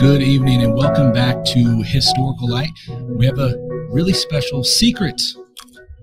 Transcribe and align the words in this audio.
Good 0.00 0.22
evening 0.22 0.62
and 0.62 0.72
welcome 0.72 1.12
back 1.12 1.44
to 1.44 1.82
Historical 1.82 2.48
Light. 2.48 2.70
We 3.06 3.26
have 3.26 3.38
a 3.38 3.54
really 3.90 4.14
special 4.14 4.64
secret 4.64 5.20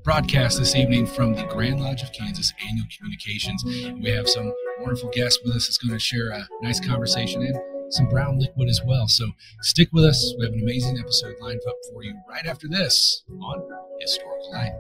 broadcast 0.04 0.60
this 0.60 0.76
evening 0.76 1.08
from 1.08 1.34
the 1.34 1.46
Grand 1.46 1.80
Lodge 1.80 2.04
of 2.04 2.12
Kansas 2.14 2.54
Annual 2.70 2.86
Communications. 2.96 3.64
We 4.00 4.12
have 4.12 4.30
some 4.30 4.54
wonderful 4.82 5.10
guests 5.10 5.40
with 5.44 5.56
us 5.56 5.66
that's 5.66 5.80
going 5.80 5.94
to 5.94 6.00
share 6.00 6.30
a 6.30 6.48
nice 6.62 6.80
conversation 6.80 7.42
and 7.42 7.58
some 7.92 8.08
brown 8.08 8.38
liquid 8.38 8.70
as 8.70 8.80
well. 8.86 9.08
So 9.08 9.32
stick 9.62 9.90
with 9.92 10.06
us. 10.06 10.32
We 10.38 10.46
have 10.46 10.54
an 10.54 10.62
amazing 10.62 11.00
episode 11.00 11.34
lined 11.42 11.62
up 11.68 11.78
for 11.92 12.04
you 12.04 12.14
right 12.30 12.46
after 12.46 12.68
this 12.68 13.24
on 13.42 13.68
Historical 14.00 14.52
Light. 14.52 14.74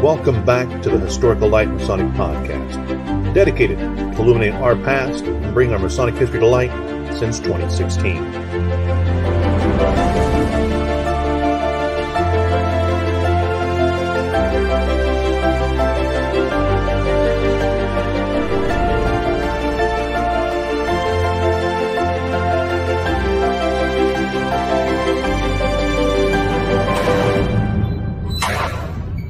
Welcome 0.00 0.44
back 0.44 0.82
to 0.82 0.90
the 0.90 1.00
Historical 1.00 1.48
Light 1.48 1.68
Masonic 1.68 2.06
Podcast, 2.12 3.15
dedicated 3.36 3.76
to 3.78 4.22
illuminate 4.22 4.54
our 4.54 4.74
past 4.76 5.22
and 5.24 5.52
bring 5.52 5.70
our 5.70 5.78
Masonic 5.78 6.14
history 6.14 6.40
to 6.40 6.46
light 6.46 6.70
since 7.18 7.38
2016. 7.38 8.16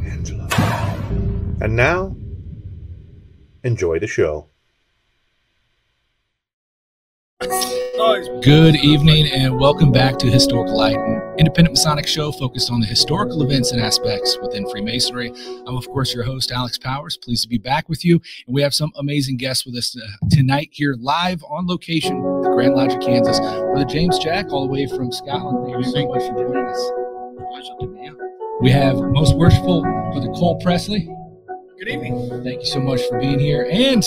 Angela. 0.07 0.49
And 1.61 1.75
now, 1.75 2.16
enjoy 3.67 3.99
the 3.99 4.07
show. 4.07 4.47
Good 8.41 8.77
evening 8.77 9.27
and 9.33 9.59
welcome 9.59 9.91
back 9.91 10.19
to 10.19 10.31
Historical 10.31 10.77
Light, 10.77 10.97
an 10.97 11.35
independent 11.39 11.73
Masonic 11.73 12.07
show 12.07 12.31
focused 12.31 12.71
on 12.71 12.81
the 12.81 12.87
historical 12.87 13.43
events 13.43 13.73
and 13.73 13.81
aspects 13.83 14.39
within 14.41 14.69
Freemasonry. 14.71 15.33
I'm, 15.67 15.77
of 15.77 15.87
course, 15.89 16.15
your 16.15 16.23
host, 16.23 16.53
Alex 16.53 16.79
Powers. 16.79 17.17
Pleased 17.17 17.43
to 17.43 17.49
be 17.49 17.59
back 17.59 17.89
with 17.89 18.05
you. 18.05 18.21
And 18.47 18.55
we 18.55 18.63
have 18.63 18.73
some 18.73 18.93
amazing 18.97 19.37
guests 19.37 19.67
with 19.67 19.75
us 19.75 19.97
uh, 19.97 20.07
tonight 20.31 20.69
here 20.73 20.95
live 21.01 21.43
on 21.51 21.67
location 21.67 22.17
at 22.17 22.43
the 22.45 22.51
Grand 22.55 22.75
Lodge 22.75 22.95
of 22.95 23.01
Kansas. 23.01 23.41
Brother 23.41 23.85
James 23.85 24.19
Jack, 24.21 24.51
all 24.51 24.67
the 24.67 24.73
way 24.73 24.87
from 24.87 25.11
Scotland. 25.11 25.67
Thank 25.67 25.85
you 25.85 25.93
so 25.93 26.07
much 26.07 26.23
for 26.23 26.45
joining 26.45 26.67
us. 26.67 26.91
Pleasure 27.51 27.75
to 27.81 27.87
be 27.89 27.99
here. 27.99 28.17
We 28.61 28.71
have 28.71 28.97
most 28.97 29.37
worshipful 29.37 29.83
Brother 29.83 30.29
Cole 30.29 30.61
Presley. 30.61 31.11
Good 31.79 31.89
evening. 31.89 32.43
Thank 32.43 32.61
you 32.61 32.67
so 32.67 32.81
much 32.81 33.03
for 33.07 33.21
being 33.21 33.39
here. 33.39 33.69
And 33.71 34.03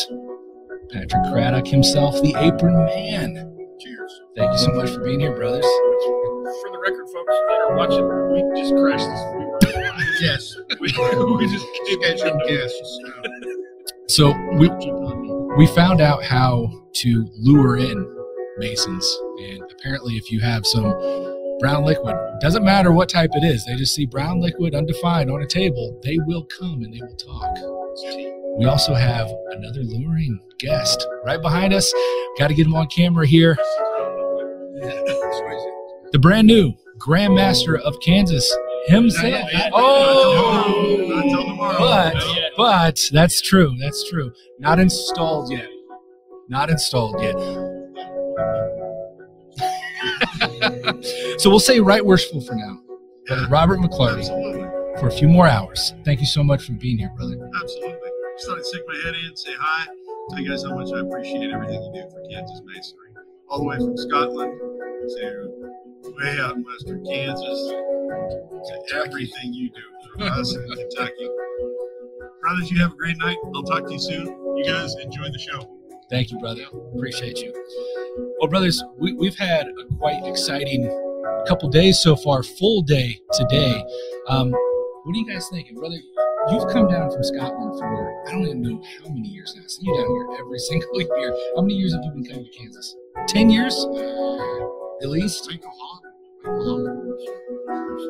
Patrick 0.91 1.31
Craddock 1.31 1.67
himself, 1.67 2.19
the 2.23 2.33
apron 2.39 2.73
man. 2.73 3.35
Cheers. 3.79 4.21
Thank 4.35 4.53
you 4.53 4.57
so 4.57 4.71
much 4.71 4.89
for 4.89 5.03
being 5.03 5.19
here, 5.19 5.35
brothers. 5.35 5.63
For 5.63 6.71
the 6.71 6.79
record, 6.81 7.05
folks 7.13 7.35
that 7.47 7.59
are 7.69 7.77
watching, 7.77 8.07
we 8.33 8.59
just 8.59 8.73
crashed 8.73 9.05
this. 9.05 10.19
yes, 10.21 10.55
we, 10.79 10.87
we 11.35 11.47
just 11.47 11.65
scheduled 11.85 12.41
guests. 12.47 12.99
So 14.07 14.35
we 14.53 14.69
we 15.55 15.67
found 15.75 16.01
out 16.01 16.23
how 16.23 16.67
to 16.95 17.29
lure 17.37 17.77
in 17.77 18.17
masons, 18.57 19.19
and 19.41 19.61
apparently, 19.71 20.15
if 20.15 20.31
you 20.31 20.39
have 20.39 20.65
some 20.65 20.91
brown 21.59 21.83
liquid, 21.83 22.15
doesn't 22.41 22.63
matter 22.63 22.91
what 22.91 23.09
type 23.09 23.31
it 23.33 23.43
is, 23.43 23.65
they 23.65 23.75
just 23.75 23.93
see 23.93 24.05
brown 24.05 24.39
liquid 24.39 24.73
undefined 24.73 25.29
on 25.29 25.41
a 25.41 25.47
table, 25.47 25.99
they 26.03 26.17
will 26.25 26.45
come 26.59 26.81
and 26.83 26.93
they 26.93 26.99
will 27.01 27.15
talk. 27.15 27.57
We 28.57 28.65
also 28.65 28.93
have 28.93 29.29
another 29.51 29.81
luring 29.83 30.39
guest 30.57 31.05
right 31.25 31.41
behind 31.41 31.73
us. 31.73 31.93
Got 32.37 32.47
to 32.49 32.53
get 32.53 32.65
him 32.65 32.75
on 32.75 32.87
camera 32.87 33.25
here. 33.25 33.57
The 36.11 36.19
brand 36.19 36.47
new 36.47 36.73
Grand 36.97 37.35
Master 37.35 37.77
of 37.77 37.95
Kansas 38.01 38.51
himself. 38.87 39.49
Oh, 39.73 41.05
Not 41.07 41.23
till 41.23 41.45
tomorrow. 41.45 41.77
but 41.77 42.15
but 42.57 43.09
that's 43.11 43.41
true. 43.41 43.75
That's 43.79 44.09
true. 44.09 44.31
Not 44.59 44.79
installed 44.79 45.51
yet. 45.51 45.67
Not 46.49 46.69
installed 46.69 47.21
yet. 47.21 47.35
So 51.37 51.49
we'll 51.49 51.59
say 51.59 51.79
right 51.79 52.05
worshipful 52.05 52.41
for 52.41 52.55
now. 52.55 52.81
Robert 53.49 53.79
Absolutely. 53.83 54.61
for 54.99 55.07
a 55.07 55.11
few 55.11 55.27
more 55.27 55.47
hours. 55.47 55.93
Thank 56.03 56.19
you 56.19 56.25
so 56.25 56.43
much 56.43 56.63
for 56.63 56.73
being 56.73 56.97
here, 56.97 57.11
brother. 57.15 57.35
Absolutely. 57.61 58.09
Just 58.35 58.47
thought 58.47 58.57
I'd 58.57 58.65
stick 58.65 58.81
my 58.87 58.95
head 59.05 59.15
in, 59.15 59.35
say 59.35 59.53
hi, 59.59 59.85
tell 60.29 60.39
you 60.39 60.49
guys 60.49 60.63
how 60.63 60.75
much 60.75 60.91
I 60.93 61.01
appreciate 61.01 61.51
everything 61.51 61.83
you 61.83 62.01
do 62.01 62.09
for 62.09 62.21
Kansas 62.29 62.61
Masonry. 62.65 63.09
All 63.49 63.59
the 63.59 63.65
way 63.65 63.77
from 63.77 63.97
Scotland 63.97 64.59
to 64.59 66.13
way 66.17 66.37
out 66.39 66.55
in 66.55 66.63
western 66.63 67.05
Kansas 67.05 67.69
to 67.69 68.95
everything 68.95 69.53
you 69.53 69.69
do 69.69 69.81
for 70.17 70.23
us 70.25 70.55
in 70.55 70.67
Kentucky. 70.69 71.29
Brothers, 72.41 72.71
you 72.71 72.79
have 72.79 72.93
a 72.93 72.95
great 72.95 73.17
night. 73.17 73.37
I'll 73.53 73.63
talk 73.63 73.85
to 73.85 73.93
you 73.93 73.99
soon. 73.99 74.27
You 74.57 74.65
guys 74.65 74.95
enjoy 74.95 75.29
the 75.31 75.39
show. 75.39 75.78
Thank 76.09 76.31
you, 76.31 76.39
brother. 76.39 76.63
Appreciate 76.95 77.37
you. 77.39 77.53
Well, 78.39 78.49
brothers, 78.49 78.83
we, 78.97 79.13
we've 79.13 79.37
had 79.37 79.67
a 79.67 79.95
quite 79.95 80.25
exciting 80.25 80.89
couple 81.47 81.69
days 81.69 81.99
so 81.99 82.15
far. 82.15 82.43
Full 82.43 82.81
day 82.81 83.19
today. 83.33 83.83
Um, 84.27 84.51
what 84.51 85.15
are 85.15 85.19
you 85.19 85.27
guys 85.27 85.47
thinking, 85.49 85.75
brother? 85.75 85.97
You've 86.51 86.67
come 86.71 86.87
down 86.87 87.11
from 87.11 87.23
Scotland 87.23 87.79
for 87.79 88.23
I 88.27 88.31
don't 88.31 88.45
even 88.45 88.61
know 88.61 88.81
how 89.03 89.09
many 89.09 89.29
years 89.29 89.53
now. 89.55 89.63
I 89.63 89.67
see 89.67 89.81
you 89.83 89.95
down 89.97 90.07
here 90.07 90.27
every 90.39 90.59
single 90.69 91.01
year. 91.01 91.35
How 91.55 91.61
many 91.61 91.75
years 91.75 91.93
have 91.93 92.03
you 92.03 92.11
been 92.11 92.25
coming 92.25 92.45
to 92.45 92.51
Kansas? 92.51 92.95
Ten 93.27 93.49
years, 93.49 93.75
at 95.01 95.09
least. 95.09 95.47
Michael 95.49 95.71
Hahn. 95.79 96.01
Michael 96.43 96.85
Hahn 96.85 97.89
was, 97.89 98.05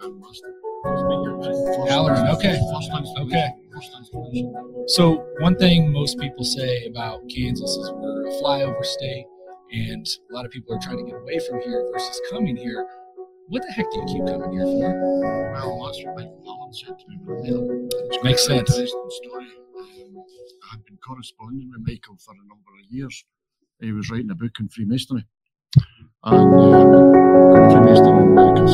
Grandmaster. 0.00 1.88
Halloran, 1.88 2.28
okay. 2.28 2.60
Okay. 3.20 3.48
So 4.86 5.24
one 5.40 5.56
thing 5.56 5.92
most 5.92 6.18
people 6.18 6.44
say 6.44 6.86
about 6.86 7.20
Kansas 7.28 7.70
is 7.70 7.90
we're 7.94 8.26
a 8.28 8.32
flyover 8.42 8.84
state, 8.84 9.26
and 9.72 10.06
a 10.30 10.34
lot 10.34 10.44
of 10.44 10.50
people 10.50 10.74
are 10.74 10.78
trying 10.82 10.98
to 10.98 11.04
get 11.04 11.20
away 11.20 11.38
from 11.48 11.60
here 11.60 11.88
versus 11.92 12.20
coming 12.30 12.56
here. 12.56 12.86
What 13.48 13.62
the 13.62 13.72
heck 13.72 13.90
do 13.90 13.98
you 13.98 14.06
keep 14.06 14.26
coming 14.26 14.52
here 14.52 14.64
for? 14.64 15.52
Well, 15.52 15.86
that's 15.86 16.04
what 16.04 16.16
Michael 16.16 16.44
Allen 16.46 16.72
said 16.72 16.98
to 16.98 17.08
me 17.08 17.18
when 17.24 17.38
I 17.38 17.42
met 17.42 17.52
him. 17.52 17.88
It's 18.10 18.24
Makes 18.24 18.46
sense. 18.46 18.70
story. 18.70 19.48
I 20.62 20.70
had 20.72 20.84
been 20.84 20.98
corresponding 21.04 21.70
with 21.70 21.80
Michael 21.86 22.16
for 22.24 22.32
a 22.32 22.46
number 22.48 22.70
of 22.78 22.90
years. 22.90 23.24
He 23.80 23.92
was 23.92 24.10
writing 24.10 24.30
a 24.30 24.34
book 24.34 24.52
on 24.60 24.68
Freemasonry. 24.68 25.24
And 26.22 26.36
um, 26.54 27.72
Freemasonry 27.72 28.22
American 28.22 28.68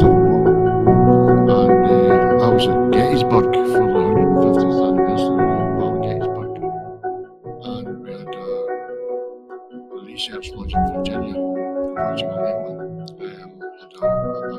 research 10.27 10.51
lodge 10.55 10.75
in 10.75 10.87
Virginia, 10.93 11.39
original 11.39 12.47
England. 12.47 13.11
Um, 13.17 13.51
had 13.79 13.93
a, 13.95 14.07
a, 14.07 14.07
a 14.07 14.59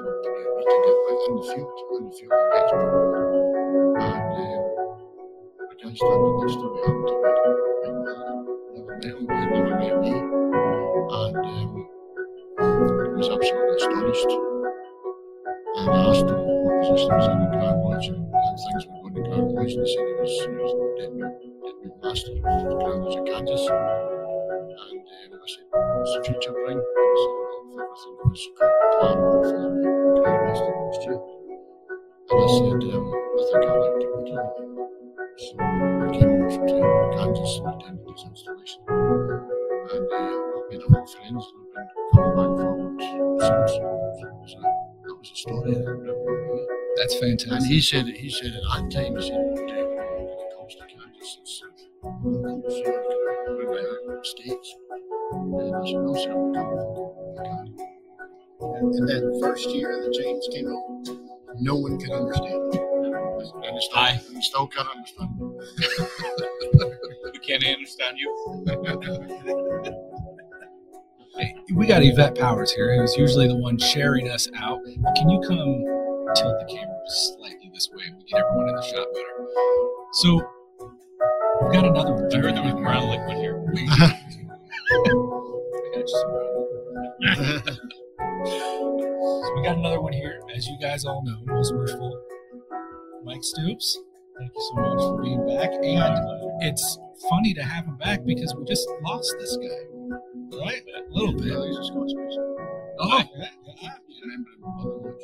meeting 0.55 0.83
in, 0.87 0.95
in 1.27 1.35
the 1.35 1.43
field, 1.43 1.75
in 1.91 2.03
the 2.07 2.11
field 2.15 2.31
at 2.31 2.43
Gettysburg. 2.53 2.95
And 3.99 4.31
um, 4.37 4.63
the 5.67 5.75
guy 5.75 5.91
standing 5.91 6.35
next 6.39 6.55
to 6.55 6.67
me 6.71 6.81
Michael 6.87 7.23
Allen. 7.27 8.35
Never 8.75 8.87
met 8.87 9.03
him, 9.03 9.17
he 9.17 9.47
never 9.51 9.73
met 9.75 9.95
me. 9.99 10.13
And 11.07 11.35
um, 11.35 11.71
he 12.57 13.11
was 13.17 13.27
absolutely 13.27 13.75
astonished. 13.75 14.31
And 15.75 15.89
I 15.89 15.99
asked 16.07 16.31
him 16.31 16.41
what 16.63 16.79
position 16.79 17.11
was 17.11 17.27
in 17.27 17.39
the 17.39 17.47
Grand 17.51 17.79
Lodge 17.83 18.07
and, 18.07 18.23
and 18.23 18.57
things 18.71 18.83
were 18.87 19.11
going 19.11 19.15
to 19.15 19.35
Lodge. 19.35 19.73
And 19.75 19.83
he 19.83 19.93
said 19.93 20.07
he 20.07 20.15
was, 20.15 20.31
he 20.31 20.55
was 20.63 20.71
deputy, 20.95 21.51
deputy 21.59 21.91
master 22.01 22.31
of 22.31 22.63
the 22.63 22.71
Lodge 22.71 23.15
of 23.19 23.25
Kansas. 23.25 24.16
And 24.77 25.33
I 25.33 25.47
said, 25.47 25.65
what's 25.71 26.13
the 26.17 26.23
future 26.25 26.53
bring? 26.53 26.77
And 26.77 26.83
if 27.09 27.81
everything 27.81 28.15
goes 28.23 28.43
plan 28.55 30.37
for 30.55 30.69
the 30.69 30.99
year. 31.03 31.19
And 32.29 32.37
I 32.37 32.47
said, 32.47 32.81
um, 32.93 33.05
I 33.09 33.41
think 33.49 33.65
I'd 33.65 33.79
like 33.81 33.97
to 34.01 34.07
that. 34.37 34.49
So 35.37 35.53
I 35.57 36.07
came 36.13 36.31
over 36.45 36.67
to 36.67 36.77
Kansas 37.17 37.53
and 37.57 37.67
attended 37.73 38.07
his 38.11 38.23
installation. 38.29 38.81
And 38.87 40.07
uh, 40.13 40.25
made 40.69 40.81
a 40.81 40.89
lot 40.91 41.03
of 41.03 41.09
friends 41.09 41.45
and 41.53 41.63
I've 41.77 41.87
been 41.87 42.07
coming 42.13 42.35
back 42.37 42.51
forward 42.61 43.01
since. 43.41 43.71
So 43.71 44.59
that 44.61 45.15
was 45.17 45.29
the 45.29 45.35
story. 45.35 45.73
That's 46.97 47.15
And 47.21 47.39
fantastic. 47.39 47.71
he 47.71 47.81
said, 47.81 48.05
he 48.07 48.29
said 48.29 48.53
at 48.53 48.63
that 48.63 48.91
time, 48.91 49.15
he 49.15 49.21
said, 49.21 49.37
"One 49.37 49.65
day 49.67 49.83
when 49.83 50.39
it 50.39 50.51
comes 50.57 50.75
to 50.75 50.85
Kansas, 50.87 51.37
it's 51.41 51.63
when 52.27 52.35
it 52.35 52.63
comes 52.63 52.75
to 52.75 52.89
in 53.57 54.07
the 54.07 54.23
States. 54.23 54.75
And 55.31 55.75
I 55.75 55.81
said, 55.85 56.01
no, 56.01 56.13
sir, 56.15 56.31
I'm 56.31 56.53
coming 56.53 56.79
from 56.79 56.95
And 58.59 59.07
that 59.07 59.39
first 59.41 59.69
year 59.69 60.01
that 60.01 60.13
James 60.13 60.47
came 60.51 60.67
home, 60.67 61.03
no 61.59 61.75
one 61.75 61.99
could 61.99 62.11
understand. 62.11 62.73
And 63.63 63.75
he 63.75 63.81
still, 63.81 63.97
Aye. 63.97 64.19
and 64.27 64.35
he 64.35 64.41
still 64.41 64.67
can't 64.75 64.87
understand. 64.89 65.31
You 67.33 67.39
can't 67.45 67.63
understand 67.63 68.17
you. 68.17 68.29
Hey, 71.37 71.53
we 71.75 71.85
got 71.85 72.03
Yvette 72.03 72.35
Powers 72.35 72.71
here, 72.71 72.99
who's 72.99 73.15
usually 73.15 73.47
the 73.47 73.55
one 73.55 73.77
sharing 73.77 74.29
us 74.31 74.47
out. 74.57 74.79
Can 75.15 75.29
you 75.29 75.39
come 75.41 75.83
tilt 76.35 76.59
the 76.59 76.65
camera 76.67 76.99
just 77.07 77.35
slightly 77.37 77.69
this 77.73 77.89
way? 77.93 78.05
We 78.17 78.23
get 78.23 78.41
everyone 78.43 78.69
in 78.69 78.75
the 78.75 78.81
shot 78.81 79.07
better. 79.13 79.47
So 80.13 80.56
we've 81.67 81.73
got 81.73 81.85
another 81.85 82.13
one. 82.13 82.33
I 82.33 82.37
heard 82.37 82.55
there 82.55 82.63
was 82.63 82.73
brown 82.73 83.09
liquid 83.09 83.37
here. 83.37 83.57
We- 83.59 83.87
I 83.89 83.97
got 85.93 85.99
you 85.99 86.07
some 86.07 86.31
brown 86.31 86.47
liquid. 86.55 87.79
So 88.45 89.55
we 89.55 89.63
got 89.63 89.77
another 89.77 90.01
one 90.01 90.13
here, 90.13 90.39
as 90.55 90.67
you 90.67 90.77
guys 90.79 91.05
all 91.05 91.23
know, 91.23 91.37
most 91.45 91.73
merciful 91.73 92.21
Mike 93.23 93.43
Stoops. 93.43 93.99
Thank 94.39 94.51
you 94.53 94.61
so 94.61 94.75
much 94.75 94.99
for 95.01 95.21
being 95.23 95.45
back. 95.47 95.71
And 95.73 96.63
it's 96.63 96.99
funny 97.29 97.53
to 97.55 97.63
have 97.63 97.85
him 97.85 97.97
back 97.97 98.23
because 98.25 98.53
we 98.55 98.63
just 98.65 98.87
lost 99.01 99.33
this 99.39 99.57
guy, 99.57 100.17
right? 100.59 100.83
A 100.95 101.11
little 101.11 101.33
bit. 101.33 101.49
Well, 101.51 101.65
he's 101.67 101.77
a 101.77 101.83
Scotsman. 101.83 102.29
Oh, 102.99 103.17
yeah, 103.37 103.49
yeah. 103.81 103.89
Remember 104.21 104.49
him 104.51 104.63
on 104.63 104.77
the 104.77 104.89
lodge. 105.09 105.23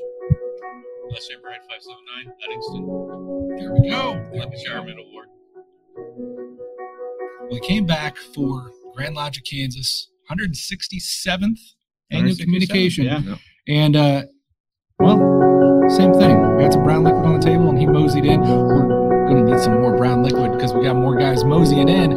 Last 1.12 1.30
year, 1.30 1.40
Bride 1.42 1.62
579, 1.70 2.34
Uddingston, 2.42 3.60
There 3.60 3.74
we 3.74 3.90
go. 3.90 4.14
won 4.34 4.50
the 4.50 4.58
Charmin 4.66 4.98
We 7.52 7.60
came 7.62 7.86
back 7.86 8.18
for 8.34 8.72
Grand 8.96 9.16
Lodge 9.16 9.38
of 9.38 9.44
Kansas, 9.44 10.10
167th 10.30 11.60
annual 12.12 12.36
communication. 12.36 13.06
Yeah. 13.06 13.36
And 13.68 13.96
uh, 13.96 14.24
well, 15.00 15.90
same 15.90 16.14
thing. 16.14 16.58
We 16.58 16.64
had 16.64 16.74
some 16.74 16.84
brown 16.84 17.04
liquid 17.04 17.26
on 17.26 17.40
the 17.40 17.46
table, 17.46 17.70
and 17.70 17.78
he 17.78 17.86
moseyed 17.86 18.26
in. 18.26 18.42
We're 18.42 19.28
going 19.28 19.46
to 19.46 19.52
need 19.52 19.62
some 19.62 19.82
more 19.82 19.96
brown 19.96 20.24
liquid 20.24 20.54
because 20.54 20.74
we 20.74 20.84
got 20.84 20.96
more 20.96 21.16
guys 21.16 21.44
moseying 21.44 21.90
in. 21.90 22.12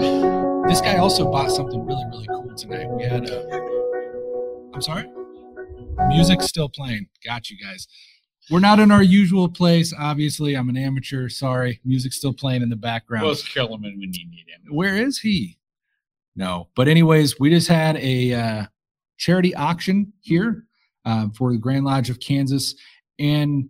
This 0.69 0.81
guy 0.81 0.97
also 0.97 1.31
bought 1.31 1.51
something 1.51 1.85
really, 1.85 2.05
really 2.11 2.27
cool 2.27 2.55
tonight. 2.57 2.89
We 2.91 3.05
had 3.05 3.31
uh, 3.31 3.61
I'm 4.75 4.83
sorry. 4.83 5.07
Music's 6.09 6.47
still 6.47 6.69
playing. 6.69 7.09
Got 7.25 7.51
you 7.51 7.57
guys. 7.57 7.87
We're 8.51 8.61
not 8.61 8.79
in 8.79 8.91
our 8.91 9.03
usual 9.03 9.49
place. 9.49 9.93
Obviously, 9.99 10.55
I'm 10.55 10.69
an 10.69 10.77
amateur. 10.77 11.29
Sorry, 11.29 11.81
music's 11.85 12.17
still 12.17 12.33
playing 12.33 12.63
in 12.63 12.69
the 12.69 12.77
background. 12.77 13.25
Well, 13.25 13.33
it's 13.33 13.47
Kellerman 13.53 13.99
when 13.99 14.13
you 14.13 14.29
need 14.31 14.47
him. 14.49 14.73
Where 14.75 14.97
is 14.97 15.19
he? 15.19 15.59
No. 16.37 16.69
But 16.77 16.87
anyways, 16.89 17.41
we 17.41 17.51
just 17.51 17.69
had 17.69 17.97
a 17.97 18.33
uh, 18.35 18.65
charity 19.17 19.55
auction 19.55 20.13
here 20.21 20.65
uh, 21.05 21.29
for 21.37 21.53
the 21.53 21.59
Grand 21.59 21.85
Lodge 21.85 22.09
of 22.11 22.21
Kansas, 22.21 22.75
and 23.19 23.69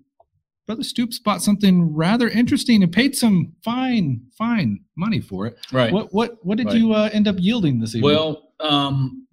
Brother 0.66 0.82
Stoops 0.82 1.18
bought 1.20 1.42
something 1.42 1.94
rather 1.94 2.28
interesting 2.28 2.82
and 2.82 2.90
paid 2.92 3.14
some 3.16 3.52
fine, 3.64 4.20
fine 4.36 4.80
money 4.96 5.20
for 5.20 5.46
it. 5.46 5.56
Right. 5.72 5.92
What 5.92 6.12
what 6.12 6.44
what 6.44 6.58
did 6.58 6.66
Right. 6.66 6.76
you 6.76 6.92
uh, 6.92 7.08
end 7.12 7.28
up 7.28 7.36
yielding 7.38 7.78
this 7.78 7.94
evening? 7.94 8.10
Well, 8.14 8.42
um, 8.60 9.25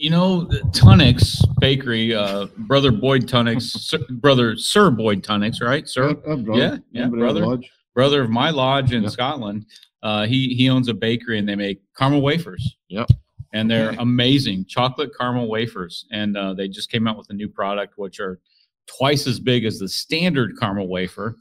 you 0.00 0.08
know, 0.10 0.44
the 0.44 0.60
Tunnock's 0.72 1.42
Bakery, 1.60 2.14
uh, 2.14 2.46
brother 2.56 2.90
Boyd 2.90 3.26
Tunnocks, 3.26 3.62
Sir, 3.62 3.98
brother 4.10 4.56
Sir 4.56 4.90
Boyd 4.90 5.22
Tunnocks, 5.22 5.60
right? 5.60 5.86
Sir, 5.86 6.16
I've 6.26 6.46
Yeah, 6.48 6.78
yeah, 6.90 7.06
brother. 7.08 7.58
brother 7.94 8.22
of 8.22 8.30
my 8.30 8.48
lodge 8.50 8.92
in. 8.94 9.08
Scotland. 9.10 9.66
Uh, 10.02 10.24
he 10.26 10.54
he 10.54 10.70
owns 10.70 10.88
a 10.88 10.94
bakery 10.94 11.38
and 11.38 11.46
they 11.46 11.54
make 11.54 11.82
caramel 11.96 12.22
wafers. 12.22 12.76
Yep. 12.88 13.08
And 13.52 13.70
they're 13.70 13.88
Okay. 13.90 13.98
amazing 14.00 14.64
chocolate 14.66 15.10
caramel 15.18 15.48
wafers. 15.48 16.06
And 16.10 16.36
uh, 16.36 16.54
they 16.54 16.68
just 16.68 16.90
came 16.90 17.06
out 17.06 17.18
with 17.18 17.28
a 17.28 17.34
new 17.34 17.48
product, 17.48 17.98
which 17.98 18.18
are 18.20 18.38
twice 18.86 19.26
as 19.26 19.38
big 19.38 19.66
as 19.66 19.78
the 19.78 19.88
standard 19.88 20.58
caramel 20.58 20.88
wafer. 20.88 21.36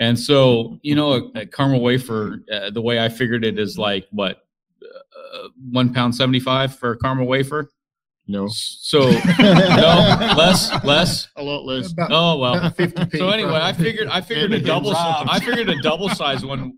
And 0.00 0.18
so, 0.18 0.78
you 0.82 0.94
know, 0.96 1.12
a, 1.36 1.40
a 1.42 1.46
caramel 1.46 1.82
wafer, 1.82 2.42
uh, 2.52 2.70
the 2.70 2.82
way 2.82 2.98
I 2.98 3.08
figured 3.08 3.44
it 3.44 3.58
is 3.58 3.78
like 3.78 4.08
what, 4.10 4.38
uh, 4.82 5.48
one 5.70 5.92
pound 5.94 6.14
seventy 6.16 6.40
five 6.40 6.74
for 6.74 6.92
a 6.92 6.98
caramel 6.98 7.26
wafer. 7.28 7.70
No. 8.30 8.46
So 8.48 9.00
no, 9.40 10.34
less, 10.36 10.72
less. 10.84 11.28
A 11.36 11.42
lot 11.42 11.64
less. 11.64 11.92
About 11.92 12.10
Oh 12.12 12.38
well. 12.38 12.54
50p. 12.70 13.18
So 13.18 13.28
anyway, 13.30 13.58
I 13.60 13.72
figured 13.72 14.06
I 14.08 14.20
figured 14.20 14.52
a 14.52 14.60
double 14.60 14.92
robbed. 14.92 15.28
I 15.30 15.40
figured 15.40 15.68
a 15.68 15.82
double 15.82 16.08
size 16.08 16.44
one 16.44 16.74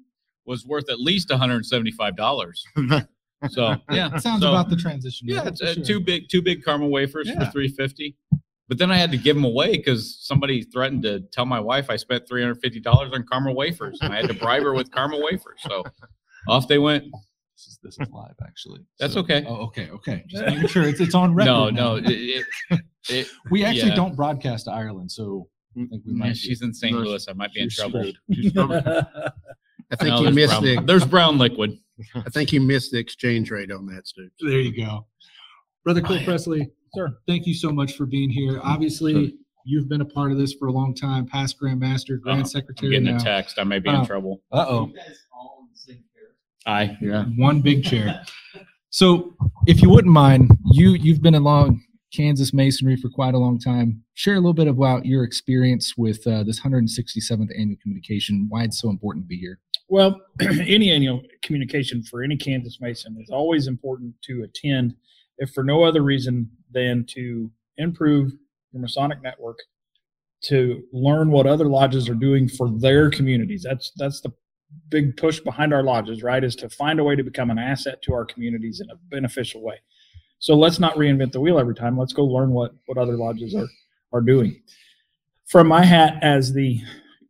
was 0.47 0.65
worth 0.65 0.89
at 0.91 0.99
least 0.99 1.31
one 1.31 1.39
hundred 1.39 1.57
and 1.57 1.67
seventy 1.67 1.93
five 1.93 2.17
dollars. 2.17 2.65
So 3.51 3.75
yeah, 3.91 4.09
that 4.09 4.23
sounds 4.23 4.43
so, 4.43 4.51
about 4.51 4.71
the 4.71 4.77
transition. 4.77 5.27
yeah. 5.27 5.39
right? 5.39 5.49
It's 5.49 5.61
uh, 5.61 5.75
sure. 5.75 5.83
two 5.83 5.99
big 5.99 6.29
two 6.29 6.43
big 6.43 6.65
caramel 6.65 6.91
wafers 6.91 7.27
Yeah. 7.29 7.45
for 7.45 7.51
three 7.51 7.67
fifty. 7.67 8.17
But 8.69 8.79
then 8.79 8.93
I 8.93 8.97
had 8.97 9.11
to 9.11 9.19
give 9.19 9.35
them 9.35 9.45
away 9.45 9.77
because 9.77 10.17
somebody 10.25 10.63
threatened 10.63 11.03
to 11.03 11.21
tell 11.33 11.45
my 11.45 11.59
wife 11.59 11.91
I 11.91 11.97
spent 11.97 12.29
three 12.29 12.41
hundred 12.41 12.61
fifty 12.61 12.79
dollars 12.79 13.11
on 13.13 13.27
caramel 13.27 13.57
wafers, 13.57 13.99
and 14.01 14.13
I 14.13 14.17
had 14.19 14.29
to 14.29 14.35
bribe 14.35 14.63
her 14.63 14.73
with 14.73 14.93
caramel 14.93 15.25
wafers. 15.25 15.59
So 15.69 15.83
off 16.49 16.69
they 16.69 16.79
went. 16.79 17.07
This 17.65 17.75
is, 17.75 17.79
this 17.83 17.99
is 18.09 18.13
live, 18.13 18.35
actually. 18.45 18.81
That's 18.99 19.15
So- 19.15 19.21
okay. 19.21 19.45
Oh, 19.47 19.57
okay, 19.67 19.89
okay. 19.91 20.25
Just 20.29 20.45
making 20.45 20.67
sure 20.67 20.83
it's 20.83 21.01
it's 21.01 21.15
on 21.15 21.33
record. 21.37 21.47
No, 21.47 21.71
now. 21.71 21.95
no, 21.95 21.97
it, 21.97 22.07
it, 22.11 22.47
it, 23.09 23.29
we 23.53 23.65
actually 23.65 23.91
yeah. 23.91 23.95
don't 23.95 24.17
broadcast 24.17 24.65
to 24.65 24.73
Ireland, 24.73 25.13
so 25.13 25.49
I 25.77 25.81
think 25.87 25.91
we 26.05 26.13
yeah, 26.13 26.19
might. 26.19 26.37
she's 26.37 26.61
in 26.63 26.75
St. 26.75 26.93
Louis. 26.97 27.25
I 27.29 27.33
might 27.35 27.53
be 27.53 27.61
in 27.61 27.69
trouble. 27.71 28.01
screwed. 28.01 28.17
She's 28.33 28.53
probably- 28.53 28.79
I 29.93 29.97
think 29.97 30.09
No, 30.09 30.19
you 30.19 30.25
there's 30.25 30.35
missed 30.35 30.61
brown, 30.61 30.77
the. 30.77 30.83
there's 30.87 31.05
brown 31.05 31.39
liquid. 31.39 31.77
I 32.17 32.31
think 32.31 32.51
you 32.53 32.61
missed 32.61 32.91
the 32.93 32.99
exchange 32.99 33.51
rate 33.51 33.71
on 33.71 33.87
that, 33.87 34.07
Stu. 34.09 34.29
There 34.41 34.59
you 34.59 34.75
go, 34.85 35.07
brother 35.85 36.01
Cole 36.01 36.19
Presley. 36.25 36.71
Sir, 36.95 37.17
thank 37.29 37.47
you 37.47 37.55
so 37.55 37.71
much 37.71 37.93
for 37.95 38.07
being 38.07 38.29
here. 38.31 38.59
Obviously, 38.65 39.37
you've 39.65 39.89
been 39.89 40.01
a 40.01 40.07
part 40.07 40.33
of 40.33 40.39
this 40.39 40.55
for 40.55 40.69
a 40.69 40.73
long 40.73 40.95
time. 40.95 41.27
Past 41.27 41.59
Grand 41.59 41.79
Master, 41.79 42.17
Grand 42.17 42.39
Uh, 42.39 42.41
I'm 42.41 42.47
Secretary 42.47 42.91
getting 42.93 43.07
now. 43.07 43.17
a 43.17 43.21
text. 43.21 43.59
I 43.59 43.65
may 43.65 43.79
be 43.79 43.89
in 43.91 43.97
Oh. 43.97 44.05
trouble. 44.05 44.43
Uh 44.51 44.67
oh. 44.69 44.93
Aye. 46.67 46.97
Yeah. 47.01 47.25
one 47.37 47.61
big 47.61 47.85
chair. 47.85 48.23
So, 48.91 49.35
if 49.67 49.81
you 49.81 49.89
wouldn't 49.89 50.13
mind, 50.13 50.51
you 50.73 50.91
you've 50.91 51.23
been 51.23 51.35
along 51.35 51.83
Kansas 52.13 52.53
Masonry 52.53 52.97
for 52.97 53.09
quite 53.09 53.35
a 53.35 53.39
long 53.39 53.59
time. 53.59 54.03
Share 54.15 54.35
a 54.35 54.39
little 54.39 54.53
bit 54.53 54.69
about 54.69 55.07
your 55.07 55.25
experience 55.25 55.97
with 55.97 56.27
uh, 56.27 56.45
this 56.45 56.61
167th 56.61 57.49
annual 57.59 57.79
communication. 57.83 58.47
Why 58.49 58.65
it's 58.65 58.81
so 58.81 58.91
important 58.91 59.25
to 59.25 59.29
be 59.29 59.39
here. 59.39 59.59
Well, 59.89 60.21
any 60.41 60.91
annual 60.91 61.23
communication 61.43 62.03
for 62.03 62.23
any 62.23 62.37
Kansas 62.37 62.81
Mason 62.81 63.17
is 63.21 63.31
always 63.31 63.67
important 63.67 64.15
to 64.25 64.43
attend, 64.43 64.95
if 65.39 65.51
for 65.53 65.65
no 65.65 65.85
other 65.85 66.03
reason 66.03 66.51
than 66.71 67.05
to 67.11 67.51
improve 67.79 68.33
your 68.73 68.83
Masonic 68.83 69.23
network, 69.23 69.59
to 70.45 70.83
learn 70.93 71.31
what 71.31 71.47
other 71.47 71.67
lodges 71.67 72.09
are 72.09 72.15
doing 72.15 72.49
for 72.49 72.71
their 72.71 73.11
communities. 73.11 73.63
That's 73.63 73.93
that's 73.97 74.21
the 74.21 74.33
big 74.89 75.17
push 75.17 75.41
behind 75.41 75.73
our 75.73 75.83
lodges, 75.83 76.23
right? 76.23 76.43
Is 76.45 76.57
to 76.57 76.69
find 76.69 77.01
a 77.01 77.05
way 77.05 77.17
to 77.17 77.23
become 77.23 77.51
an 77.51 77.59
asset 77.59 78.03
to 78.03 78.15
our 78.15 78.25
communities 78.25 78.81
in 78.81 78.91
a 78.91 78.97
beneficial 79.11 79.63
way. 79.63 79.81
So 80.39 80.55
let's 80.55 80.79
not 80.79 80.95
reinvent 80.97 81.33
the 81.33 81.41
wheel 81.41 81.59
every 81.59 81.75
time. 81.75 81.97
Let's 81.99 82.13
go 82.13 82.25
learn 82.25 82.51
what 82.51 82.73
what 82.87 82.99
other 82.99 83.17
lodges 83.17 83.55
are 83.55 83.69
are 84.13 84.21
doing. 84.21 84.61
From 85.47 85.69
my 85.69 85.85
hat 85.85 86.19
as 86.23 86.53
the 86.53 86.81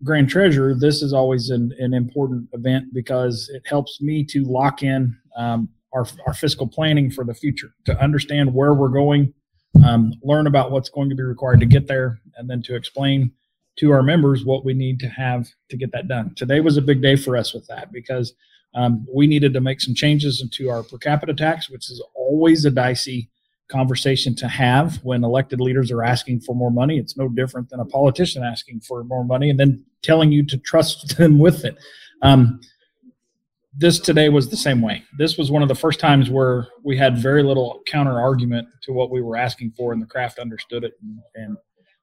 grand 0.04 0.28
treasurer, 0.28 0.75
this 0.75 1.02
is 1.02 1.12
always 1.12 1.50
an, 1.50 1.72
an 1.78 1.94
important 1.94 2.49
event 2.52 2.92
because 2.92 3.50
it 3.52 3.62
helps 3.66 4.00
me 4.00 4.25
to 4.25 4.44
lock 4.44 4.82
in 4.82 5.16
um, 5.37 5.68
our, 5.92 6.06
our 6.26 6.34
fiscal 6.34 6.66
planning 6.66 7.11
for 7.11 7.25
the 7.25 7.34
future, 7.34 7.75
to 7.84 7.99
understand 8.00 8.52
where 8.54 8.75
we're 8.75 8.88
going, 8.88 9.32
um, 9.84 10.12
learn 10.22 10.46
about 10.46 10.70
what's 10.70 10.88
going 10.88 11.08
to 11.08 11.14
be 11.14 11.22
required 11.22 11.61
to 11.61 11.66
get 11.66 11.87
there, 11.87 12.20
and 12.37 12.49
then 12.49 12.62
to 12.62 12.75
explain 12.75 13.32
to 13.76 13.90
our 13.90 14.02
members 14.02 14.44
what 14.44 14.64
we 14.64 14.74
need 14.74 15.00
to 15.00 15.08
have 15.08 15.48
to 15.70 15.76
get 15.76 15.92
that 15.92 16.08
done. 16.08 16.34
Today 16.36 16.60
was 16.60 16.76
a 16.76 16.82
big 16.82 17.00
day 17.00 17.16
for 17.16 17.36
us 17.36 17.54
with 17.54 17.66
that 17.68 17.92
because 17.92 18.34
um, 18.74 19.06
we 19.12 19.26
needed 19.26 19.52
to 19.54 19.60
make 19.60 19.80
some 19.80 19.94
changes 19.94 20.40
into 20.40 20.70
our 20.70 20.82
per 20.82 20.98
capita 20.98 21.34
tax, 21.34 21.70
which 21.70 21.90
is 21.90 22.02
always 22.14 22.64
a 22.64 22.70
dicey 22.70 23.30
conversation 23.68 24.34
to 24.36 24.48
have 24.48 24.96
when 25.02 25.24
elected 25.24 25.60
leaders 25.60 25.90
are 25.90 26.02
asking 26.02 26.40
for 26.40 26.54
more 26.54 26.70
money. 26.70 26.98
It's 26.98 27.16
no 27.16 27.28
different 27.28 27.70
than 27.70 27.80
a 27.80 27.84
politician 27.84 28.42
asking 28.42 28.80
for 28.80 29.02
more 29.04 29.24
money 29.24 29.50
and 29.50 29.58
then 29.58 29.84
telling 30.02 30.30
you 30.32 30.44
to 30.46 30.58
trust 30.58 31.16
them 31.18 31.38
with 31.38 31.64
it. 31.64 31.76
Um, 32.20 32.60
this 33.74 33.98
today 33.98 34.28
was 34.28 34.50
the 34.50 34.56
same 34.56 34.82
way. 34.82 35.02
This 35.16 35.38
was 35.38 35.50
one 35.50 35.62
of 35.62 35.68
the 35.68 35.74
first 35.74 35.98
times 35.98 36.28
where 36.28 36.68
we 36.84 36.96
had 36.96 37.16
very 37.16 37.42
little 37.42 37.82
counter 37.86 38.20
argument 38.20 38.68
to 38.82 38.92
what 38.92 39.10
we 39.10 39.22
were 39.22 39.36
asking 39.36 39.72
for, 39.76 39.94
and 39.94 40.02
the 40.02 40.06
craft 40.06 40.38
understood 40.38 40.84
it 40.84 40.92
and, 41.00 41.18
and 41.34 41.56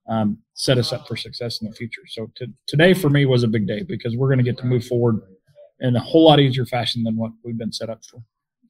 um, 0.10 0.38
set 0.56 0.78
us 0.78 0.92
up 0.92 1.08
for 1.08 1.16
success 1.16 1.62
in 1.62 1.70
the 1.70 1.74
future. 1.76 2.02
So 2.08 2.32
to, 2.38 2.48
today 2.68 2.94
for 2.94 3.10
me 3.10 3.26
was 3.26 3.44
a 3.44 3.48
big 3.48 3.68
day 3.68 3.84
because 3.84 4.16
we're 4.18 4.28
going 4.28 4.40
to 4.40 4.44
get 4.44 4.58
to 4.58 4.66
move 4.66 4.86
forward 4.86 5.22
in 5.80 5.96
a 5.96 6.00
whole 6.00 6.26
lot 6.26 6.40
easier 6.40 6.66
fashion 6.66 7.04
than 7.04 7.16
what 7.16 7.32
we've 7.44 7.58
been 7.58 7.72
set 7.72 7.90
up 7.90 8.04
for. 8.04 8.22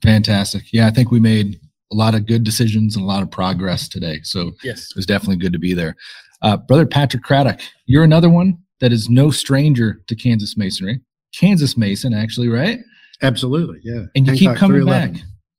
Fantastic. 0.04 0.72
Yeah, 0.72 0.88
I 0.88 0.92
think 0.92 1.12
we 1.12 1.20
made 1.20 1.60
a 1.92 1.96
lot 1.96 2.14
of 2.14 2.28
good 2.28 2.44
decisions 2.44 2.96
and 2.96 3.04
a 3.04 3.08
lot 3.08 3.24
of 3.24 3.32
progress 3.32 3.90
today. 3.90 4.20
So 4.24 4.52
Yes. 4.64 4.92
it 4.92 4.96
was 4.96 5.06
definitely 5.06 5.38
good 5.38 5.54
to 5.54 5.60
be 5.60 5.74
there. 5.74 5.96
Uh, 6.42 6.58
Brother 6.58 6.86
Patrick 6.86 7.24
Craddock, 7.24 7.60
you're 7.86 8.04
another 8.04 8.30
one 8.30 8.58
that 8.80 8.92
is 8.94 9.10
no 9.10 9.32
stranger 9.32 10.02
to 10.08 10.16
Kansas 10.16 10.56
Masonry. 10.56 11.02
Kansas 11.36 11.78
Mason, 11.78 12.14
actually, 12.14 12.48
right? 12.48 12.80
Absolutely, 13.22 13.80
yeah. 13.84 14.06
And 14.16 14.26
you 14.28 14.34
keep 14.34 14.56
coming 14.56 14.86
back. 14.86 15.12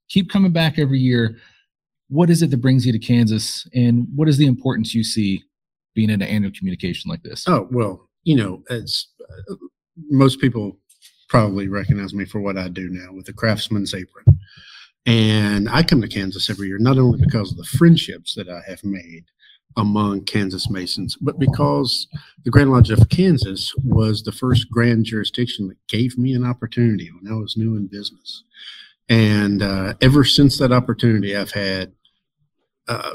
Keep 0.09 0.29
coming 0.29 0.51
back 0.51 0.79
every 0.79 0.99
year. 0.99 1.37
What 2.09 2.29
is 2.29 2.41
it 2.41 2.49
that 2.49 2.57
brings 2.57 2.85
you 2.85 2.91
to 2.91 2.99
Kansas, 2.99 3.67
and 3.73 4.07
what 4.15 4.27
is 4.27 4.37
the 4.37 4.47
importance 4.47 4.93
you 4.93 5.03
see 5.03 5.43
being 5.93 6.09
in 6.09 6.21
an 6.21 6.27
annual 6.27 6.51
communication 6.57 7.09
like 7.09 7.23
this? 7.23 7.47
Oh 7.47 7.67
well, 7.71 8.09
you 8.23 8.35
know, 8.35 8.63
as 8.69 9.07
uh, 9.49 9.55
most 10.09 10.39
people 10.39 10.77
probably 11.29 11.67
recognize 11.67 12.13
me 12.13 12.25
for 12.25 12.41
what 12.41 12.57
I 12.57 12.67
do 12.67 12.89
now 12.89 13.13
with 13.13 13.25
the 13.25 13.33
craftsman's 13.33 13.93
apron. 13.93 14.39
And 15.05 15.69
I 15.69 15.81
come 15.81 16.01
to 16.01 16.07
Kansas 16.07 16.49
every 16.49 16.67
year, 16.67 16.77
not 16.77 16.97
only 16.97 17.19
because 17.19 17.51
of 17.51 17.57
the 17.57 17.63
friendships 17.63 18.35
that 18.35 18.49
I 18.49 18.61
have 18.67 18.83
made 18.83 19.25
among 19.77 20.25
Kansas 20.25 20.69
Masons, 20.69 21.15
but 21.15 21.39
because 21.39 22.07
the 22.43 22.51
Grand 22.51 22.71
Lodge 22.71 22.91
of 22.91 23.09
Kansas 23.09 23.73
was 23.83 24.21
the 24.21 24.33
first 24.33 24.69
grand 24.69 25.05
jurisdiction 25.05 25.69
that 25.69 25.77
gave 25.87 26.17
me 26.17 26.33
an 26.33 26.45
opportunity 26.45 27.09
when 27.09 27.31
I 27.31 27.37
was 27.37 27.55
new 27.55 27.77
in 27.77 27.87
business. 27.87 28.43
And 29.07 29.63
uh, 29.63 29.93
ever 30.01 30.23
since 30.25 30.57
that 30.59 30.73
opportunity, 30.73 31.35
I've 31.35 31.51
had 31.51 31.93
uh, 32.87 33.11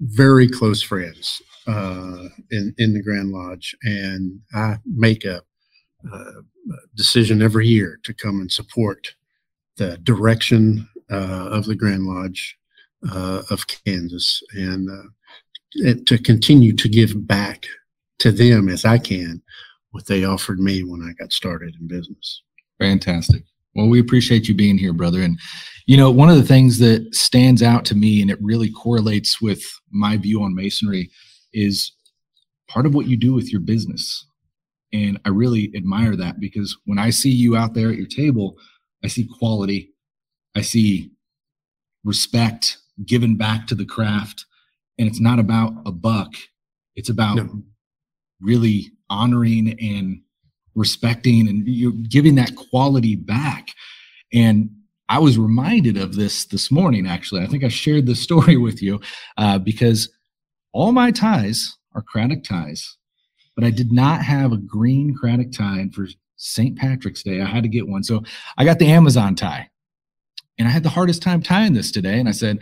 very 0.00 0.48
close 0.48 0.82
friends 0.82 1.42
uh, 1.68 2.28
in 2.50 2.74
in 2.78 2.94
the 2.94 3.02
Grand 3.02 3.30
Lodge, 3.30 3.76
and 3.82 4.40
I 4.54 4.78
make 4.84 5.24
a, 5.24 5.42
a 6.12 6.18
decision 6.96 7.42
every 7.42 7.66
year 7.68 8.00
to 8.04 8.14
come 8.14 8.40
and 8.40 8.50
support 8.50 9.14
the 9.76 9.98
direction 9.98 10.88
uh, 11.10 11.48
of 11.50 11.66
the 11.66 11.74
Grand 11.74 12.04
Lodge 12.04 12.56
uh, 13.10 13.42
of 13.50 13.66
Kansas, 13.66 14.42
and, 14.52 14.90
uh, 14.90 15.88
and 15.88 16.06
to 16.06 16.18
continue 16.18 16.74
to 16.74 16.88
give 16.88 17.26
back 17.26 17.66
to 18.18 18.32
them 18.32 18.68
as 18.68 18.84
I 18.84 18.98
can 18.98 19.42
what 19.92 20.06
they 20.06 20.24
offered 20.24 20.58
me 20.58 20.82
when 20.82 21.02
I 21.02 21.12
got 21.20 21.32
started 21.32 21.74
in 21.80 21.86
business. 21.86 22.42
Fantastic. 22.78 23.42
Well, 23.74 23.88
we 23.88 24.00
appreciate 24.00 24.48
you 24.48 24.54
being 24.54 24.76
here, 24.76 24.92
brother. 24.92 25.22
And, 25.22 25.38
you 25.86 25.96
know, 25.96 26.10
one 26.10 26.28
of 26.28 26.36
the 26.36 26.44
things 26.44 26.78
that 26.80 27.14
stands 27.14 27.62
out 27.62 27.84
to 27.86 27.94
me 27.94 28.20
and 28.20 28.30
it 28.30 28.38
really 28.42 28.70
correlates 28.70 29.40
with 29.40 29.62
my 29.90 30.16
view 30.16 30.42
on 30.42 30.54
masonry 30.54 31.10
is 31.58 31.92
part 32.68 32.86
of 32.86 32.94
what 32.94 33.06
you 33.06 33.16
do 33.16 33.32
with 33.34 33.50
your 33.50 33.60
business. 33.60 34.26
And 34.92 35.18
I 35.24 35.30
really 35.30 35.70
admire 35.76 36.16
that 36.16 36.40
because 36.40 36.76
when 36.84 36.98
I 36.98 37.10
see 37.10 37.30
you 37.30 37.56
out 37.56 37.74
there 37.74 37.90
at 37.90 37.96
your 37.96 38.06
table, 38.06 38.56
I 39.04 39.08
see 39.08 39.28
quality, 39.38 39.90
I 40.56 40.62
see 40.62 41.10
respect 42.04 42.78
given 43.04 43.36
back 43.36 43.66
to 43.68 43.74
the 43.74 43.84
craft. 43.84 44.44
And 44.98 45.08
it's 45.08 45.20
not 45.20 45.38
about 45.38 45.72
a 45.86 45.92
buck, 45.92 46.32
it's 46.96 47.08
about 47.10 47.36
No. 47.36 47.62
really 48.40 48.90
honoring 49.10 49.78
and 49.80 50.20
respecting 50.74 51.48
and 51.48 51.66
you're 51.66 51.92
giving 51.92 52.34
that 52.36 52.54
quality 52.56 53.14
back. 53.16 53.68
And 54.32 54.70
I 55.08 55.18
was 55.18 55.38
reminded 55.38 55.96
of 55.96 56.14
this 56.16 56.44
this 56.46 56.70
morning, 56.70 57.06
actually. 57.06 57.42
I 57.42 57.46
think 57.46 57.64
I 57.64 57.68
shared 57.68 58.06
this 58.06 58.20
story 58.28 58.56
with 58.56 58.82
you 58.82 59.00
uh, 59.38 59.58
because 59.58 60.08
all 60.72 60.92
my 60.92 61.10
ties 61.10 61.76
are 61.94 62.02
Craddock 62.02 62.44
ties, 62.44 62.96
but 63.54 63.64
I 63.64 63.70
did 63.70 63.92
not 63.92 64.22
have 64.22 64.52
a 64.52 64.58
green 64.58 65.14
Craddock 65.14 65.52
tie. 65.52 65.80
And 65.80 65.94
for 65.94 66.06
St. 66.36 66.76
Patrick's 66.78 67.22
Day, 67.22 67.40
I 67.40 67.46
had 67.46 67.62
to 67.64 67.68
get 67.68 67.88
one. 67.88 68.04
So 68.04 68.22
I 68.56 68.64
got 68.64 68.78
the 68.78 68.90
Amazon 68.90 69.34
tie. 69.34 69.70
And 70.58 70.66
I 70.66 70.70
had 70.70 70.82
the 70.82 70.88
hardest 70.88 71.22
time 71.22 71.42
tying 71.42 71.72
this 71.72 71.90
today. 71.90 72.18
And 72.18 72.28
I 72.28 72.32
said, 72.32 72.58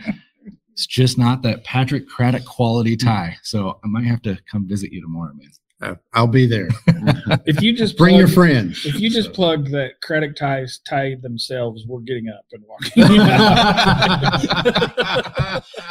it's 0.71 0.85
just 0.85 1.17
not 1.17 1.41
that 1.41 1.63
Patrick 1.63 2.07
Craddock 2.07 2.45
quality 2.45 2.95
tie. 2.95 3.37
So 3.41 3.79
I 3.83 3.87
might 3.87 4.05
have 4.05 4.21
to 4.23 4.37
come 4.51 4.67
visit 4.67 4.91
you 4.91 5.01
tomorrow, 5.01 5.33
man. 5.33 5.49
Uh, 5.79 5.95
I'll 6.13 6.27
be 6.27 6.47
there. 6.47 6.69
If 7.45 7.61
you 7.61 7.73
just 7.73 7.97
Bring 7.97 8.15
your 8.15 8.27
friends. 8.27 8.85
If 8.85 8.99
you 8.99 9.09
just 9.09 9.33
plug 9.33 9.69
that 9.71 10.01
Craddock 10.01 10.35
ties 10.35 10.79
tie 10.87 11.15
themselves, 11.21 11.85
we're 11.87 12.01
getting 12.01 12.29
up 12.29 12.45
and 12.51 12.63
walking. 12.67 13.03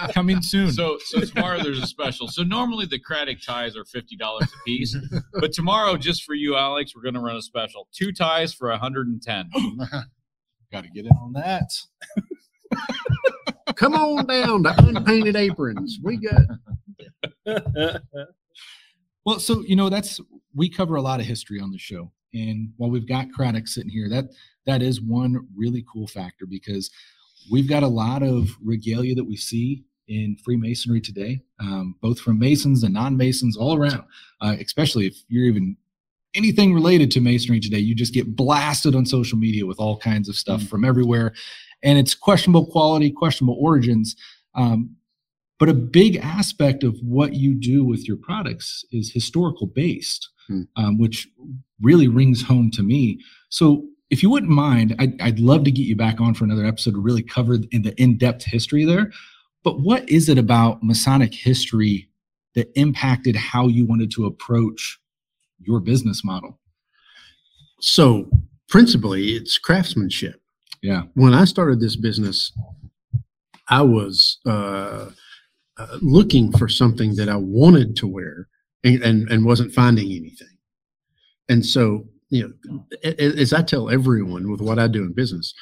Coming 0.12 0.42
soon. 0.42 0.72
So, 0.72 0.98
so 1.04 1.20
tomorrow 1.20 1.62
there's 1.62 1.82
a 1.82 1.86
special. 1.86 2.28
So 2.28 2.42
normally 2.42 2.86
the 2.86 2.98
Craddock 2.98 3.38
ties 3.42 3.76
are 3.76 3.84
fifty 3.84 4.16
dollars 4.16 4.44
a 4.44 4.64
piece, 4.64 4.96
but 5.40 5.52
tomorrow, 5.52 5.96
just 5.96 6.24
for 6.24 6.34
you, 6.34 6.56
Alex, 6.56 6.94
we're 6.94 7.02
going 7.02 7.14
to 7.14 7.20
run 7.20 7.36
a 7.36 7.42
special: 7.42 7.88
two 7.92 8.12
ties 8.12 8.52
for 8.52 8.70
hundred 8.76 9.08
and 9.08 9.22
ten. 9.22 9.50
Got 10.72 10.84
to 10.84 10.90
get 10.90 11.04
in 11.06 11.12
on 11.12 11.32
that. 11.34 11.70
Come 13.76 13.94
on 13.94 14.26
down 14.26 14.64
to 14.64 14.74
unpainted 14.78 15.36
aprons. 15.36 15.98
We 16.02 16.18
got 16.18 16.42
Well, 19.26 19.40
so 19.40 19.62
you 19.62 19.74
know 19.74 19.88
that's 19.88 20.20
we 20.54 20.70
cover 20.70 20.94
a 20.94 21.02
lot 21.02 21.18
of 21.18 21.26
history 21.26 21.60
on 21.60 21.72
the 21.72 21.78
show, 21.78 22.12
and 22.32 22.72
while 22.76 22.90
we've 22.90 23.08
got 23.08 23.32
Craddock 23.32 23.66
sitting 23.66 23.90
here, 23.90 24.08
that 24.08 24.26
that 24.66 24.82
is 24.82 25.00
one 25.00 25.48
really 25.54 25.84
cool 25.92 26.06
factor 26.06 26.46
because 26.46 26.90
we've 27.50 27.68
got 27.68 27.82
a 27.82 27.88
lot 27.88 28.22
of 28.22 28.48
regalia 28.62 29.16
that 29.16 29.24
we 29.24 29.36
see 29.36 29.84
in 30.06 30.36
Freemasonry 30.44 31.00
today, 31.00 31.40
um, 31.58 31.96
both 32.00 32.20
from 32.20 32.38
Masons 32.38 32.84
and 32.84 32.94
non-Masons 32.94 33.56
all 33.56 33.76
around. 33.76 34.04
Uh, 34.40 34.54
especially 34.60 35.08
if 35.08 35.16
you're 35.26 35.46
even 35.46 35.76
anything 36.36 36.72
related 36.72 37.10
to 37.10 37.20
Masonry 37.20 37.58
today, 37.58 37.80
you 37.80 37.96
just 37.96 38.14
get 38.14 38.36
blasted 38.36 38.94
on 38.94 39.04
social 39.04 39.38
media 39.38 39.66
with 39.66 39.80
all 39.80 39.98
kinds 39.98 40.28
of 40.28 40.36
stuff 40.36 40.62
from 40.62 40.84
everywhere, 40.84 41.34
and 41.82 41.98
it's 41.98 42.14
questionable 42.14 42.64
quality, 42.64 43.10
questionable 43.10 43.56
origins. 43.58 44.14
Um, 44.54 44.94
but 45.58 45.68
a 45.68 45.74
big 45.74 46.16
aspect 46.16 46.84
of 46.84 46.98
what 47.02 47.34
you 47.34 47.54
do 47.54 47.84
with 47.84 48.06
your 48.06 48.16
products 48.16 48.84
is 48.92 49.12
historical 49.12 49.66
based, 49.66 50.28
Hmm. 50.48 50.62
um, 50.76 50.98
which 50.98 51.26
really 51.80 52.06
rings 52.08 52.42
home 52.42 52.70
to 52.72 52.82
me. 52.82 53.18
So, 53.48 53.84
if 54.10 54.22
you 54.22 54.30
wouldn't 54.30 54.52
mind, 54.52 54.94
I'd, 55.00 55.20
I'd 55.20 55.40
love 55.40 55.64
to 55.64 55.72
get 55.72 55.86
you 55.86 55.96
back 55.96 56.20
on 56.20 56.34
for 56.34 56.44
another 56.44 56.64
episode 56.64 56.92
to 56.92 57.00
really 57.00 57.24
cover 57.24 57.54
in 57.72 57.82
the 57.82 58.00
in 58.00 58.16
depth 58.18 58.44
history 58.44 58.84
there. 58.84 59.10
But 59.64 59.80
what 59.80 60.08
is 60.08 60.28
it 60.28 60.38
about 60.38 60.82
Masonic 60.84 61.34
history 61.34 62.08
that 62.54 62.70
impacted 62.78 63.34
how 63.34 63.66
you 63.66 63.84
wanted 63.84 64.12
to 64.12 64.24
approach 64.26 64.98
your 65.58 65.80
business 65.80 66.22
model? 66.24 66.60
so 67.80 68.28
principally 68.68 69.30
it's 69.32 69.58
craftsmanship. 69.58 70.40
Yeah. 70.82 71.02
When 71.14 71.34
I 71.34 71.44
started 71.44 71.80
this 71.80 71.96
business, 71.96 72.52
I 73.68 73.82
was 73.82 74.38
uh, 74.46 75.10
uh, 75.78 75.98
looking 76.00 76.52
for 76.52 76.68
something 76.68 77.16
that 77.16 77.28
I 77.28 77.36
wanted 77.36 77.96
to 77.96 78.06
wear 78.06 78.48
and, 78.84 79.02
and, 79.02 79.30
and 79.30 79.44
wasn't 79.44 79.72
finding 79.74 80.06
anything. 80.12 80.56
And 81.48 81.64
so, 81.64 82.06
you 82.30 82.54
know, 82.62 82.84
as 83.04 83.52
I 83.52 83.62
tell 83.62 83.90
everyone 83.90 84.50
with 84.50 84.60
what 84.60 84.78
I 84.78 84.88
do 84.88 85.02
in 85.02 85.12
business, 85.12 85.54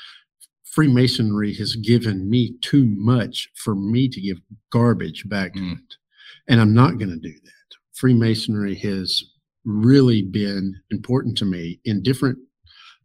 Freemasonry 0.64 1.54
has 1.54 1.76
given 1.76 2.28
me 2.28 2.54
too 2.61 2.85
much 2.85 3.49
for 3.54 3.75
me 3.75 4.09
to 4.09 4.21
give 4.21 4.38
garbage 4.71 5.28
back 5.28 5.52
to 5.54 5.61
Mm. 5.61 5.73
it. 5.75 5.94
And 6.49 6.61
I'm 6.61 6.75
not 6.75 6.99
going 6.99 7.11
to 7.11 7.16
do 7.18 7.33
that. 7.33 7.76
Freemasonry 7.92 8.75
has 8.76 9.23
really 9.64 10.23
been 10.23 10.75
important 10.90 11.38
to 11.38 11.44
me 11.44 11.80
in 11.85 12.02
different 12.02 12.38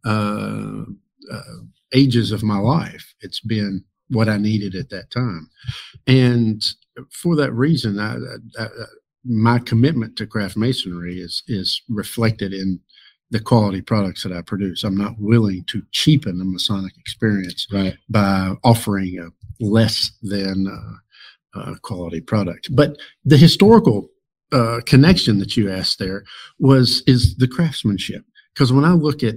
uh, 0.04 0.82
uh, 1.30 1.56
ages 1.92 2.32
of 2.32 2.42
my 2.42 2.58
life. 2.58 3.14
It's 3.20 3.40
been 3.40 3.84
what 4.10 4.28
I 4.28 4.36
needed 4.36 4.74
at 4.74 4.90
that 4.90 5.10
time. 5.10 5.48
And 6.06 6.62
for 7.10 7.36
that 7.36 7.52
reason, 7.52 7.98
I, 7.98 8.16
I, 8.58 8.64
I, 8.64 8.66
my 9.24 9.58
commitment 9.58 10.16
to 10.16 10.26
craft 10.26 10.56
masonry 10.56 11.20
is, 11.20 11.42
is 11.46 11.82
reflected 11.88 12.52
in 12.52 12.80
the 13.30 13.40
quality 13.40 13.80
products 13.80 14.22
that 14.24 14.32
I 14.32 14.42
produce. 14.42 14.82
I'm 14.82 14.96
not 14.96 15.14
willing 15.18 15.64
to 15.68 15.82
cheapen 15.92 16.38
the 16.38 16.44
Masonic 16.44 16.96
experience 16.98 17.66
Right. 17.72 17.96
by 18.08 18.54
offering 18.64 19.18
a 19.20 19.28
less 19.64 20.10
than 20.22 20.66
uh, 20.66 21.58
uh, 21.60 21.74
quality 21.82 22.20
product. 22.20 22.74
But 22.74 22.96
the 23.24 23.36
historical 23.36 24.08
uh, 24.52 24.80
connection 24.84 25.38
that 25.38 25.56
you 25.56 25.70
asked 25.70 25.98
there 26.00 26.24
was 26.58 27.02
is 27.06 27.36
the 27.36 27.46
craftsmanship. 27.46 28.24
Because 28.54 28.72
when 28.72 28.84
I 28.84 28.92
look 28.92 29.22
at 29.22 29.36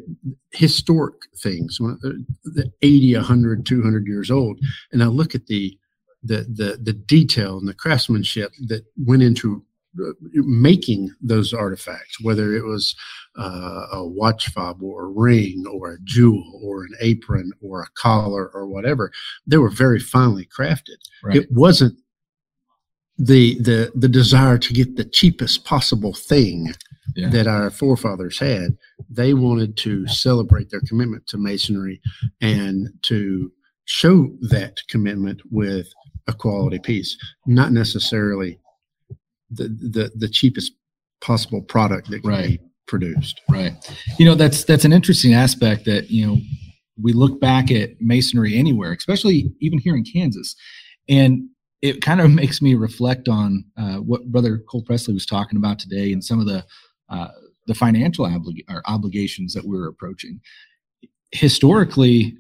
historic 0.51 1.15
things, 1.37 1.79
when, 1.79 1.99
uh, 2.03 2.09
the 2.43 2.71
80, 2.81 3.15
100, 3.15 3.65
200 3.65 4.07
years 4.07 4.31
old, 4.31 4.59
and 4.91 5.03
I 5.03 5.07
look 5.07 5.35
at 5.35 5.47
the 5.47 5.77
the 6.23 6.45
the, 6.49 6.79
the 6.81 6.93
detail 6.93 7.57
and 7.57 7.67
the 7.67 7.73
craftsmanship 7.73 8.51
that 8.67 8.85
went 8.97 9.23
into 9.23 9.63
uh, 10.01 10.11
making 10.33 11.13
those 11.21 11.53
artifacts, 11.53 12.19
whether 12.21 12.55
it 12.55 12.63
was 12.63 12.95
uh, 13.37 13.85
a 13.91 14.07
watch 14.07 14.49
fob 14.49 14.81
or 14.81 15.03
a 15.03 15.07
ring 15.07 15.65
or 15.71 15.91
a 15.91 16.01
jewel 16.03 16.59
or 16.63 16.83
an 16.83 16.93
apron 16.99 17.51
or 17.61 17.81
a 17.83 17.89
collar 17.95 18.49
or 18.55 18.65
whatever, 18.65 19.11
they 19.45 19.57
were 19.57 19.69
very 19.69 19.99
finely 19.99 20.47
crafted. 20.47 20.97
Right. 21.23 21.37
It 21.37 21.51
wasn't 21.51 21.99
the 23.19 23.59
the 23.61 23.91
the 23.93 24.09
desire 24.09 24.57
to 24.57 24.73
get 24.73 24.95
the 24.95 25.05
cheapest 25.05 25.63
possible 25.65 26.13
thing 26.13 26.73
Yeah. 27.15 27.29
that 27.29 27.47
our 27.47 27.69
forefathers 27.69 28.39
had. 28.39 28.77
They 29.09 29.33
wanted 29.33 29.77
to 29.77 30.07
celebrate 30.07 30.69
their 30.69 30.81
commitment 30.87 31.27
to 31.27 31.37
masonry 31.37 32.01
and 32.41 32.89
to 33.03 33.51
show 33.85 34.29
that 34.49 34.77
commitment 34.89 35.41
with 35.51 35.87
a 36.27 36.33
quality 36.33 36.79
piece, 36.79 37.17
not 37.45 37.71
necessarily 37.71 38.59
the 39.51 39.67
the, 39.67 40.11
the 40.15 40.29
cheapest 40.29 40.71
possible 41.21 41.61
product 41.61 42.09
that 42.09 42.21
can 42.21 42.29
Right. 42.29 42.47
be 42.49 42.59
produced. 42.87 43.41
Right. 43.49 43.73
You 44.19 44.25
know, 44.25 44.35
that's 44.35 44.63
that's 44.63 44.85
an 44.85 44.93
interesting 44.93 45.33
aspect 45.33 45.85
that, 45.85 46.09
you 46.11 46.25
know, 46.25 46.37
we 47.01 47.11
look 47.13 47.39
back 47.39 47.71
at 47.71 47.89
masonry 47.99 48.55
anywhere, 48.55 48.91
especially 48.93 49.51
even 49.61 49.79
here 49.79 49.95
in 49.95 50.03
Kansas. 50.05 50.55
And 51.09 51.49
it 51.81 52.01
kind 52.01 52.21
of 52.21 52.31
makes 52.41 52.61
me 52.61 52.75
reflect 52.75 53.27
on 53.27 53.65
uh, 53.77 53.95
what 53.97 54.31
Brother 54.31 54.59
Cole 54.69 54.83
Presley 54.83 55.13
was 55.13 55.25
talking 55.25 55.57
about 55.57 55.79
today 55.79 56.11
and 56.13 56.23
some 56.23 56.39
of 56.39 56.45
the 56.45 56.63
uh, 57.13 57.27
the 57.67 57.75
financial 57.75 58.27
obligations 58.85 59.53
that 59.53 59.65
we're 59.65 59.87
approaching. 59.87 60.41
historically, 61.31 62.35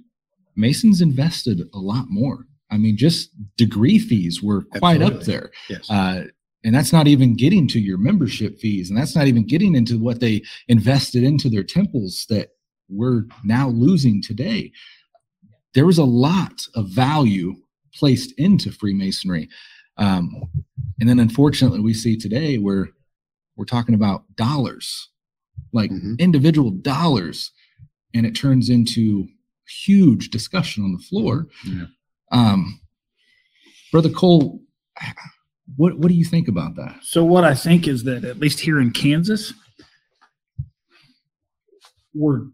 Masons 0.55 1.01
invested 1.01 1.61
a 1.73 1.79
lot 1.79 2.05
more. 2.09 2.45
I 2.69 2.77
mean, 2.77 2.97
just 2.97 3.29
degree 3.55 3.99
fees 3.99 4.41
were 4.41 4.63
quite 4.63 5.01
up 5.01 5.21
there. 5.21 5.51
Yes. 5.69 5.89
Uh, 5.89 6.25
and 6.63 6.73
that's 6.73 6.93
not 6.93 7.07
even 7.07 7.35
getting 7.35 7.67
to 7.69 7.79
your 7.79 7.97
membership 7.97 8.57
fees, 8.59 8.89
and 8.89 8.97
that's 8.97 9.15
not 9.15 9.27
even 9.27 9.45
getting 9.45 9.75
into 9.75 9.99
what 9.99 10.19
they 10.19 10.41
invested 10.67 11.23
into 11.23 11.49
their 11.49 11.63
temples 11.63 12.25
that 12.29 12.49
we're 12.89 13.25
now 13.43 13.69
losing 13.69 14.21
today. 14.21 14.71
There 15.73 15.85
was 15.85 15.97
a 15.97 16.03
lot 16.03 16.61
of 16.75 16.89
value 16.89 17.55
placed 17.93 18.33
into 18.37 18.71
Freemasonry. 18.71 19.49
Um, 19.97 20.43
and 20.99 21.09
then 21.09 21.19
unfortunately, 21.19 21.79
we 21.79 21.93
see 21.93 22.17
today 22.17 22.57
where 22.57 22.89
we're 23.55 23.65
talking 23.65 23.95
about 23.95 24.23
dollars, 24.35 25.09
like 25.71 25.91
Mhm. 25.91 26.17
individual 26.19 26.71
dollars, 26.71 27.51
and 28.13 28.25
it 28.25 28.35
turns 28.35 28.69
into 28.69 29.27
huge 29.85 30.29
discussion 30.29 30.83
on 30.83 30.91
the 30.93 30.99
floor. 30.99 31.47
Yeah. 31.65 31.85
Um, 32.31 32.79
Brother 33.91 34.09
Cole, 34.09 34.61
what 35.75 35.97
what 35.99 36.07
do 36.09 36.15
you 36.15 36.25
think 36.25 36.47
about 36.47 36.75
that? 36.75 36.99
So 37.03 37.23
what 37.23 37.43
I 37.43 37.53
think 37.55 37.87
is 37.87 38.03
that 38.03 38.23
at 38.25 38.39
least 38.39 38.59
here 38.61 38.79
in 38.79 38.91
Kansas, 38.91 39.53
we're 42.13 42.47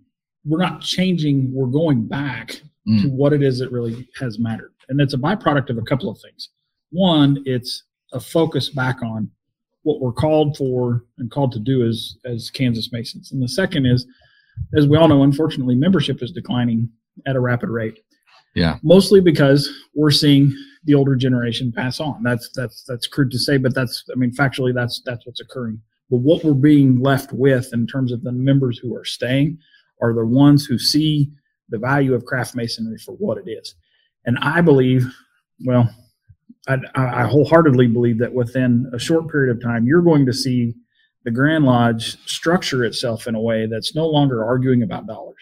we're 0.46 0.60
not 0.62 0.82
changing. 0.82 1.53
We're 1.53 1.68
going 1.68 2.08
back 2.08 2.62
Mm. 2.88 3.01
to 3.03 3.10
what 3.10 3.34
it 3.34 3.44
is 3.44 3.60
that 3.60 3.72
really 3.72 4.08
has 4.18 4.39
mattered, 4.39 4.74
and 4.88 5.00
it's 5.01 5.13
a 5.13 5.18
byproduct 5.18 5.70
of 5.70 5.77
a 5.77 5.82
couple 5.82 6.10
of 6.10 6.18
things. 6.22 6.50
One, 6.91 7.44
it's 7.46 7.84
a 8.13 8.20
focus 8.20 8.70
back 8.70 9.03
on 9.03 9.29
what 9.83 10.01
we're 10.01 10.12
called 10.12 10.57
for 10.57 11.03
and 11.17 11.31
called 11.31 11.51
to 11.53 11.59
do 11.59 11.88
as 11.88 12.17
as 12.25 12.50
Kansas 12.50 12.91
Masons, 12.91 13.31
and 13.31 13.41
the 13.41 13.48
second 13.48 13.86
is, 13.86 14.05
as 14.75 14.88
we 14.88 14.98
all 14.98 15.07
know, 15.07 15.24
unfortunately, 15.24 15.75
membership 15.75 16.21
is 16.21 16.31
declining 16.31 16.89
at 17.25 17.36
a 17.36 17.39
rapid 17.39 17.69
rate. 17.69 18.00
Yeah. 18.55 18.77
mostly 18.81 19.21
because 19.21 19.69
we're 19.93 20.12
seeing 20.12 20.53
the 20.83 20.95
older 20.95 21.15
generation 21.15 21.71
pass 21.71 22.00
on. 22.00 22.24
That's 22.24 22.50
that's 22.55 22.83
that's 22.88 23.07
crude 23.07 23.31
to 23.31 23.39
say, 23.39 23.57
but 23.57 23.75
that's 23.75 24.03
I 24.12 24.15
mean 24.15 24.31
factually 24.31 24.74
that's 24.74 25.01
that's 25.05 25.25
what's 25.25 25.41
occurring. 25.41 25.79
But 26.09 26.17
what 26.17 26.43
we're 26.43 26.53
being 26.53 27.00
left 27.00 27.31
with 27.31 27.71
in 27.74 27.86
terms 27.86 28.12
of 28.12 28.24
the 28.24 28.31
members 28.31 28.79
who 28.79 28.95
are 28.95 29.05
staying 29.05 29.59
are 30.01 30.13
the 30.13 30.25
ones 30.25 30.65
who 30.65 30.79
see 30.79 31.31
the 31.69 31.77
value 31.77 32.13
of 32.13 32.25
craft 32.25 32.55
masonry 32.55 32.98
for 32.98 33.12
what 33.13 33.38
it 33.38 33.50
is. 33.50 33.75
And 34.25 34.38
I 34.41 34.62
believe, 34.62 35.05
well, 35.65 35.89
I, 36.68 36.77
I 36.96 37.25
wholeheartedly 37.25 37.88
believe 37.88 38.20
that 38.20 38.34
within 38.34 38.89
a 38.94 39.00
short 39.00 39.29
period 39.29 39.56
of 39.56 39.62
time, 39.62 39.86
you're 39.86 40.01
going 40.01 40.25
to 40.25 40.34
see 40.34 40.75
the 41.25 41.32
Grand 41.32 41.65
Lodge 41.65 42.18
structure 42.25 42.84
itself 42.84 43.27
in 43.27 43.36
a 43.36 43.41
way 43.41 43.68
that's 43.68 43.96
no 43.96 44.08
longer 44.08 44.44
arguing 44.44 44.84
about 44.84 45.08
dollars. 45.08 45.36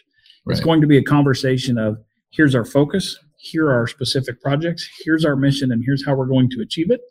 It's 0.50 0.62
going 0.62 0.80
to 0.80 0.88
be 0.88 0.98
a 0.98 1.04
conversation 1.04 1.78
of 1.78 1.98
here's 2.32 2.56
our 2.56 2.64
focus, 2.64 3.18
here 3.38 3.66
are 3.66 3.74
our 3.74 3.88
specific 3.88 4.42
projects, 4.42 4.90
here's 5.04 5.26
our 5.26 5.36
mission, 5.36 5.72
and 5.74 5.84
here's 5.86 6.06
how 6.06 6.16
we're 6.16 6.26
going 6.26 6.50
to 6.52 6.62
achieve 6.62 6.90
it. 6.90 7.02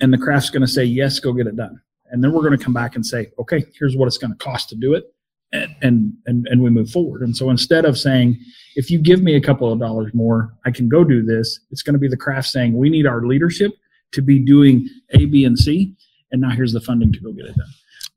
And 0.00 0.12
the 0.12 0.18
craft's 0.18 0.48
going 0.48 0.62
to 0.62 0.68
say, 0.68 0.84
yes, 0.84 1.20
go 1.20 1.34
get 1.34 1.46
it 1.46 1.56
done. 1.56 1.80
And 2.10 2.24
then 2.24 2.32
we're 2.32 2.40
going 2.40 2.56
to 2.56 2.62
come 2.62 2.72
back 2.72 2.96
and 2.96 3.04
say, 3.04 3.30
okay, 3.38 3.64
here's 3.78 3.96
what 3.96 4.06
it's 4.06 4.18
going 4.18 4.32
to 4.32 4.38
cost 4.38 4.68
to 4.70 4.74
do 4.74 4.94
it. 4.94 5.04
And, 5.52 6.14
and, 6.24 6.46
and, 6.48 6.62
we 6.62 6.70
move 6.70 6.88
forward. 6.88 7.20
And 7.20 7.36
so 7.36 7.50
instead 7.50 7.84
of 7.84 7.98
saying, 7.98 8.38
if 8.74 8.90
you 8.90 8.98
give 8.98 9.22
me 9.22 9.34
a 9.34 9.40
couple 9.40 9.70
of 9.70 9.78
dollars 9.78 10.14
more, 10.14 10.54
I 10.64 10.70
can 10.70 10.88
go 10.88 11.04
do 11.04 11.22
this, 11.22 11.60
it's 11.70 11.82
going 11.82 11.92
to 11.92 11.98
be 11.98 12.08
the 12.08 12.16
craft 12.16 12.48
saying, 12.48 12.72
we 12.72 12.88
need 12.88 13.06
our 13.06 13.26
leadership 13.26 13.72
to 14.12 14.22
be 14.22 14.38
doing 14.38 14.88
A, 15.10 15.26
B, 15.26 15.44
and 15.44 15.58
C. 15.58 15.94
And 16.30 16.40
now 16.40 16.50
here's 16.50 16.72
the 16.72 16.80
funding 16.80 17.12
to 17.12 17.20
go 17.20 17.32
get 17.32 17.44
it 17.44 17.56
done. 17.56 17.68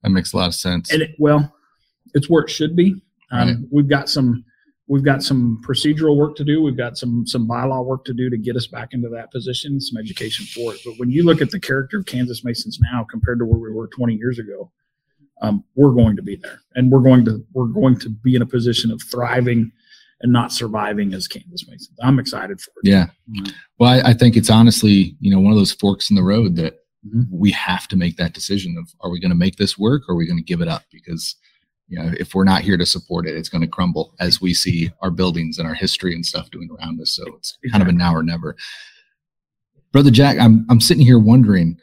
That 0.04 0.12
makes 0.12 0.32
a 0.32 0.38
lot 0.38 0.48
of 0.48 0.56
sense. 0.56 0.94
And 0.94 1.02
it, 1.02 1.16
well, 1.20 1.54
it's 2.14 2.30
where 2.30 2.44
it 2.44 2.50
should 2.50 2.76
be. 2.76 3.02
Um, 3.32 3.48
Right. 3.48 3.58
We've 3.72 3.90
got 3.90 4.08
some 4.08 4.46
we've 4.88 5.04
got 5.04 5.24
some 5.24 5.62
procedural 5.68 6.16
work 6.16 6.36
to 6.36 6.44
do. 6.44 6.62
We've 6.62 6.78
got 6.78 6.98
some 6.98 7.26
some 7.26 7.48
bylaw 7.48 7.86
work 7.86 8.06
to 8.06 8.14
do 8.14 8.30
to 8.30 8.38
get 8.38 8.56
us 8.56 8.68
back 8.68 8.90
into 8.94 9.10
that 9.10 9.32
position. 9.32 9.82
Some 9.82 10.00
education 10.00 10.46
for 10.46 10.74
it. 10.74 10.82
But 10.86 10.94
when 10.98 11.10
you 11.10 11.24
look 11.24 11.42
at 11.42 11.52
the 11.52 11.60
character 11.60 12.00
of 12.00 12.06
Kansas 12.06 12.44
Masons 12.44 12.80
now 12.80 13.06
compared 13.10 13.40
to 13.40 13.46
where 13.46 13.60
we 13.60 13.72
were 13.72 13.88
20 13.88 14.16
years 14.16 14.40
ago, 14.40 14.72
um, 15.42 15.64
we're 15.76 15.92
going 15.92 16.16
to 16.16 16.22
be 16.22 16.36
there, 16.38 16.60
and 16.76 16.92
we're 16.92 17.02
going 17.02 17.26
to 17.26 17.46
we're 17.54 17.68
going 17.68 17.98
to 18.00 18.10
be 18.10 18.36
in 18.36 18.42
a 18.42 18.46
position 18.46 18.92
of 18.92 19.02
thriving 19.04 19.72
and 20.22 20.32
not 20.32 20.52
surviving 20.54 21.14
as 21.14 21.28
Kansas 21.28 21.68
Masons. 21.68 21.92
I'm 22.02 22.20
excited 22.20 22.62
for 22.62 22.72
it. 22.84 22.90
Yeah. 22.90 23.08
Mhm. 23.30 23.54
Well, 23.80 23.90
I, 23.92 24.12
I 24.12 24.14
think 24.14 24.38
it's 24.38 24.50
honestly, 24.50 25.16
you 25.20 25.30
know, 25.30 25.40
one 25.42 25.52
of 25.52 25.58
those 25.58 25.74
forks 25.74 26.10
in 26.10 26.16
the 26.16 26.24
road 26.24 26.56
that 26.56 26.76
Mhm. 27.06 27.28
we 27.30 27.52
have 27.52 27.88
to 27.90 27.98
make 27.98 28.16
that 28.18 28.34
decision 28.34 28.78
of 28.80 28.90
are 29.02 29.10
we 29.12 29.20
going 29.20 29.30
to 29.30 29.36
make 29.36 29.58
this 29.58 29.78
work 29.78 30.04
or 30.08 30.14
are 30.14 30.18
we 30.18 30.26
going 30.26 30.40
to 30.40 30.44
give 30.44 30.62
it 30.62 30.68
up? 30.70 30.84
Because, 30.92 31.36
you 31.90 32.00
know, 32.00 32.12
if 32.18 32.34
we're 32.34 32.46
not 32.46 32.62
here 32.64 32.78
to 32.78 32.86
support 32.86 33.28
it, 33.28 33.36
it's 33.36 33.50
going 33.50 33.62
to 33.62 33.68
crumble 33.68 34.16
as 34.22 34.40
we 34.42 34.54
see 34.54 34.90
our 35.02 35.12
buildings 35.12 35.60
and 35.60 35.68
our 35.68 35.76
history 35.76 36.16
and 36.16 36.26
stuff 36.26 36.50
doing 36.50 36.70
around 36.80 37.00
us. 37.02 37.12
So 37.14 37.26
it's 37.36 37.58
kind 37.72 37.84
of 37.84 37.90
a 37.90 37.92
now 37.92 38.16
or 38.16 38.24
never. 38.24 38.56
Brother 39.92 40.12
Jack, 40.12 40.38
I'm 40.40 40.66
I'm 40.70 40.82
sitting 40.82 41.06
here 41.06 41.20
wondering, 41.20 41.78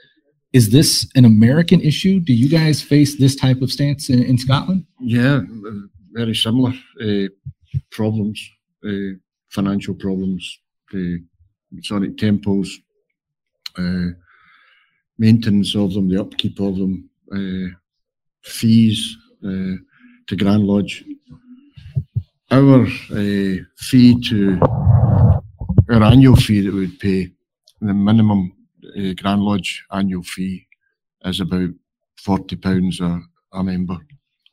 is 0.53 0.71
this 0.71 1.11
an 1.15 1.25
American 1.25 1.81
issue? 1.81 2.21
Do 2.21 2.33
you 2.33 2.49
guys 2.49 2.83
face 2.83 3.17
this 3.19 3.35
type 3.35 3.63
of 3.63 3.71
stance 3.71 4.11
in, 4.11 4.23
in 4.23 4.39
Scotland? 4.39 4.85
Yeah, 5.01 5.41
uh, 5.67 5.71
very 6.13 6.35
similar 6.35 6.73
uh, 7.01 7.29
problems, 7.91 8.39
uh, 8.87 9.17
financial 9.49 9.95
problems, 9.95 10.59
the 10.93 11.23
Masonic 11.71 12.19
temples, 12.19 12.79
uh, 13.79 14.09
maintenance 15.19 15.75
of 15.75 15.95
them, 15.95 16.09
the 16.09 16.21
upkeep 16.21 16.61
of 16.61 16.77
them, 16.77 17.09
uh, 17.35 17.69
fees 18.43 19.17
uh, 19.45 19.77
to 20.27 20.37
Grand 20.37 20.65
Lodge. 20.65 21.05
Our 22.51 22.83
uh, 22.83 23.57
fee 23.79 24.21
to 24.29 24.61
our 25.91 26.03
annual 26.03 26.37
fee 26.37 26.61
that 26.61 26.75
we'd 26.75 27.01
pay, 27.01 27.31
the 27.81 27.95
minimum 27.95 28.53
uh, 28.99 29.15
Grand 29.21 29.43
Lodge 29.43 29.85
annual 29.93 30.23
fee 30.23 30.67
is 31.25 31.41
about 31.41 31.71
forty 32.17 32.57
pounds 32.57 33.01
a, 33.01 33.21
a 33.53 33.63
member. 33.65 33.97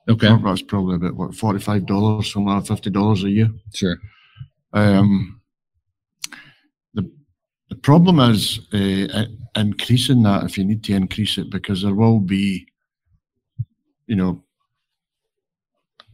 Okay, 0.08 0.36
That's 0.44 0.62
probably 0.64 0.96
about 0.96 1.16
what 1.16 1.36
forty-five 1.36 1.86
dollars, 1.86 2.34
something 2.34 2.48
like 2.54 2.66
fifty 2.66 2.90
dollars 2.90 3.24
a 3.24 3.30
year. 3.30 3.50
sure. 3.74 3.98
Um, 4.74 5.42
the 6.94 7.10
the 7.70 7.76
problem 7.76 8.20
is 8.20 8.60
uh, 8.74 9.08
i- 9.20 9.60
increasing 9.60 10.24
that 10.24 10.44
if 10.44 10.58
you 10.58 10.66
need 10.66 10.84
to 10.86 10.94
increase 10.94 11.38
it 11.38 11.50
because 11.52 11.82
there 11.84 11.94
will 11.96 12.20
be, 12.20 12.66
you 14.08 14.16
know, 14.16 14.44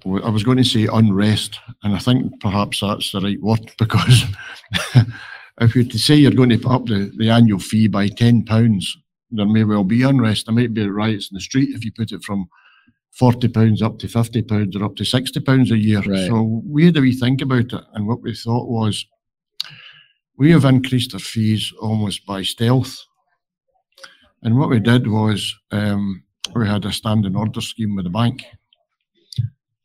w- 0.04 0.24
I 0.24 0.30
was 0.30 0.44
going 0.44 0.58
to 0.58 0.64
say 0.66 0.88
unrest, 0.92 1.60
and 1.84 1.96
I 1.96 2.00
think 2.00 2.40
perhaps 2.42 2.80
that's 2.82 3.12
the 3.12 3.22
right 3.22 3.42
word 3.42 3.72
because 3.80 4.24
if 5.62 5.76
you're 5.76 5.86
to 5.86 6.00
say 6.00 6.16
you're 6.16 6.32
going 6.32 6.50
to 6.50 6.58
put 6.58 6.72
up 6.72 6.86
the, 6.86 7.12
the 7.18 7.30
annual 7.30 7.60
fee 7.60 7.88
by 7.88 8.08
ten 8.08 8.44
pounds, 8.44 8.98
there 9.32 9.46
may 9.46 9.64
well 9.64 9.84
be 9.84 10.04
unrest. 10.04 10.46
There 10.46 10.56
might 10.56 10.74
be 10.74 10.88
riots 10.88 11.30
in 11.32 11.36
the 11.36 11.42
street 11.42 11.70
if 11.74 11.84
you 11.84 11.92
put 11.92 12.12
it 12.12 12.24
from 12.24 12.48
forty 13.12 13.48
pounds 13.48 13.82
up 13.82 14.00
to 14.00 14.08
fifty 14.08 14.42
pounds 14.42 14.76
or 14.76 14.84
up 14.84 14.96
to 14.98 15.06
sixty 15.06 15.40
pounds 15.40 15.72
a 15.72 15.78
year. 15.78 16.02
Right. 16.02 16.28
So 16.28 16.62
we 16.66 16.86
had 16.86 16.98
a 16.98 17.02
wee 17.02 17.14
think 17.14 17.42
about 17.42 17.74
it, 17.74 17.84
and 17.94 18.08
what 18.08 18.22
we 18.22 18.36
thought 18.36 18.70
was 18.70 19.06
we 20.38 20.52
have 20.52 20.66
increased 20.66 21.14
our 21.14 21.20
fees 21.20 21.72
almost 21.82 22.26
by 22.26 22.44
stealth. 22.44 23.00
And 24.44 24.58
what 24.58 24.70
we 24.70 24.80
did 24.80 25.08
was 25.08 25.56
um, 25.72 26.24
we 26.54 26.68
had 26.68 26.86
a 26.86 26.92
standing 26.92 27.36
order 27.36 27.62
scheme 27.62 27.96
with 27.96 28.06
the 28.06 28.12
bank. 28.12 28.46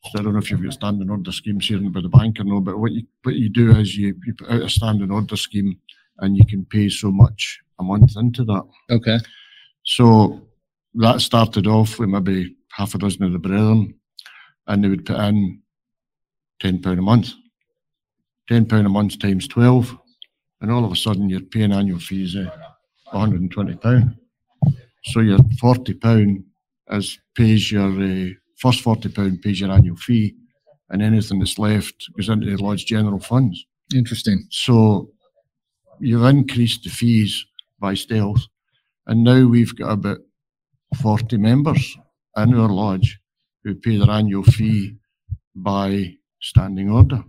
So 0.05 0.19
I 0.19 0.23
don't 0.23 0.33
know 0.33 0.39
if 0.39 0.51
you've 0.51 0.63
got 0.63 0.73
standing 0.73 1.11
order 1.11 1.31
schemes 1.31 1.69
here 1.69 1.83
with 1.83 2.03
the 2.03 2.09
bank 2.09 2.41
or 2.41 2.45
no, 2.45 2.61
but 2.61 2.79
what 2.79 2.93
you 2.93 3.07
what 3.23 3.35
you 3.35 3.51
do 3.51 3.71
is 3.73 3.97
you, 3.97 4.17
you 4.25 4.35
put 4.35 4.51
out 4.51 4.63
a 4.63 4.69
standing 4.69 5.11
order 5.11 5.37
scheme 5.37 5.79
and 6.19 6.37
you 6.37 6.47
can 6.47 6.65
pay 6.65 6.89
so 6.89 7.11
much 7.11 7.61
a 7.79 7.83
month 7.83 8.17
into 8.17 8.45
that. 8.45 8.65
Okay, 8.91 9.19
So 9.85 10.47
that 10.95 11.21
started 11.21 11.67
off 11.67 11.99
with 11.99 12.09
maybe 12.09 12.57
half 12.73 12.95
a 12.95 12.99
dozen 12.99 13.25
of 13.25 13.33
the 13.33 13.39
brethren, 13.39 13.95
and 14.67 14.83
they 14.83 14.89
would 14.89 15.05
put 15.05 15.19
in 15.19 15.61
ten 16.61 16.81
pound 16.81 16.99
a 16.99 17.03
month. 17.03 17.33
Ten 18.49 18.67
pound 18.67 18.87
a 18.87 18.91
month 18.91 19.19
times 19.19 19.49
twelve, 19.49 19.97
and 20.61 20.71
all 20.71 20.85
of 20.85 20.93
a 20.93 20.97
sudden 20.97 21.29
you're 21.29 21.41
paying 21.41 21.73
annual 21.73 21.99
fees 22.01 22.35
of 22.35 22.47
one 23.11 23.21
hundred 23.21 23.43
and 23.43 23.51
twenty 23.51 23.77
pound. 23.77 24.17
So 25.05 25.21
your 25.21 25.39
forty 25.59 25.95
pound 25.95 26.45
as 26.89 27.19
pays 27.35 27.71
your 27.71 27.91
uh, 27.91 28.31
first 28.61 28.81
forty 28.83 29.09
pound 29.09 29.43
pays 29.43 29.61
your 29.61 29.71
annual 29.73 29.97
fee, 29.97 30.35
and 30.91 31.03
anything 31.03 31.39
that's 31.41 31.59
left 31.59 31.97
goes 32.17 32.29
into 32.29 32.47
the 32.47 32.63
lodge 32.63 32.87
general 32.87 33.21
funds. 33.21 33.67
interesting. 33.95 34.47
So 34.51 35.11
you've 36.01 36.25
increased 36.25 36.85
the 36.85 36.91
fees 36.91 37.45
by 37.79 37.95
stealth, 37.95 38.47
and 39.07 39.25
now 39.25 39.47
we've 39.47 39.75
got 39.77 39.93
about 39.93 40.19
40 41.03 41.37
members 41.39 41.97
in 42.37 42.55
our 42.55 42.69
lodge 42.69 43.19
who 43.65 43.75
pay 43.75 43.97
their 43.99 44.11
annual 44.11 44.43
fee 44.43 44.97
by 45.55 46.15
standing 46.41 46.91
order. 46.91 47.23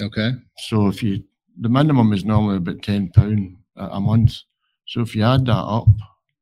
Okay, 0.00 0.30
So 0.58 0.88
if 0.88 1.02
you, 1.02 1.24
the 1.60 1.68
minimum 1.68 2.12
is 2.12 2.24
normally 2.24 2.56
about 2.58 2.78
£10 2.82 3.12
a 3.76 3.82
a 3.98 4.00
month. 4.00 4.32
So 4.86 5.00
if 5.02 5.14
you 5.14 5.24
add 5.24 5.46
that 5.46 5.52
up, 5.78 5.88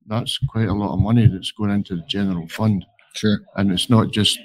that's 0.07 0.39
quite 0.39 0.69
a 0.69 0.75
lot 0.75 0.93
of 0.95 1.01
money 1.01 1.27
that's 1.27 1.53
going 1.53 1.71
into 1.71 1.97
the 1.97 2.03
general 2.09 2.47
fund. 2.49 2.85
Sure. 3.17 3.41
And 3.57 3.73
it's 3.73 3.91
not 3.91 4.13
just 4.13 4.39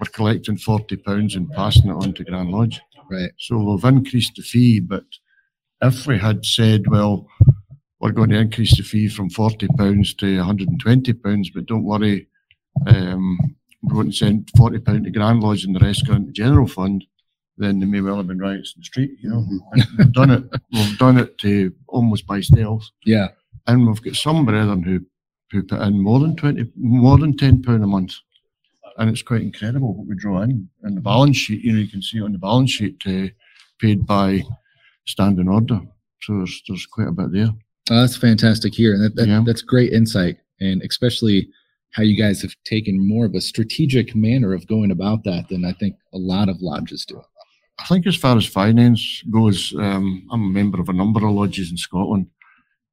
we're 0.00 0.10
collecting 0.12 0.56
£40 0.56 1.36
and 1.36 1.50
passing 1.52 1.90
it 1.90 1.94
on 1.94 2.12
to 2.14 2.24
Grand 2.24 2.50
Lodge. 2.50 2.80
Right. 3.10 3.32
So 3.38 3.58
we've 3.58 3.84
increased 3.84 4.36
the 4.36 4.42
fee, 4.42 4.80
but 4.80 5.04
if 5.82 6.06
we 6.06 6.18
had 6.18 6.44
said, 6.44 6.84
well, 6.88 7.26
we're 8.00 8.12
going 8.12 8.30
to 8.30 8.38
increase 8.38 8.76
the 8.76 8.82
fee 8.82 9.08
from 9.08 9.30
forty 9.30 9.68
pounds 9.78 10.12
to 10.14 10.42
hundred 10.42 10.68
and 10.68 10.80
twenty 10.80 11.12
pounds, 11.12 11.50
but 11.50 11.66
don't 11.66 11.84
worry, 11.84 12.26
um, 12.86 13.38
we 13.82 13.96
wouldn't 13.96 14.16
send 14.16 14.50
forty 14.56 14.78
pound 14.78 15.04
to 15.04 15.10
Grand 15.10 15.40
Lodge 15.40 15.64
and 15.64 15.74
the 15.74 15.80
rest 15.80 16.06
go 16.06 16.14
into 16.14 16.32
general 16.32 16.66
fund, 16.66 17.04
then 17.58 17.78
they 17.78 17.86
may 17.86 18.00
well 18.00 18.16
have 18.16 18.26
been 18.26 18.38
riots 18.38 18.74
in 18.74 18.80
the 18.80 18.84
street, 18.84 19.12
you 19.20 19.30
know. 19.30 19.44
And 19.72 19.86
We've 19.98 20.12
done 20.12 20.30
it, 20.30 20.44
we've 20.72 20.98
done 20.98 21.18
it 21.18 21.38
to 21.38 21.72
almost 21.86 22.26
by 22.26 22.40
stealth. 22.40 22.88
Yeah. 23.04 23.28
And 23.66 23.86
we've 23.86 24.02
got 24.02 24.16
some 24.16 24.44
brethren 24.44 24.82
who, 24.82 25.00
who 25.52 25.62
put 25.62 25.80
in 25.82 26.00
more 26.00 26.18
than 26.18 26.34
twenty, 26.34 26.68
more 26.76 27.18
than 27.18 27.36
ten 27.36 27.62
pound 27.62 27.84
a 27.84 27.86
month. 27.86 28.14
And 28.98 29.08
it's 29.08 29.22
quite 29.22 29.42
incredible 29.42 29.94
what 29.94 30.06
we 30.06 30.16
draw 30.16 30.42
in. 30.42 30.68
And 30.82 30.96
the 30.96 31.00
balance 31.00 31.36
sheet, 31.36 31.62
you 31.62 31.72
know, 31.72 31.78
you 31.78 31.88
can 31.88 32.02
see 32.02 32.20
on 32.20 32.32
the 32.32 32.38
balance 32.38 32.70
sheet, 32.72 33.00
uh, 33.06 33.28
paid 33.80 34.06
by 34.06 34.42
standing 35.06 35.48
order. 35.48 35.80
So 36.22 36.38
there's, 36.38 36.62
there's 36.68 36.86
quite 36.86 37.08
a 37.08 37.12
bit 37.12 37.32
there. 37.32 37.48
Oh, 37.90 38.00
that's 38.00 38.16
fantastic 38.16 38.74
here. 38.74 38.94
And 38.94 39.02
that, 39.02 39.16
that, 39.16 39.28
Yeah. 39.28 39.42
that's 39.46 39.62
great 39.62 39.92
insight. 39.92 40.36
And 40.60 40.82
especially 40.82 41.48
how 41.92 42.02
you 42.02 42.16
guys 42.16 42.42
have 42.42 42.54
taken 42.64 43.06
more 43.06 43.26
of 43.26 43.34
a 43.34 43.40
strategic 43.40 44.14
manner 44.14 44.52
of 44.54 44.66
going 44.66 44.90
about 44.90 45.24
that 45.24 45.48
than 45.48 45.64
I 45.64 45.72
think 45.72 45.96
a 46.12 46.18
lot 46.18 46.48
of 46.48 46.60
lodges 46.60 47.04
do. 47.04 47.20
I 47.78 47.84
think 47.86 48.06
as 48.06 48.16
far 48.16 48.36
as 48.36 48.46
finance 48.46 49.24
goes, 49.30 49.74
um, 49.78 50.26
I'm 50.30 50.44
a 50.44 50.48
member 50.48 50.80
of 50.80 50.88
a 50.88 50.92
number 50.92 51.26
of 51.26 51.32
lodges 51.32 51.70
in 51.70 51.76
Scotland, 51.76 52.28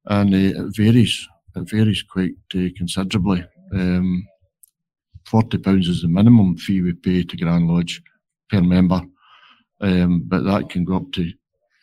and 0.06 0.34
uh, 0.34 0.64
it 0.66 0.76
varies. 0.76 1.28
It 1.56 1.68
varies 1.70 2.02
quite 2.02 2.34
uh, 2.54 2.68
considerably. 2.76 3.44
Um, 3.74 4.26
Forty 5.24 5.58
pounds 5.58 5.86
is 5.86 6.02
the 6.02 6.08
minimum 6.08 6.56
fee 6.56 6.80
we 6.80 6.92
pay 6.92 7.22
to 7.22 7.36
Grand 7.36 7.68
Lodge 7.68 8.02
per 8.48 8.60
member, 8.60 9.02
um, 9.80 10.22
but 10.26 10.42
that 10.44 10.70
can 10.70 10.84
go 10.84 10.96
up 10.96 11.12
to 11.12 11.30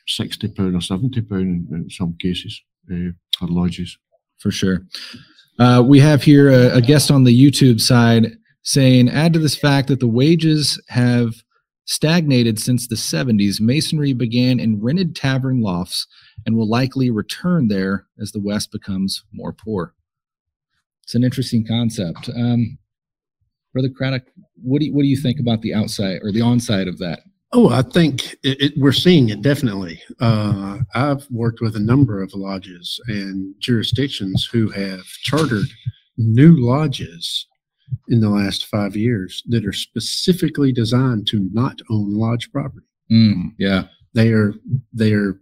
sixty 0.07 0.47
pound 0.49 0.75
or 0.75 0.81
seventy 0.81 1.21
pound 1.21 1.69
in 1.71 1.89
some 1.89 2.15
cases 2.19 2.61
uh, 2.91 3.11
for 3.37 3.47
lodges. 3.47 3.97
for 4.37 4.51
sure. 4.51 4.85
Uh, 5.59 5.83
we 5.85 5.99
have 5.99 6.23
here 6.23 6.49
a, 6.49 6.77
a 6.77 6.81
guest 6.81 7.09
on 7.09 7.23
the 7.23 7.43
YouTube 7.51 7.81
side 7.81 8.37
saying, 8.63 9.09
add 9.09 9.33
to 9.33 9.39
this 9.39 9.55
fact 9.55 9.87
that 9.87 9.99
the 9.99 10.07
wages 10.07 10.81
have 10.89 11.33
stagnated 11.87 12.59
since 12.59 12.87
the 12.87 12.95
70s. 12.95 13.59
Masonry 13.59 14.13
began 14.13 14.59
in 14.59 14.81
rented 14.81 15.15
tavern 15.15 15.61
lofts 15.61 16.05
and 16.45 16.55
will 16.55 16.69
likely 16.69 17.09
return 17.09 17.69
there 17.69 18.05
as 18.21 18.31
the 18.31 18.41
West 18.41 18.71
becomes 18.71 19.23
more 19.33 19.53
poor. 19.53 19.95
It's 21.03 21.15
an 21.15 21.23
interesting 21.23 21.65
concept. 21.65 22.29
Um, 22.29 22.77
Brother 23.73 23.89
Craddock, 23.89 24.25
what 24.61 24.79
do 24.79 24.85
you, 24.85 24.93
what 24.93 25.03
do 25.03 25.07
you 25.07 25.17
think 25.17 25.39
about 25.39 25.61
the 25.61 25.73
outside 25.73 26.19
or 26.21 26.31
the 26.31 26.41
onside 26.41 26.89
of 26.89 26.97
that? 26.99 27.21
Oh, 27.53 27.69
I 27.69 27.81
think 27.81 28.33
it, 28.43 28.61
it, 28.61 28.73
we're 28.77 28.91
seeing 28.91 29.29
it 29.29 29.41
definitely. 29.41 30.01
Uh, 30.19 30.79
I've 30.93 31.25
worked 31.31 31.61
with 31.61 31.77
a 31.77 31.81
number 31.81 32.21
of 32.21 32.33
lodges 32.33 32.99
and 33.07 33.55
jurisdictions 33.59 34.45
who 34.51 34.69
have 34.71 35.05
chartered 35.21 35.67
new 36.17 36.57
lodges 36.57 37.47
in 38.09 38.19
the 38.21 38.29
last 38.29 38.65
five 38.65 38.95
years 38.95 39.43
that 39.47 39.65
are 39.65 39.73
specifically 39.73 40.71
designed 40.71 41.27
to 41.27 41.49
not 41.53 41.79
own 41.89 42.13
lodge 42.13 42.51
property. 42.51 42.85
Mm, 43.11 43.53
yeah, 43.57 43.87
They 44.13 44.31
are 44.33 44.53
they 44.93 45.13
are 45.13 45.39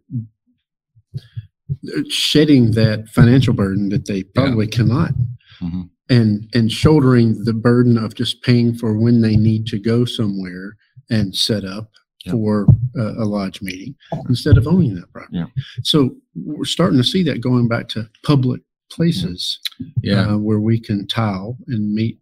shedding 2.10 2.72
that 2.72 3.08
financial 3.10 3.54
burden 3.54 3.90
that 3.90 4.06
they 4.06 4.24
probably 4.24 4.68
cannot, 4.68 5.14
Mhm. 5.62 5.90
and 6.10 6.48
and 6.54 6.72
shouldering 6.72 7.44
the 7.44 7.54
burden 7.54 7.98
of 7.98 8.14
just 8.16 8.42
paying 8.44 8.76
for 8.76 8.98
when 8.98 9.22
they 9.22 9.36
need 9.36 9.66
to 9.68 9.80
go 9.80 10.06
somewhere 10.06 10.78
and 11.10 11.36
set 11.36 11.64
up 11.66 11.92
Yeah. 12.26 12.34
for 12.34 12.68
a, 12.96 13.24
a 13.24 13.26
lodge 13.26 13.62
meeting 13.62 13.96
instead 14.30 14.58
of 14.58 14.68
owning 14.68 14.96
that 14.96 15.12
property. 15.12 15.38
Yeah. 15.38 15.48
So 15.84 16.16
we're 16.36 16.66
starting 16.66 16.98
to 16.98 17.04
see 17.04 17.24
that 17.24 17.42
going 17.42 17.68
back 17.68 17.88
to 17.90 18.10
public 18.24 18.62
places 18.92 19.60
yeah. 20.02 20.34
uh, 20.34 20.38
where 20.38 20.60
we 20.60 20.80
can 20.80 21.08
tile 21.08 21.58
and 21.68 21.94
meet 21.94 22.20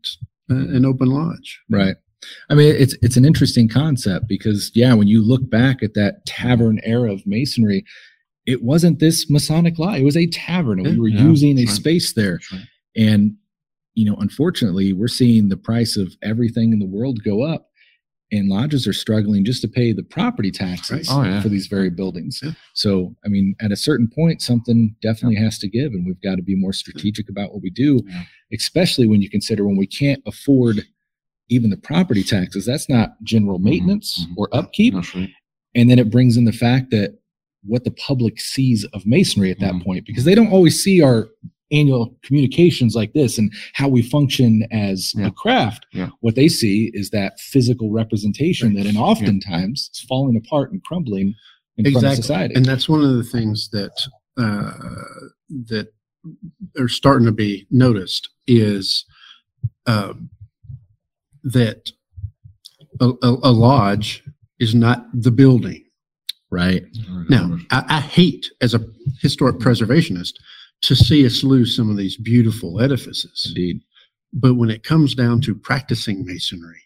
uh, 0.49 0.55
an 0.55 0.85
open 0.85 1.09
lodge. 1.09 1.59
Right. 1.69 1.95
I 2.49 2.55
mean, 2.55 2.73
it's 2.75 2.95
it's 3.01 3.17
an 3.17 3.25
interesting 3.25 3.67
concept 3.67 4.27
because 4.27 4.71
yeah, 4.73 4.93
when 4.93 5.07
you 5.07 5.21
look 5.21 5.49
back 5.49 5.83
at 5.83 5.93
that 5.95 6.25
tavern 6.25 6.79
era 6.83 7.11
of 7.11 7.25
masonry, 7.27 7.83
it 8.45 8.63
wasn't 8.63 8.99
this 8.99 9.29
Masonic 9.29 9.77
law. 9.77 9.93
It 9.93 10.03
was 10.03 10.17
a 10.17 10.27
tavern, 10.27 10.79
and 10.79 10.95
we 10.95 10.99
were 10.99 11.07
Yeah, 11.09 11.23
using 11.23 11.57
a 11.59 11.65
right. 11.65 11.69
space 11.69 12.13
there. 12.13 12.39
Right. 12.51 12.61
And 12.95 13.35
you 13.95 14.05
know, 14.05 14.15
unfortunately, 14.15 14.93
we're 14.93 15.07
seeing 15.07 15.49
the 15.49 15.57
price 15.57 15.97
of 15.97 16.15
everything 16.23 16.73
in 16.73 16.79
the 16.79 16.85
world 16.85 17.23
go 17.23 17.43
up, 17.43 17.69
and 18.31 18.49
lodges 18.49 18.87
are 18.87 18.93
struggling 18.93 19.45
just 19.45 19.61
to 19.61 19.67
pay 19.67 19.91
the 19.91 20.01
property 20.03 20.49
taxes 20.49 20.91
Right. 20.91 21.05
Oh, 21.09 21.23
yeah. 21.23 21.41
for 21.41 21.49
these 21.49 21.67
very 21.67 21.89
buildings. 21.89 22.39
Yeah. 22.43 22.51
So, 22.73 23.15
I 23.23 23.27
mean, 23.27 23.55
at 23.61 23.71
a 23.71 23.75
certain 23.75 24.07
point, 24.07 24.41
something 24.41 24.95
definitely 25.01 25.35
has 25.35 25.59
to 25.59 25.67
give, 25.69 25.93
and 25.93 26.05
we've 26.05 26.21
got 26.21 26.35
to 26.35 26.41
be 26.41 26.55
more 26.55 26.73
strategic 26.73 27.29
about 27.29 27.51
what 27.53 27.61
we 27.61 27.69
do, 27.69 27.99
Yeah. 28.07 28.23
especially 28.53 29.07
when 29.07 29.21
you 29.21 29.29
consider 29.29 29.65
when 29.67 29.77
we 29.77 29.87
can't 29.87 30.21
afford 30.25 30.83
even 31.49 31.69
the 31.69 31.77
property 31.77 32.23
taxes. 32.23 32.65
That's 32.65 32.89
not 32.89 33.21
general 33.23 33.59
maintenance 33.59 34.25
mhm. 34.25 34.33
or 34.37 34.49
upkeep. 34.51 34.95
That's 34.95 35.13
right. 35.13 35.29
And 35.75 35.89
then 35.89 35.99
it 35.99 36.09
brings 36.09 36.37
in 36.37 36.45
the 36.45 36.53
fact 36.53 36.89
that 36.91 37.19
what 37.65 37.83
the 37.83 37.91
public 37.91 38.39
sees 38.41 38.83
of 38.85 39.05
masonry 39.05 39.51
at 39.51 39.59
that 39.59 39.73
Mhm. 39.73 39.83
point, 39.83 40.05
because 40.05 40.23
they 40.25 40.35
don't 40.35 40.47
always 40.51 40.81
see 40.81 41.01
our 41.01 41.29
annual 41.73 42.15
communications 42.23 42.95
like 42.95 43.11
this 43.13 43.37
and 43.37 43.51
how 43.73 43.87
we 43.87 44.01
function 44.01 44.65
as 44.71 45.13
Yeah. 45.17 45.27
a 45.27 45.31
craft. 45.31 45.85
Yeah. 45.91 46.09
What 46.21 46.35
they 46.35 46.47
see 46.47 46.91
is 46.93 47.09
that 47.09 47.39
physical 47.39 47.91
representation 47.91 48.75
that, 48.75 48.85
and 48.85 48.97
oftentimes 48.97 49.87
it's 49.89 50.01
falling 50.01 50.37
apart 50.37 50.71
and 50.71 50.81
crumbling 50.83 51.33
in 51.77 51.91
front 51.91 52.05
of 52.07 52.15
society. 52.15 52.53
And 52.55 52.65
that's 52.65 52.87
one 52.87 53.03
of 53.03 53.15
the 53.15 53.23
things 53.23 53.69
that 53.71 53.91
uh, 54.37 54.71
that 55.67 55.87
are 56.79 56.87
starting 56.87 57.25
to 57.25 57.31
be 57.31 57.67
noticed 57.69 58.29
is 58.47 59.05
uh, 59.87 60.13
that 61.43 61.91
a, 63.01 63.09
a, 63.21 63.29
a 63.43 63.51
lodge 63.51 64.23
is 64.59 64.73
not 64.73 65.05
the 65.13 65.31
building. 65.31 65.83
right. 66.51 66.83
Now, 67.29 67.57
I, 67.71 67.83
I 67.97 67.99
hate 67.99 68.45
as 68.61 68.73
a 68.73 68.81
historic 69.21 69.57
preservationist 69.57 70.33
to 70.83 70.95
see 70.95 71.25
us 71.25 71.43
lose 71.43 71.75
some 71.75 71.89
of 71.89 71.97
these 71.97 72.15
beautiful 72.17 72.79
edifices. 72.81 73.45
Indeed. 73.49 73.81
But 74.33 74.55
when 74.55 74.69
it 74.69 74.83
comes 74.83 75.13
down 75.15 75.41
to 75.41 75.55
practicing 75.55 76.25
masonry, 76.25 76.81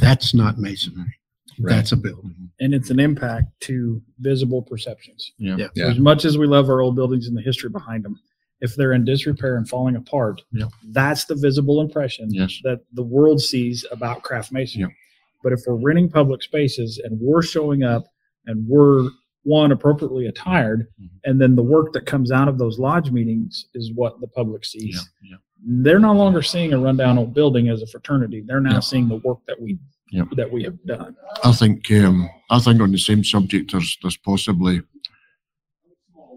that's 0.00 0.34
not 0.34 0.58
masonry. 0.58 1.14
Right. 1.58 1.74
That's 1.76 1.92
a 1.92 1.96
building. 1.96 2.32
Mm-hmm. 2.32 2.44
and 2.60 2.74
it's 2.74 2.90
an 2.90 3.00
impact 3.00 3.48
to 3.62 4.02
visible 4.18 4.60
perceptions. 4.62 5.32
Yeah. 5.38 5.56
Yeah. 5.56 5.68
Yeah. 5.74 5.86
As 5.86 5.98
much 5.98 6.24
as 6.26 6.36
we 6.36 6.46
love 6.46 6.68
our 6.68 6.82
old 6.82 6.96
buildings 6.96 7.28
and 7.28 7.36
the 7.36 7.40
history 7.40 7.70
behind 7.70 8.04
them, 8.04 8.18
if 8.60 8.74
they're 8.76 8.92
in 8.92 9.04
disrepair 9.06 9.56
and 9.56 9.66
falling 9.68 9.96
apart, 9.96 10.42
Yeah. 10.52 10.66
that's 10.90 11.24
the 11.24 11.34
visible 11.34 11.80
impression 11.80 12.32
Yes. 12.32 12.60
that 12.64 12.80
the 12.92 13.02
world 13.02 13.40
sees 13.40 13.86
about 13.90 14.22
craft 14.22 14.52
masonry. 14.52 14.88
Yeah. 14.88 14.94
But 15.42 15.52
if 15.54 15.60
we're 15.66 15.76
renting 15.76 16.10
public 16.10 16.42
spaces 16.42 16.98
and 17.02 17.18
we're 17.20 17.42
showing 17.42 17.82
up 17.84 18.04
and 18.46 18.66
we're 18.68 19.08
one 19.46 19.70
appropriately 19.70 20.26
attired, 20.26 20.88
Mhm. 21.00 21.08
and 21.24 21.40
then 21.40 21.54
the 21.54 21.62
work 21.62 21.92
that 21.92 22.04
comes 22.04 22.30
out 22.32 22.48
of 22.48 22.58
those 22.58 22.78
lodge 22.78 23.10
meetings 23.12 23.66
is 23.74 23.92
what 23.94 24.20
the 24.20 24.26
public 24.26 24.64
sees. 24.64 24.94
Yeah. 25.22 25.30
Yeah. 25.30 25.36
They're 25.84 26.00
no 26.00 26.12
longer 26.12 26.42
seeing 26.42 26.72
a 26.72 26.78
rundown 26.78 27.16
old 27.16 27.32
building 27.32 27.68
as 27.68 27.80
a 27.82 27.86
fraternity. 27.86 28.42
They're 28.46 28.60
now 28.60 28.74
Yeah. 28.74 28.80
seeing 28.80 29.08
the 29.08 29.16
work 29.28 29.38
that 29.46 29.60
we 29.60 29.78
Yeah. 30.10 30.24
that 30.36 30.50
we 30.52 30.62
have 30.64 30.78
done. 30.84 31.14
I 31.44 31.52
think 31.52 31.90
um, 31.92 32.28
I 32.50 32.58
think 32.58 32.80
on 32.80 32.90
the 32.92 32.98
same 32.98 33.22
subject, 33.24 33.70
there's 33.72 33.96
there's 34.02 34.16
possibly 34.16 34.82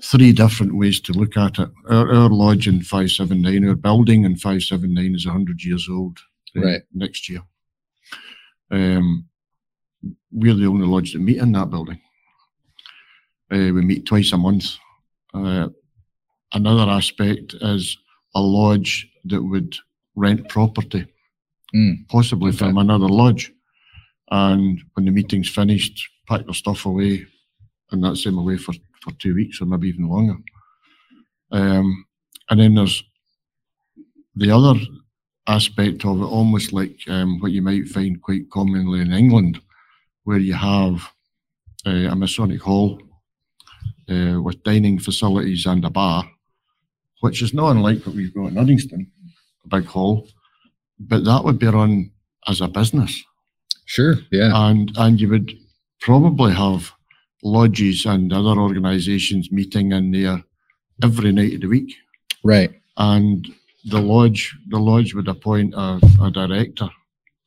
three 0.03 0.31
different 0.31 0.75
ways 0.77 0.99
to 1.01 1.11
look 1.13 1.35
at 1.35 1.59
it. 1.59 1.69
Our, 1.89 2.05
our 2.13 2.29
lodge 2.29 2.67
in 2.67 2.81
five 2.83 3.09
seven 3.11 3.41
nine, 3.41 3.67
our 3.67 3.75
building 3.75 4.23
in 4.23 4.35
five 4.37 4.61
seven 4.63 4.93
nine 4.93 5.13
is 5.15 5.25
hundred 5.25 5.63
years 5.63 5.87
old. 5.89 6.19
uh, 6.55 6.61
Right. 6.61 6.81
Next 6.93 7.27
year, 7.29 7.41
um, 8.71 9.25
we're 10.31 10.53
the 10.55 10.67
only 10.67 10.87
lodge 10.87 11.13
that 11.13 11.19
meet 11.19 11.37
in 11.37 11.51
that 11.53 11.69
building. 11.69 11.99
Uh, 13.51 13.73
we 13.73 13.81
meet 13.81 14.05
twice 14.05 14.31
a 14.31 14.37
month. 14.37 14.77
Uh, 15.33 15.69
another 16.53 16.89
aspect 16.91 17.55
is 17.61 17.97
a 18.35 18.41
lodge 18.41 19.07
that 19.25 19.41
would 19.41 19.75
rent 20.15 20.47
property, 20.49 21.05
Mm. 21.75 22.07
possibly 22.07 22.51
from 22.51 22.77
another 22.77 23.07
lodge. 23.07 23.51
And 24.31 24.81
when 24.93 25.05
the 25.05 25.11
meeting's 25.11 25.49
finished, 25.49 26.07
pack 26.27 26.45
their 26.45 26.53
stuff 26.53 26.85
away, 26.85 27.25
and 27.91 28.03
that's 28.03 28.23
them 28.23 28.37
away 28.37 28.57
for, 28.57 28.73
for 29.01 29.11
two 29.19 29.35
weeks 29.35 29.61
or 29.61 29.65
maybe 29.65 29.89
even 29.89 30.07
longer. 30.09 30.37
Um, 31.51 32.05
and 32.49 32.59
then 32.59 32.75
there's 32.75 33.03
the 34.35 34.51
other 34.51 34.79
aspect 35.47 36.05
of 36.05 36.21
it, 36.21 36.25
almost 36.25 36.73
like 36.73 36.97
um, 37.07 37.39
what 37.39 37.51
you 37.51 37.61
might 37.61 37.87
find 37.87 38.21
quite 38.21 38.49
commonly 38.51 39.01
in 39.01 39.11
England, 39.13 39.59
where 40.23 40.37
you 40.37 40.53
have 40.53 41.07
uh, 41.85 42.09
a 42.11 42.15
Masonic 42.15 42.61
hall 42.61 42.99
uh, 44.09 44.41
with 44.41 44.63
dining 44.63 44.99
facilities 44.99 45.65
and 45.65 45.83
a 45.85 45.89
bar, 45.89 46.23
which 47.21 47.41
is 47.41 47.53
not 47.53 47.71
unlike 47.71 48.05
what 48.05 48.15
we've 48.15 48.33
got 48.33 48.47
in 48.47 48.55
Uddingston, 48.55 49.07
a 49.65 49.67
big 49.67 49.85
hall, 49.85 50.27
but 50.99 51.23
that 51.25 51.43
would 51.43 51.59
be 51.59 51.67
run 51.67 52.11
as 52.47 52.61
a 52.61 52.67
business 52.67 53.23
Sure. 53.85 54.15
Yeah. 54.31 54.51
and 54.69 54.91
and 54.97 55.19
you 55.19 55.29
would 55.29 55.51
probably 56.01 56.53
have 56.53 56.91
lodges 57.43 58.05
and 58.05 58.31
other 58.31 58.59
organisations 58.59 59.51
meeting 59.51 59.91
in 59.91 60.11
there 60.11 60.43
every 61.03 61.31
night 61.31 61.55
of 61.55 61.61
the 61.61 61.67
week. 61.67 61.93
Right. 62.43 62.71
and 62.97 63.47
the 63.85 63.99
lodge 64.01 64.55
the 64.69 64.79
lodge 64.79 65.13
would 65.13 65.27
appoint 65.27 65.73
a, 65.73 65.99
a 66.21 66.29
director 66.31 66.89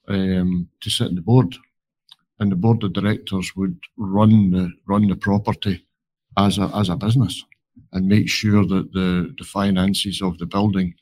um, 0.09 0.69
to 0.81 0.91
sit 0.91 1.09
on 1.09 1.15
the 1.15 1.21
board, 1.21 1.55
and 2.41 2.51
the 2.51 2.57
board 2.57 2.83
of 2.83 2.93
directors 2.93 3.55
would 3.57 3.79
run 3.97 4.51
the 4.51 4.71
run 4.87 5.07
the 5.09 5.15
property 5.17 5.87
as 6.37 6.59
a 6.59 6.71
as 6.75 6.89
a 6.89 6.97
business 6.97 7.45
and 7.93 8.07
make 8.07 8.29
sure 8.29 8.65
that 8.67 8.93
the 8.93 9.35
the 9.39 9.45
finances 9.45 10.21
of 10.23 10.39
the 10.39 10.47
building 10.47 10.95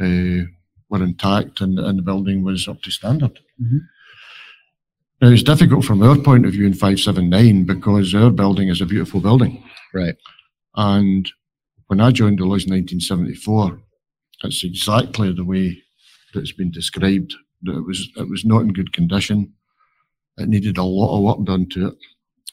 uh, 0.00 0.44
were 0.88 1.02
intact 1.02 1.60
and, 1.60 1.78
and 1.78 1.98
the 1.98 2.02
building 2.02 2.42
was 2.44 2.68
up 2.68 2.80
to 2.82 2.90
standard. 2.90 3.38
Mhm. 3.60 3.80
Now 5.20 5.28
it's 5.28 5.42
difficult 5.42 5.84
from 5.84 6.02
our 6.02 6.16
point 6.16 6.46
of 6.46 6.52
view 6.52 6.66
in 6.66 6.74
five 6.74 6.98
seven 6.98 7.28
nine 7.28 7.64
because 7.64 8.14
our 8.14 8.30
building 8.30 8.68
is 8.68 8.80
a 8.80 8.86
beautiful 8.86 9.20
building. 9.20 9.62
Right. 9.92 10.16
And 10.76 11.30
when 11.88 12.00
I 12.00 12.10
joined 12.10 12.38
the 12.38 12.44
Lodge 12.44 12.64
in 12.64 12.72
1974, 12.72 13.80
it's 14.44 14.64
exactly 14.64 15.32
the 15.32 15.44
way 15.44 15.82
that 16.32 16.40
it's 16.40 16.52
been 16.52 16.70
described. 16.70 17.34
That 17.62 17.76
it 17.76 17.86
was 17.86 18.08
it 18.16 18.28
was 18.28 18.44
not 18.44 18.62
in 18.62 18.72
good 18.72 18.92
condition. 18.92 19.52
It 20.38 20.48
needed 20.48 20.78
a 20.78 20.82
lot 20.84 21.16
of 21.16 21.22
work 21.24 21.44
done 21.46 21.68
to 21.70 21.88
it, 21.88 21.94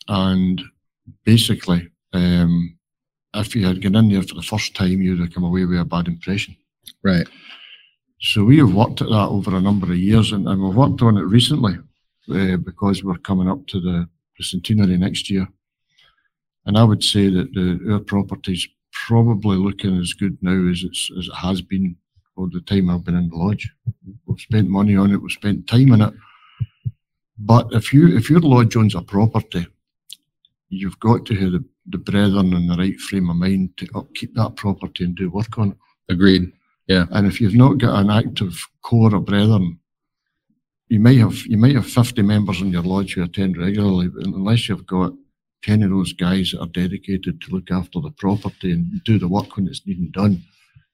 and 0.10 0.62
basically, 1.23 1.88
um, 2.13 2.78
if 3.34 3.56
you 3.56 3.65
had 3.65 3.82
gone 3.82 3.96
in 3.96 4.10
there 4.10 4.24
for 4.24 4.36
the 4.36 4.41
first 4.41 4.76
time, 4.76 5.02
you'd 5.02 5.20
have 5.20 5.34
come 5.34 5.43
away 5.43 5.65
with 5.65 5.80
a 5.80 5.86
bad 5.86 6.08
impression. 6.08 6.56
Right. 7.04 7.28
So 8.20 8.43
we 8.43 8.58
have 8.58 8.74
worked 8.74 9.02
at 9.02 9.10
that 9.10 9.28
over 9.30 9.56
a 9.56 9.62
number 9.62 9.88
of 9.88 9.98
years, 9.98 10.32
and, 10.32 10.48
and 10.48 10.62
we've 10.62 10.76
worked 10.76 11.02
on 11.02 11.17
it 11.17 11.22
recently 11.22 11.78
uh, 12.34 12.58
because 12.58 13.04
we're 13.04 13.17
coming 13.17 13.50
up 13.50 13.65
to 13.67 13.80
the, 13.80 14.10
the 14.38 14.43
centenary 14.43 14.98
next 14.98 15.30
year. 15.30 15.48
And 16.65 16.78
I 16.78 16.84
would 16.84 17.04
say 17.04 17.30
that 17.30 17.54
the, 17.54 17.93
our 17.93 18.00
property's 18.00 18.67
probably 18.91 19.58
looking 19.58 19.98
as 19.98 20.13
good 20.13 20.38
now 20.41 20.70
as 20.70 20.84
it's 20.84 21.10
as 21.17 21.28
it 21.28 21.36
has 21.36 21.62
been 21.62 21.96
all 22.36 22.50
the 22.52 22.62
time 22.62 22.89
I've 22.89 23.04
been 23.04 23.15
in 23.15 23.30
the 23.30 23.36
lodge. 23.36 23.70
We've 24.26 24.39
spent 24.39 24.70
money 24.70 24.96
on 24.96 25.12
it, 25.12 25.22
we've 25.22 25.32
spent 25.32 25.67
time 25.67 25.91
on 25.91 26.02
it. 26.02 26.13
But 27.38 27.67
if 27.72 27.93
you 27.93 28.15
if 28.17 28.30
your 28.30 28.39
lodge 28.39 28.76
owns 28.76 28.96
a 28.96 29.02
property, 29.02 29.67
you've 30.70 31.00
got 31.00 31.26
to 31.28 31.36
have 31.36 31.52
the, 31.52 31.63
the 31.89 31.97
brethren 31.97 32.54
in 32.54 32.67
the 32.67 32.76
right 32.76 33.00
frame 33.00 33.30
of 33.30 33.38
mind 33.38 33.78
to 33.78 33.88
upkeep 33.95 34.34
that 34.36 34.56
property 34.56 35.04
and 35.04 35.15
do 35.15 35.30
work 35.30 35.58
on 35.58 35.71
it. 35.71 35.78
Agreed. 36.10 36.52
Yeah. 36.88 37.06
And 37.12 37.28
if 37.28 37.41
you've 37.41 37.56
not 37.56 37.78
got 37.78 38.00
an 38.00 38.10
active 38.10 38.65
core 38.82 39.13
of 39.13 39.26
brethren, 39.26 39.80
you 40.89 41.00
may 41.00 41.17
have 41.17 41.45
you 41.45 41.58
may 41.58 41.73
have 41.73 41.86
fifty 41.86 42.21
members 42.21 42.62
in 42.62 42.71
your 42.71 42.84
lodge 42.84 43.13
who 43.13 43.23
attend 43.23 43.58
regularly, 43.58 44.08
but 44.08 44.26
unless 44.26 44.69
you've 44.69 44.88
got 44.88 45.12
ten 45.63 45.84
of 45.84 45.89
those 45.89 46.13
guys 46.13 46.52
that 46.52 46.62
are 46.62 46.67
dedicated 46.67 47.41
to 47.41 47.52
look 47.52 47.71
after 47.71 48.00
the 48.00 48.12
property 48.12 48.71
and 48.71 49.04
do 49.04 49.19
the 49.19 49.28
work 49.28 49.58
when 49.58 49.67
it's 49.67 49.86
needing 49.86 50.12
done, 50.12 50.41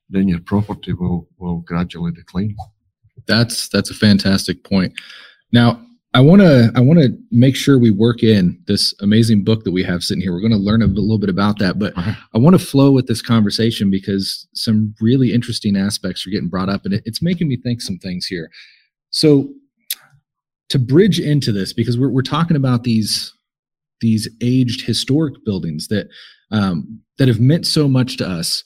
then 0.09 0.27
your 0.27 0.39
property 0.39 0.93
will 0.93 1.27
will 1.37 1.57
gradually 1.59 2.11
decline. 2.11 2.55
That's 3.27 3.67
that's 3.69 3.91
a 3.91 3.95
fantastic 3.95 4.63
point. 4.63 4.93
Now, 5.51 5.79
I 6.15 6.21
want 6.21 6.41
to 6.41 6.71
I 6.75 6.79
want 6.79 6.99
to 6.99 7.17
make 7.31 7.55
sure 7.55 7.79
we 7.79 7.89
work 7.89 8.21
in 8.21 8.61
this 8.67 8.93
amazing 9.01 9.43
book 9.43 9.63
that 9.63 9.71
we 9.71 9.83
have 9.83 10.03
sitting 10.03 10.21
here. 10.21 10.31
We're 10.31 10.41
going 10.41 10.51
to 10.51 10.57
learn 10.57 10.83
a 10.83 10.87
little 10.87 11.17
bit 11.17 11.29
about 11.29 11.59
that, 11.59 11.79
but. 11.79 11.93
I 11.97 12.39
want 12.39 12.59
to 12.59 12.65
flow 12.65 12.91
with 12.91 13.07
this 13.07 13.21
conversation 13.21 13.89
because 13.91 14.47
some 14.53 14.95
really 14.99 15.33
interesting 15.33 15.77
aspects 15.77 16.25
are 16.25 16.29
getting 16.29 16.49
brought 16.49 16.69
up, 16.69 16.85
and 16.85 16.93
it, 16.93 17.03
it's 17.05 17.21
making 17.21 17.47
me 17.47 17.57
think 17.57 17.81
some 17.81 17.97
things 17.97 18.25
here. 18.25 18.49
So, 19.11 19.49
to 20.69 20.79
bridge 20.79 21.19
into 21.19 21.51
this, 21.51 21.73
because 21.73 21.97
we're 21.97 22.09
we're 22.09 22.21
talking 22.21 22.57
about 22.57 22.83
these 22.83 23.33
these 24.01 24.27
aged 24.41 24.81
historic 24.85 25.33
buildings 25.45 25.87
that 25.87 26.09
um, 26.51 27.01
that 27.17 27.27
have 27.27 27.39
meant 27.39 27.65
so 27.65 27.87
much 27.87 28.17
to 28.17 28.27
us. 28.27 28.63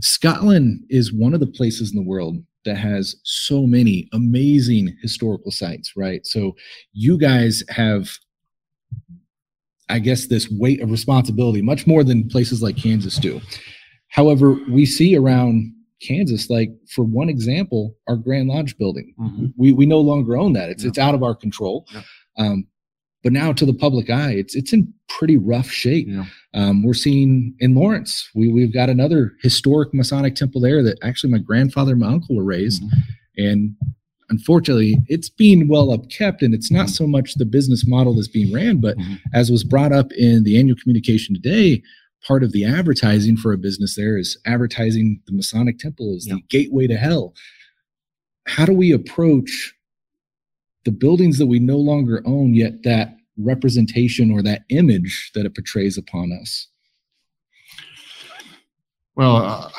Scotland 0.00 0.84
is 0.90 1.12
one 1.12 1.34
of 1.34 1.40
the 1.40 1.46
places 1.46 1.90
in 1.90 1.96
the 1.96 2.08
world 2.08 2.36
that 2.66 2.76
has 2.76 3.16
so 3.24 3.66
many 3.66 4.08
amazing 4.12 4.94
historical 5.00 5.50
sites, 5.50 5.94
right? 5.96 6.26
So 6.26 6.54
you 6.92 7.16
guys 7.16 7.62
have, 7.70 8.10
I 9.88 9.98
guess, 10.00 10.26
this 10.26 10.48
weight 10.50 10.82
of 10.82 10.90
responsibility 10.90 11.62
much 11.62 11.86
more 11.86 12.04
than 12.04 12.28
places 12.28 12.62
like 12.62 12.76
Kansas 12.76 13.16
do. 13.16 13.40
However, 14.08 14.56
we 14.68 14.84
see 14.84 15.16
around 15.16 15.72
Kansas, 16.02 16.50
like 16.50 16.70
for 16.90 17.04
one 17.04 17.28
example, 17.28 17.94
our 18.06 18.16
Grand 18.16 18.48
Lodge 18.48 18.76
building, 18.76 19.14
we 19.56 19.72
we 19.72 19.86
no 19.86 20.00
longer 20.00 20.36
own 20.36 20.52
that. 20.52 20.68
It's 20.68 20.82
Yeah. 20.84 20.88
it's 20.90 20.98
out 20.98 21.14
of 21.14 21.22
our 21.22 21.34
control. 21.34 21.86
Yeah. 21.92 22.02
Um, 22.38 22.66
but 23.26 23.32
now 23.32 23.52
to 23.52 23.66
the 23.66 23.74
public 23.74 24.08
eye, 24.08 24.34
it's 24.34 24.54
it's 24.54 24.72
in 24.72 24.86
pretty 25.08 25.36
rough 25.36 25.68
shape. 25.68 26.06
Yeah. 26.08 26.26
Um, 26.54 26.84
we're 26.84 26.94
seeing 26.94 27.56
in 27.58 27.74
Lawrence, 27.74 28.30
we 28.36 28.52
we've 28.52 28.72
got 28.72 28.88
another 28.88 29.32
historic 29.42 29.92
Masonic 29.92 30.36
temple 30.36 30.60
there 30.60 30.80
that 30.84 30.96
actually 31.02 31.32
my 31.32 31.38
grandfather 31.38 31.90
and 31.94 32.00
my 32.02 32.06
uncle 32.06 32.36
were 32.36 32.44
raised, 32.44 32.84
Mhm. 32.84 32.90
and 33.36 33.76
unfortunately, 34.30 34.98
it's 35.08 35.28
being 35.28 35.66
well 35.66 35.88
upkept, 35.88 36.40
and 36.40 36.54
it's 36.54 36.70
not 36.70 36.88
so 36.88 37.04
much 37.04 37.34
the 37.34 37.44
business 37.44 37.84
model 37.84 38.14
that's 38.14 38.28
being 38.28 38.52
ran, 38.52 38.76
but 38.76 38.96
Mhm. 38.96 39.18
as 39.34 39.50
was 39.50 39.64
brought 39.64 39.90
up 39.90 40.12
in 40.12 40.44
the 40.44 40.56
annual 40.56 40.76
communication 40.80 41.34
today, 41.34 41.82
part 42.24 42.44
of 42.44 42.52
the 42.52 42.64
advertising 42.64 43.36
for 43.36 43.52
a 43.52 43.58
business 43.58 43.96
there 43.96 44.16
is 44.16 44.38
advertising 44.46 45.20
the 45.26 45.32
Masonic 45.32 45.80
temple 45.80 46.14
as 46.14 46.26
the 46.26 46.40
gateway 46.48 46.86
to 46.86 46.96
hell. 46.96 47.34
How 48.46 48.66
do 48.66 48.72
we 48.72 48.92
approach 48.92 49.74
the 50.86 50.92
buildings 50.92 51.36
that 51.38 51.46
we 51.46 51.58
no 51.58 51.76
longer 51.90 52.22
own, 52.24 52.54
yet 52.54 52.82
that 52.84 53.08
representation 53.36 54.30
or 54.30 54.40
that 54.42 54.62
image 54.70 55.32
that 55.34 55.44
it 55.44 55.54
portrays 55.54 55.98
upon 55.98 56.32
us? 56.40 56.68
Well, 59.16 59.36
I, 59.36 59.70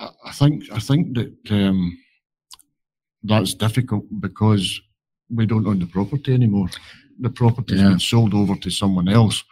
I- 0.00 0.08
I 0.24 0.32
think 0.32 0.54
I 0.72 0.78
think 0.88 1.14
that 1.18 1.32
um, 1.50 1.80
that's 3.22 3.54
difficult 3.54 4.04
because 4.26 4.64
we 5.30 5.44
don't 5.46 5.66
own 5.66 5.78
the 5.78 5.86
property 5.86 6.32
anymore. 6.34 6.68
The 7.20 7.30
property's 7.30 7.80
Yeah. 7.80 7.90
been 7.90 8.00
sold 8.00 8.32
over 8.34 8.56
to 8.56 8.70
someone 8.70 9.08
else, 9.08 9.44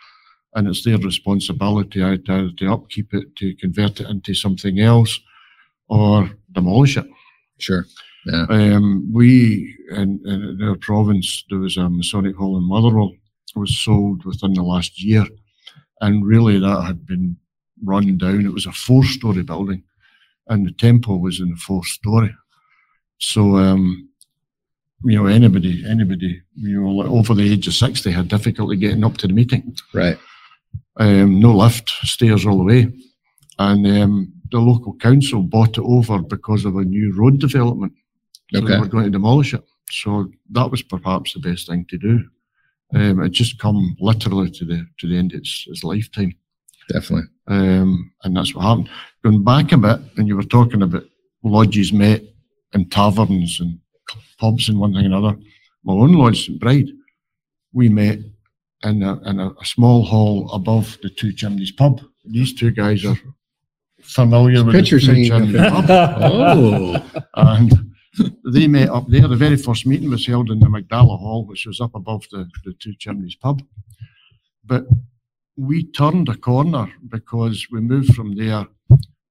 and 0.54 0.66
it's 0.68 0.82
their 0.84 0.98
responsibility 0.98 2.02
either 2.02 2.50
to 2.58 2.72
upkeep 2.72 3.14
it, 3.14 3.26
to 3.36 3.54
convert 3.62 4.00
it 4.00 4.08
into 4.10 4.32
something 4.34 4.80
else, 4.80 5.20
or 5.88 6.30
demolish 6.52 6.96
it. 6.96 7.06
Sure. 7.58 7.84
Yeah. 8.26 8.46
Um, 8.50 9.10
we 9.12 9.76
in, 9.92 10.20
in 10.26 10.58
our 10.62 10.76
province 10.76 11.44
there 11.48 11.58
was 11.58 11.76
a 11.76 11.88
Masonic 11.88 12.36
Hall 12.36 12.56
in 12.58 12.64
Motherwell 12.64 13.12
was 13.56 13.78
sold 13.80 14.24
within 14.24 14.54
the 14.54 14.62
last 14.62 15.02
year, 15.02 15.26
and 16.00 16.26
really 16.26 16.58
that 16.58 16.82
had 16.82 17.06
been 17.06 17.36
run 17.82 18.18
down. 18.18 18.44
It 18.44 18.52
was 18.52 18.66
a 18.66 18.72
four-story 18.72 19.42
building, 19.42 19.82
and 20.48 20.66
the 20.66 20.72
temple 20.72 21.20
was 21.20 21.40
in 21.40 21.50
the 21.50 21.56
fourth 21.56 21.86
story. 21.86 22.34
So 23.18 23.56
um, 23.56 24.08
you 25.04 25.16
know 25.16 25.26
anybody 25.26 25.84
anybody 25.88 26.42
you 26.54 26.80
know 26.80 26.90
like 26.90 27.08
over 27.08 27.34
the 27.34 27.52
age 27.52 27.66
of 27.66 27.74
sixty 27.74 28.10
had 28.10 28.28
difficulty 28.28 28.76
getting 28.76 29.04
up 29.04 29.16
to 29.18 29.26
the 29.26 29.32
meeting. 29.32 29.76
Right. 29.94 30.18
Um, 30.96 31.40
no 31.40 31.56
lift, 31.56 31.88
stairs 31.88 32.44
all 32.44 32.58
the 32.58 32.64
way, 32.64 32.92
and 33.58 33.86
um, 33.86 34.32
the 34.50 34.58
local 34.58 34.94
council 34.96 35.42
bought 35.42 35.78
it 35.78 35.84
over 35.84 36.18
because 36.18 36.64
of 36.64 36.76
a 36.76 36.84
new 36.84 37.12
road 37.14 37.38
development. 37.38 37.92
So 38.52 38.60
they 38.60 38.66
Okay. 38.66 38.78
were 38.80 38.86
going 38.88 39.04
to 39.04 39.10
demolish 39.10 39.54
it. 39.54 39.64
So 39.90 40.30
that 40.50 40.70
was 40.70 40.82
perhaps 40.82 41.32
the 41.34 41.40
best 41.40 41.66
thing 41.68 41.84
to 41.88 41.98
do. 41.98 42.24
Um, 42.94 43.22
it 43.22 43.30
just 43.30 43.58
come 43.58 43.96
literally 44.00 44.50
to 44.50 44.64
the 44.64 44.84
to 44.98 45.06
the 45.08 45.16
end 45.16 45.32
of 45.32 45.38
its, 45.38 45.64
its 45.68 45.84
lifetime, 45.84 46.32
Definitely. 46.88 47.28
um, 47.46 48.12
and 48.24 48.36
that's 48.36 48.52
what 48.54 48.62
happened. 48.64 48.90
Going 49.22 49.44
back 49.44 49.70
a 49.70 49.78
bit, 49.78 50.00
and 50.16 50.26
you 50.26 50.36
were 50.36 50.42
talking 50.42 50.82
about 50.82 51.04
lodges 51.44 51.92
met 51.92 52.22
in 52.72 52.88
taverns 52.90 53.60
and 53.60 53.78
pubs 54.38 54.68
and 54.68 54.78
one 54.80 54.92
thing 54.92 55.04
and 55.04 55.14
another. 55.14 55.36
My 55.84 55.92
own 55.92 56.12
lodge, 56.14 56.46
St 56.46 56.58
Bride, 56.58 56.88
we 57.72 57.88
met 57.88 58.18
in 58.82 59.02
a, 59.02 59.20
in 59.28 59.38
a, 59.38 59.52
small 59.64 60.04
hall 60.04 60.50
above 60.52 60.98
the 61.02 61.10
Two 61.10 61.32
Chimneys 61.32 61.70
pub. 61.72 62.00
These 62.24 62.54
two 62.54 62.70
guys 62.72 63.04
are 63.04 63.16
familiar 64.02 64.64
with 64.64 64.74
Pictures 64.74 65.06
the 65.06 65.14
Two 65.14 65.24
Chimneys 65.26 65.60
pub. 65.70 65.84
Oh, 66.18 67.04
and 67.36 67.89
they 68.44 68.66
met 68.66 68.88
up 68.88 69.06
there. 69.08 69.28
The 69.28 69.36
very 69.36 69.56
first 69.56 69.86
meeting 69.86 70.10
was 70.10 70.26
held 70.26 70.50
in 70.50 70.60
the 70.60 70.68
Magdala 70.68 71.16
Hall, 71.16 71.44
which 71.44 71.66
was 71.66 71.80
up 71.80 71.94
above 71.94 72.24
the, 72.30 72.48
the 72.64 72.74
Two 72.74 72.94
Chimneys 72.98 73.36
pub. 73.36 73.62
But 74.64 74.86
we 75.56 75.84
turned 75.84 76.28
a 76.28 76.36
corner 76.36 76.90
because 77.08 77.66
we 77.70 77.80
moved 77.80 78.14
from 78.14 78.34
there 78.34 78.66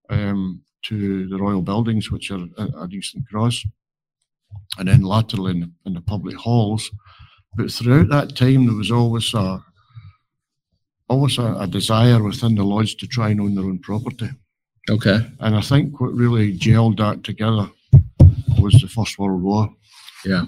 um, 0.09 0.61
to 0.83 1.27
the 1.27 1.37
Royal 1.37 1.61
Buildings, 1.61 2.11
which 2.11 2.31
are 2.31 2.45
at 2.57 2.93
Easton 2.93 3.25
Cross, 3.29 3.65
and 4.77 4.87
then 4.87 5.01
laterally 5.01 5.51
in 5.51 5.59
the, 5.61 5.71
in 5.85 5.93
the 5.93 6.01
public 6.01 6.35
halls. 6.35 6.89
But 7.55 7.71
throughout 7.71 8.09
that 8.09 8.35
time, 8.35 8.65
there 8.65 8.75
was 8.75 8.91
always 8.91 9.33
a 9.33 9.63
always 11.09 11.39
a, 11.39 11.55
a 11.59 11.67
desire 11.67 12.21
within 12.21 12.53
the 12.53 12.63
lodge 12.63 12.95
to 12.97 13.07
try 13.07 13.29
and 13.29 13.41
own 13.41 13.55
their 13.55 13.65
own 13.65 13.79
property. 13.79 14.29
okay. 14.91 15.19
And 15.39 15.55
I 15.55 15.61
think 15.61 15.99
what 15.99 16.13
really 16.13 16.55
gelled 16.55 16.97
that 16.97 17.23
together 17.23 17.67
was 18.59 18.73
the 18.81 18.87
First 18.87 19.17
World 19.19 19.41
War. 19.41 19.69
Yeah. 20.25 20.45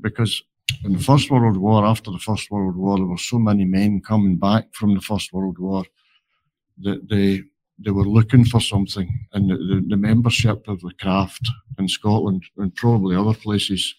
Because 0.00 0.42
in 0.84 0.92
the 0.92 0.98
First 1.02 1.30
World 1.30 1.56
War, 1.56 1.84
after 1.84 2.10
the 2.10 2.18
First 2.18 2.50
World 2.50 2.76
War, 2.76 2.96
there 2.98 3.06
were 3.06 3.18
so 3.18 3.38
many 3.38 3.64
men 3.64 4.00
coming 4.00 4.36
back 4.36 4.74
from 4.74 4.94
the 4.94 5.00
First 5.00 5.32
World 5.32 5.58
War 5.58 5.84
that 6.78 7.08
they 7.08 7.42
they 7.78 7.90
were 7.90 8.06
looking 8.06 8.44
for 8.44 8.60
something, 8.60 9.26
and 9.32 9.50
the, 9.50 9.56
the, 9.56 9.84
the 9.88 9.96
membership 9.96 10.68
of 10.68 10.80
the 10.80 10.92
craft 11.00 11.44
in 11.76 11.88
Scotland 11.88 12.44
and 12.56 12.74
probably 12.76 13.16
other 13.16 13.34
places 13.34 13.94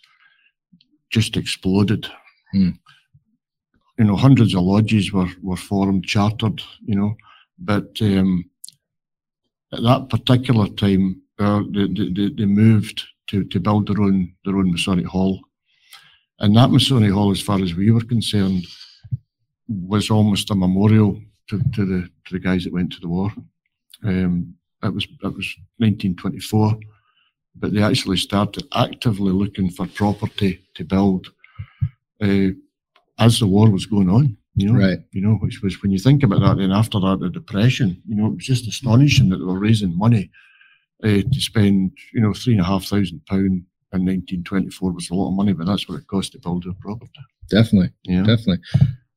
just 1.09 1.35
exploded. 1.35 2.07
Hmm. 2.53 2.71
You 3.97 4.05
know, 4.05 4.15
hundreds 4.15 4.53
of 4.53 4.61
lodges 4.61 5.11
were 5.11 5.29
were 5.41 5.57
formed, 5.57 6.05
chartered. 6.05 6.61
You 6.85 6.95
know, 6.95 7.15
but 7.59 7.97
um, 8.01 8.49
at 9.73 9.83
that 9.83 10.09
particular 10.09 10.67
time, 10.69 11.21
uh, 11.39 11.63
they, 11.69 11.87
they, 11.87 12.29
they 12.29 12.45
moved 12.45 13.03
to, 13.27 13.43
to 13.45 13.59
build 13.59 13.87
their 13.87 14.01
own 14.01 14.33
their 14.43 14.57
own 14.57 14.71
Masonic 14.71 15.05
Hall, 15.05 15.39
and 16.39 16.55
that 16.55 16.71
Masonic 16.71 17.11
Hall, 17.11 17.31
as 17.31 17.41
far 17.41 17.61
as 17.61 17.75
we 17.75 17.91
were 17.91 18.03
concerned, 18.03 18.65
was 19.67 20.09
almost 20.09 20.51
a 20.51 20.55
memorial 20.55 21.19
to, 21.49 21.59
to 21.73 21.85
the 21.85 22.09
to 22.25 22.33
the 22.33 22.39
guys 22.39 22.63
that 22.63 22.73
went 22.73 22.91
to 22.93 22.99
the 22.99 23.07
war. 23.07 23.31
Um, 24.03 24.55
it 24.83 24.93
was 24.93 25.05
it 25.05 25.23
was 25.23 25.55
1924, 25.77 26.77
but 27.55 27.73
they 27.73 27.81
actually 27.81 28.17
started 28.17 28.67
actively 28.73 29.31
looking 29.31 29.69
for 29.69 29.87
property 29.87 30.61
to 30.75 30.83
build 30.83 31.27
uh, 32.21 32.49
as 33.19 33.39
the 33.39 33.47
war 33.47 33.69
was 33.69 33.85
going 33.85 34.09
on. 34.09 34.37
You 34.57 34.71
know, 34.71 34.79
Right. 34.79 34.99
You 35.11 35.21
know, 35.21 35.35
which 35.35 35.61
was 35.61 35.81
when 35.81 35.91
you 35.91 35.99
think 35.99 36.23
about 36.23 36.39
that. 36.41 36.57
Then 36.57 36.71
after 36.71 36.99
that, 36.99 37.19
the 37.19 37.29
depression. 37.29 38.01
You 38.07 38.15
know, 38.15 38.27
it 38.27 38.35
was 38.35 38.45
just 38.45 38.67
astonishing 38.67 39.29
that 39.29 39.37
they 39.37 39.43
were 39.43 39.59
raising 39.59 39.97
money 39.97 40.31
uh, 41.03 41.07
to 41.31 41.41
spend. 41.41 41.91
You 42.13 42.21
know, 42.21 42.33
three 42.33 42.53
and 42.53 42.61
a 42.61 42.65
half 42.65 42.85
thousand 42.85 43.21
pound 43.27 43.63
in 43.93 44.01
1924 44.05 44.91
was 44.91 45.09
a 45.09 45.13
lot 45.15 45.29
of 45.29 45.35
money, 45.35 45.53
but 45.53 45.65
that's 45.67 45.87
what 45.87 45.99
it 45.99 46.07
cost 46.07 46.33
to 46.33 46.39
build 46.39 46.65
a 46.65 46.73
property. 46.73 47.11
Definitely. 47.49 47.91
Yeah. 48.03 48.23
Definitely. 48.23 48.59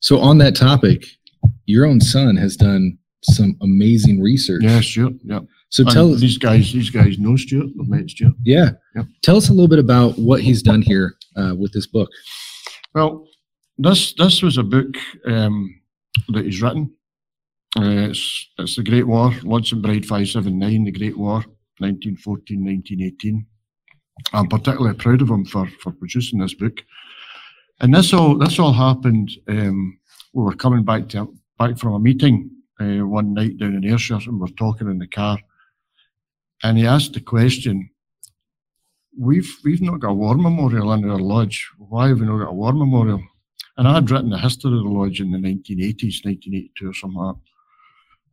So 0.01 0.21
on 0.21 0.39
that 0.39 0.55
topic, 0.55 1.05
your 1.67 1.85
own 1.87 2.01
son 2.01 2.37
has 2.37 2.57
done 2.57 2.99
some 3.23 3.57
amazing 3.63 4.21
research. 4.23 4.63
Yeah, 4.63 4.81
Stuart. 4.81 5.15
Yeah. 5.25 5.41
So 5.71 5.83
And 5.83 5.93
tell 5.93 6.15
us, 6.15 6.21
these 6.21 6.39
guys. 6.39 6.73
These 6.73 6.91
guys 6.91 7.19
know 7.19 7.37
Stuart. 7.37 7.71
They've 7.77 7.89
met 7.89 8.09
Stuart. 8.11 8.35
yeah, 8.45 8.71
Yep. 8.95 9.07
tell 9.23 9.37
us 9.37 9.49
a 9.49 9.53
little 9.53 9.69
bit 9.69 9.79
about 9.81 10.17
what 10.19 10.41
he's 10.41 10.63
done 10.63 10.83
here 10.83 11.17
uh, 11.37 11.55
with 11.59 11.73
this 11.73 11.87
book. 11.87 12.09
Well, 12.95 13.27
this 13.77 14.15
this 14.15 14.43
was 14.43 14.57
a 14.57 14.63
book 14.63 14.95
um, 15.27 15.75
that 16.29 16.45
he's 16.45 16.63
written. 16.63 16.93
Uh, 17.77 18.09
it's, 18.11 18.49
it's 18.59 18.77
the 18.77 18.83
Great 18.83 19.07
War, 19.07 19.31
and 19.31 19.83
Bride 19.83 20.07
579, 20.07 20.85
the 20.85 20.91
Great 20.93 21.19
War, 21.19 21.45
1914, 21.81 22.65
1918. 22.65 23.47
I'm 24.33 24.49
particularly 24.49 24.97
proud 24.97 25.23
of 25.23 25.31
him 25.31 25.45
for, 25.45 25.69
for 25.83 25.93
producing 25.93 26.41
this 26.41 26.55
book. 26.55 26.83
And 27.81 27.95
this 27.95 28.13
all 28.13 28.37
this 28.37 28.59
all 28.59 28.73
happened. 28.73 29.31
Um, 29.49 29.99
we 30.33 30.43
were 30.43 30.55
coming 30.55 30.85
back 30.85 31.09
to 31.11 31.35
back 31.59 31.79
from 31.79 31.95
a 31.95 32.01
meeting 32.01 32.51
uh, 32.81 33.07
one 33.07 33.35
night 33.35 33.59
down 33.59 33.75
in 33.75 33.85
Ayrshire, 33.85 34.19
and 34.27 34.41
we're 34.41 34.49
talking 34.49 34.89
in 34.89 34.99
the 34.99 35.07
car. 35.07 35.39
And 36.65 36.77
he 36.77 36.87
asked 36.87 37.13
the 37.13 37.21
question, 37.21 37.91
we've 39.17 39.49
we've 39.65 39.83
not 39.83 40.01
got 40.01 40.11
a 40.11 40.15
war 40.15 40.37
memorial 40.37 40.93
in 40.93 41.09
our 41.09 41.19
lodge. 41.19 41.69
Why 41.79 42.09
have 42.09 42.21
we 42.21 42.27
not 42.27 42.39
got 42.39 42.51
a 42.51 42.55
war 42.55 42.73
memorial? 42.73 43.23
And 43.77 43.87
I 43.87 43.95
had 43.95 44.11
written 44.11 44.31
the 44.31 44.39
history 44.39 44.77
of 44.77 44.83
the 44.83 44.91
lodge 44.91 45.21
in 45.21 45.31
the 45.31 45.39
1980s, 45.39 46.25
1982 46.25 46.89
or 46.89 46.95
something 46.95 47.17
like 47.17 47.37
that. 47.37 47.43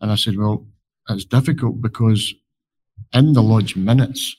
And 0.01 0.11
I 0.11 0.15
said, 0.15 0.37
well, 0.37 0.65
it's 1.09 1.25
difficult 1.25 1.81
because 1.81 2.33
in 3.13 3.33
the 3.33 3.41
lodge 3.41 3.75
minutes, 3.75 4.35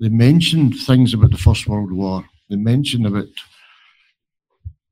they 0.00 0.08
mentioned 0.08 0.74
things 0.76 1.14
about 1.14 1.30
the 1.30 1.38
First 1.38 1.68
World 1.68 1.92
War. 1.92 2.24
They 2.50 2.56
mentioned 2.56 3.06
about 3.06 3.26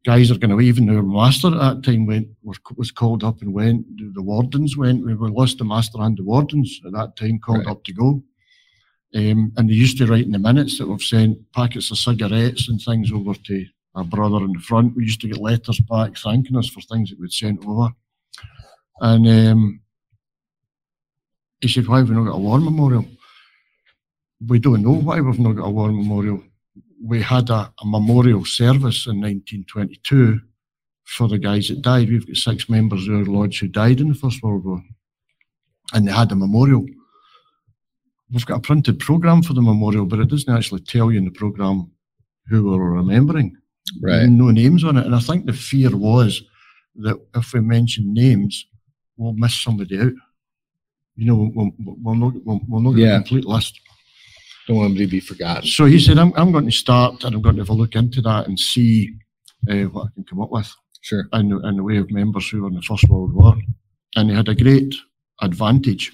guys 0.05 0.31
are 0.31 0.39
going 0.39 0.51
to 0.51 0.61
even 0.61 0.89
our 0.89 1.03
master 1.03 1.49
at 1.49 1.59
that 1.59 1.83
time 1.85 2.07
went 2.07 2.29
was, 2.43 2.59
was 2.77 2.91
called 2.91 3.23
up 3.23 3.43
and 3.43 3.53
went. 3.53 3.85
The, 4.15 4.23
wardens 4.23 4.77
went. 4.77 5.05
We 5.05 5.15
we 5.15 5.31
lost 5.31 5.59
the 5.59 5.65
master 5.65 6.01
and 6.01 6.17
the 6.17 6.25
wardens 6.25 6.81
at 6.87 6.93
that 6.93 7.17
time 7.17 7.39
called 7.39 7.67
Right. 7.67 7.69
up 7.69 7.85
to 7.85 7.93
go. 7.93 8.23
Um, 9.15 9.53
and 9.57 9.69
they 9.69 9.75
used 9.75 9.99
to 9.99 10.07
write 10.07 10.25
in 10.25 10.33
the 10.33 10.39
minutes 10.39 10.79
that 10.79 10.87
we've 10.87 11.03
sent 11.03 11.39
packets 11.53 11.91
of 11.91 11.99
cigarettes 11.99 12.69
and 12.69 12.81
things 12.81 13.11
over 13.13 13.35
to 13.35 13.67
our 13.97 14.05
brother 14.05 14.45
in 14.45 14.53
the 14.53 14.61
front. 14.61 14.95
We 14.95 15.03
used 15.05 15.21
to 15.23 15.29
get 15.29 15.39
letters 15.39 15.81
back 15.81 16.17
thanking 16.17 16.57
us 16.57 16.69
for 16.69 16.81
things 16.83 17.11
that 17.11 17.19
we'd 17.19 17.33
sent 17.33 17.67
over. 17.67 17.89
And 19.01 19.27
um, 19.27 19.81
he 21.61 21.69
said, 21.69 21.87
Why 21.87 21.99
have 21.99 22.09
we 22.09 22.15
not 22.15 22.25
got 22.25 22.37
a 22.37 22.39
war 22.39 22.61
memorial? 22.61 23.05
We 24.47 24.59
don't 24.59 24.83
know 24.83 24.93
why 24.95 25.21
we've 25.21 25.39
not 25.39 25.57
got 25.57 25.67
a 25.67 25.71
war 25.71 25.93
memorial. 25.93 26.43
We 27.03 27.23
had 27.23 27.51
a, 27.51 27.73
a 27.81 27.85
memorial 27.85 28.45
service 28.45 29.07
in 29.07 29.21
1922 29.21 30.41
for 31.05 31.29
the 31.29 31.39
guys 31.39 31.69
that 31.69 31.83
died. 31.83 32.09
We've 32.09 32.27
got 32.27 32.37
six 32.37 32.69
members 32.69 33.07
of 33.07 33.15
our 33.15 33.25
lodge 33.25 33.61
who 33.61 33.69
died 33.69 34.01
in 34.01 34.09
the 34.09 34.15
First 34.15 34.43
World 34.43 34.65
War. 34.65 34.83
And 35.93 36.07
they 36.07 36.13
had 36.13 36.33
a 36.33 36.37
memorial. 36.37 36.87
We've 38.33 38.47
got 38.47 38.59
a 38.59 38.61
printed 38.61 39.01
programme 39.01 39.43
for 39.43 39.55
the 39.55 39.63
memorial, 39.63 40.07
but 40.07 40.21
it 40.21 40.29
doesn't 40.29 40.55
actually 40.55 40.83
tell 40.83 41.11
you 41.11 41.19
in 41.19 41.25
the 41.25 41.33
programme 41.33 41.91
who 42.49 42.63
we 42.65 42.79
were 42.79 42.93
remembering. 42.93 43.57
Right. 44.01 44.27
No 44.27 44.51
names 44.51 44.85
on 44.85 44.97
it. 44.97 45.07
And 45.07 45.15
I 45.15 45.21
think 45.21 45.47
the 45.47 45.53
fear 45.53 45.95
was 45.95 46.43
that 46.97 47.21
if 47.35 47.53
we 47.53 47.61
mention 47.61 48.15
names, 48.15 48.67
we'll 49.17 49.33
miss 49.33 49.61
somebody 49.61 49.99
out. 49.99 50.13
You 51.21 51.27
know, 51.27 51.51
we'll, 51.55 51.71
we'll, 51.85 51.97
we'll 52.03 52.15
not, 52.15 52.33
we'll, 52.47 52.61
we'll 52.69 52.81
not 52.81 52.93
get 52.93 53.03
Yeah. 53.07 53.15
a 53.17 53.19
complete 53.19 53.45
list. 53.45 53.79
Don't 54.67 54.79
want 54.79 54.97
to 54.97 55.07
be 55.07 55.21
forgotten. 55.21 55.67
So 55.69 55.85
he 55.85 55.99
said, 56.01 56.17
I'm, 56.19 56.33
I'm 56.35 56.51
going 56.53 56.65
to 56.65 56.71
start 56.73 57.25
and 57.25 57.35
I'm 57.35 57.43
going 57.43 57.57
to 57.57 57.61
have 57.63 57.69
a 57.69 57.75
look 57.75 57.95
into 57.95 58.23
that 58.23 58.47
and 58.47 58.59
see 58.59 59.11
uh, 59.71 59.83
what 59.93 60.07
I 60.07 60.09
can 60.15 60.25
come 60.25 60.41
up 60.41 60.51
with 60.51 60.73
Sure. 61.03 61.25
in, 61.35 61.51
the- 61.51 61.61
in 61.69 61.77
the 61.77 61.83
way 61.83 61.99
of 61.99 62.11
members 62.11 62.49
who 62.49 62.63
were 62.63 62.69
in 62.69 62.75
the 62.75 62.83
First 62.83 63.09
World 63.09 63.35
War. 63.35 63.55
And 64.17 64.31
he 64.31 64.37
had 64.37 64.49
a 64.49 64.55
great 64.55 64.95
advantage 65.43 66.11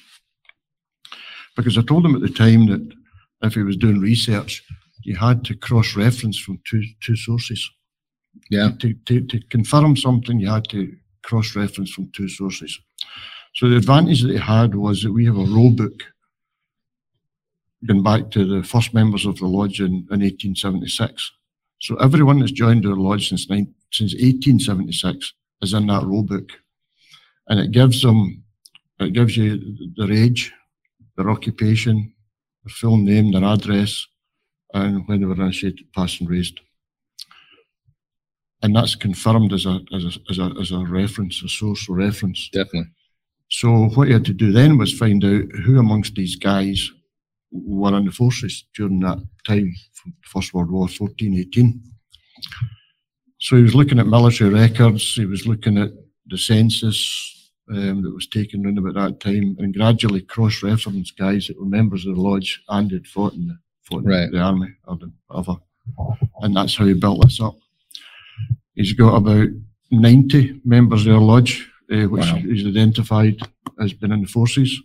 because 1.56 1.78
I 1.78 1.82
told 1.82 2.04
him 2.04 2.14
at 2.16 2.20
the 2.22 2.28
time 2.28 2.66
that 2.66 2.94
if 3.42 3.54
he 3.54 3.62
was 3.62 3.76
doing 3.76 4.00
research, 4.00 4.62
you 5.02 5.16
had 5.16 5.44
to 5.44 5.54
cross 5.54 5.94
reference 5.96 6.38
from 6.38 6.58
two, 6.68 6.82
two 7.00 7.16
sources. 7.16 7.68
Yeah. 8.50 8.70
To, 8.80 8.92
to, 9.06 9.20
to 9.26 9.40
confirm 9.50 9.96
something, 9.96 10.40
you 10.40 10.48
had 10.50 10.68
to 10.70 10.92
cross 11.24 11.54
reference 11.56 11.90
from 11.92 12.10
two 12.14 12.28
sources. 12.28 12.78
So 13.56 13.70
the 13.70 13.76
advantage 13.76 14.20
that 14.22 14.32
he 14.32 14.38
had 14.38 14.74
was 14.74 15.02
that 15.02 15.12
we 15.12 15.24
have 15.24 15.38
a 15.38 15.46
roll 15.46 15.70
book 15.70 16.02
going 17.86 18.02
back 18.02 18.30
to 18.32 18.44
the 18.44 18.62
first 18.62 18.92
members 18.92 19.24
of 19.24 19.38
the 19.38 19.46
lodge 19.46 19.80
in, 19.80 20.06
in 20.10 20.20
1876. 20.20 21.32
So 21.80 21.96
everyone 21.96 22.38
that's 22.38 22.52
joined 22.52 22.84
our 22.84 22.94
lodge 22.94 23.30
since, 23.30 23.48
nine, 23.48 23.72
since 23.90 24.12
1876 24.12 25.32
is 25.62 25.72
in 25.72 25.86
that 25.86 26.04
roll 26.04 26.22
book. 26.22 26.50
And 27.48 27.58
it 27.58 27.70
gives 27.70 28.02
them, 28.02 28.42
it 29.00 29.14
gives 29.14 29.38
you 29.38 29.58
their 29.96 30.12
age, 30.12 30.52
their 31.16 31.30
occupation, 31.30 32.12
their 32.62 32.74
full 32.74 32.98
name, 32.98 33.32
their 33.32 33.44
address, 33.44 34.06
and 34.74 35.08
when 35.08 35.20
they 35.20 35.26
were 35.26 35.34
initiated, 35.34 35.90
passed 35.94 36.20
and 36.20 36.28
raised. 36.28 36.60
And 38.62 38.76
that's 38.76 38.96
confirmed 38.96 39.54
as 39.54 39.64
a, 39.64 39.80
as 39.94 40.04
a, 40.04 40.10
as 40.30 40.38
a, 40.38 40.52
as 40.60 40.70
a 40.72 40.78
reference, 40.80 41.42
a 41.42 41.48
source 41.48 41.88
reference. 41.88 42.50
Definitely. 42.52 42.90
So 43.48 43.86
what 43.94 44.08
he 44.08 44.12
had 44.12 44.24
to 44.26 44.32
do 44.32 44.52
then 44.52 44.76
was 44.78 44.92
find 44.98 45.24
out 45.24 45.44
who 45.64 45.78
amongst 45.78 46.14
these 46.14 46.36
guys 46.36 46.90
were 47.52 47.96
in 47.96 48.04
the 48.06 48.12
forces 48.12 48.64
during 48.74 49.00
that 49.00 49.18
time, 49.46 49.72
from 49.94 50.12
the 50.20 50.28
First 50.28 50.52
World 50.52 50.70
War, 50.70 50.88
14, 50.88 51.34
18. 51.38 51.80
So 53.38 53.56
he 53.56 53.62
was 53.62 53.74
looking 53.74 53.98
at 53.98 54.06
military 54.06 54.50
records, 54.50 55.14
he 55.14 55.26
was 55.26 55.46
looking 55.46 55.78
at 55.78 55.90
the 56.26 56.38
census 56.38 57.32
um, 57.70 58.02
that 58.02 58.12
was 58.14 58.26
taken 58.26 58.64
around 58.64 58.78
about 58.78 58.94
that 58.94 59.20
time, 59.20 59.56
and 59.58 59.74
gradually 59.74 60.22
cross-referenced 60.22 61.16
guys 61.18 61.46
that 61.46 61.58
were 61.58 61.66
members 61.66 62.06
of 62.06 62.14
the 62.16 62.20
lodge 62.20 62.62
and 62.68 62.90
had 62.90 63.06
fought 63.06 63.34
in 63.34 63.48
the, 63.48 63.58
fought 63.84 64.02
in 64.02 64.08
Right. 64.08 64.30
the 64.30 64.38
army 64.40 64.68
or 64.86 64.96
the 64.96 65.12
whatever. 65.28 65.56
And 66.40 66.56
that's 66.56 66.76
how 66.76 66.84
he 66.86 66.94
built 66.94 67.22
this 67.22 67.40
up. 67.40 67.56
He's 68.74 68.92
got 68.92 69.14
about 69.16 69.48
90 69.90 70.60
members 70.64 71.06
of 71.06 71.12
the 71.14 71.20
lodge, 71.20 71.68
uh, 71.92 72.08
which 72.08 72.26
Wow. 72.26 72.36
he's 72.36 72.66
identified 72.66 73.36
as 73.80 73.92
being 73.92 74.12
in 74.12 74.22
the 74.22 74.26
forces, 74.28 74.80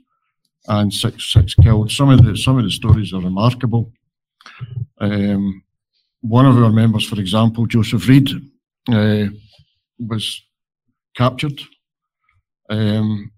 and 0.68 0.94
six 0.94 1.32
six 1.34 1.56
killed. 1.56 1.92
Some 1.92 2.10
of 2.10 2.24
the 2.24 2.36
some 2.38 2.58
of 2.58 2.64
the 2.64 2.72
stories 2.72 3.14
are 3.14 3.22
remarkable. 3.22 3.92
Um, 5.00 5.64
one 6.22 6.46
of 6.46 6.58
our 6.58 6.72
members, 6.72 7.06
for 7.08 7.20
example, 7.20 7.66
Joseph 7.66 8.08
Reed, 8.08 8.30
uh, 8.90 9.26
was 10.00 10.42
captured. 11.16 11.60
Um, 12.70 13.32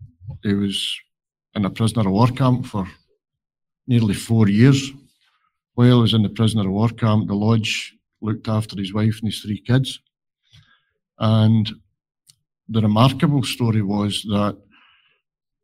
he 0.43 0.53
was 0.53 0.95
in 1.55 1.65
a 1.65 1.69
prisoner 1.69 2.01
of 2.07 2.13
war 2.13 2.27
camp 2.27 2.65
for 2.65 2.87
nearly 3.87 4.13
four 4.13 4.47
years. 4.49 4.91
While 5.75 5.95
he 5.95 6.01
was 6.01 6.13
in 6.13 6.23
the 6.23 6.29
prisoner 6.29 6.61
of 6.67 6.71
war 6.73 6.89
camp, 6.89 7.27
the 7.27 7.35
lodge 7.35 7.95
looked 8.21 8.47
after 8.47 8.77
his 8.77 8.93
wife 8.93 9.19
and 9.21 9.31
his 9.31 9.41
three 9.41 9.61
kids. 9.61 9.99
And 11.19 11.71
the 12.73 12.81
remarkable 12.81 13.43
story 13.43 13.81
was 13.81 14.21
that 14.23 14.57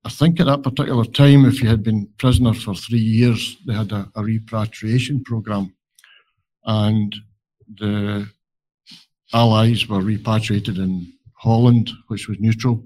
I 0.05 0.09
think 0.09 0.39
at 0.39 0.45
that 0.45 0.63
particular 0.63 1.05
time, 1.05 1.45
if 1.45 1.61
you 1.61 1.67
had 1.69 1.83
been 1.83 2.07
prisoner 2.17 2.53
for 2.53 2.73
three 2.75 2.99
years, 2.99 3.57
they 3.67 3.73
had 3.73 3.91
a, 3.91 4.09
a 4.15 4.23
repatriation 4.23 5.23
program, 5.23 5.73
and 6.65 7.13
the 7.77 8.27
allies 9.33 9.87
were 9.87 10.01
repatriated 10.01 10.77
in 10.77 11.11
Holland, 11.33 11.91
which 12.07 12.27
was 12.27 12.37
neutral, 12.39 12.83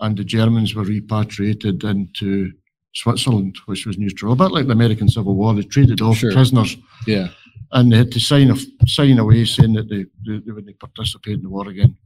and 0.00 0.16
the 0.16 0.24
Germans 0.24 0.74
were 0.74 0.84
repatriated 0.84 1.84
into 1.84 2.52
Switzerland, 2.94 3.56
which 3.66 3.86
was 3.86 3.98
neutral. 3.98 4.32
A 4.32 4.36
bit 4.36 4.50
like 4.52 4.66
the 4.66 4.72
American 4.72 5.08
Civil 5.08 5.34
War, 5.34 5.54
they 5.54 5.62
traded 5.62 6.00
off 6.00 6.18
Sure. 6.18 6.32
prisoners 6.32 6.76
Yeah. 7.06 7.28
and 7.72 7.92
they 7.92 7.98
had 7.98 8.12
to 8.12 8.20
sign 8.20 8.50
a, 8.50 8.56
sign 8.86 9.18
away 9.18 9.44
saying 9.44 9.74
that 9.74 9.88
they, 9.88 10.04
they, 10.26 10.38
they 10.44 10.52
wouldn't 10.52 10.78
participate 10.80 11.34
in 11.36 11.42
the 11.42 11.48
war 11.50 11.68
again. 11.68 11.96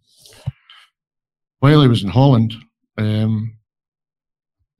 While 1.62 1.82
he 1.82 1.86
was 1.86 2.02
in 2.02 2.08
Holland, 2.08 2.56
um, 2.98 3.56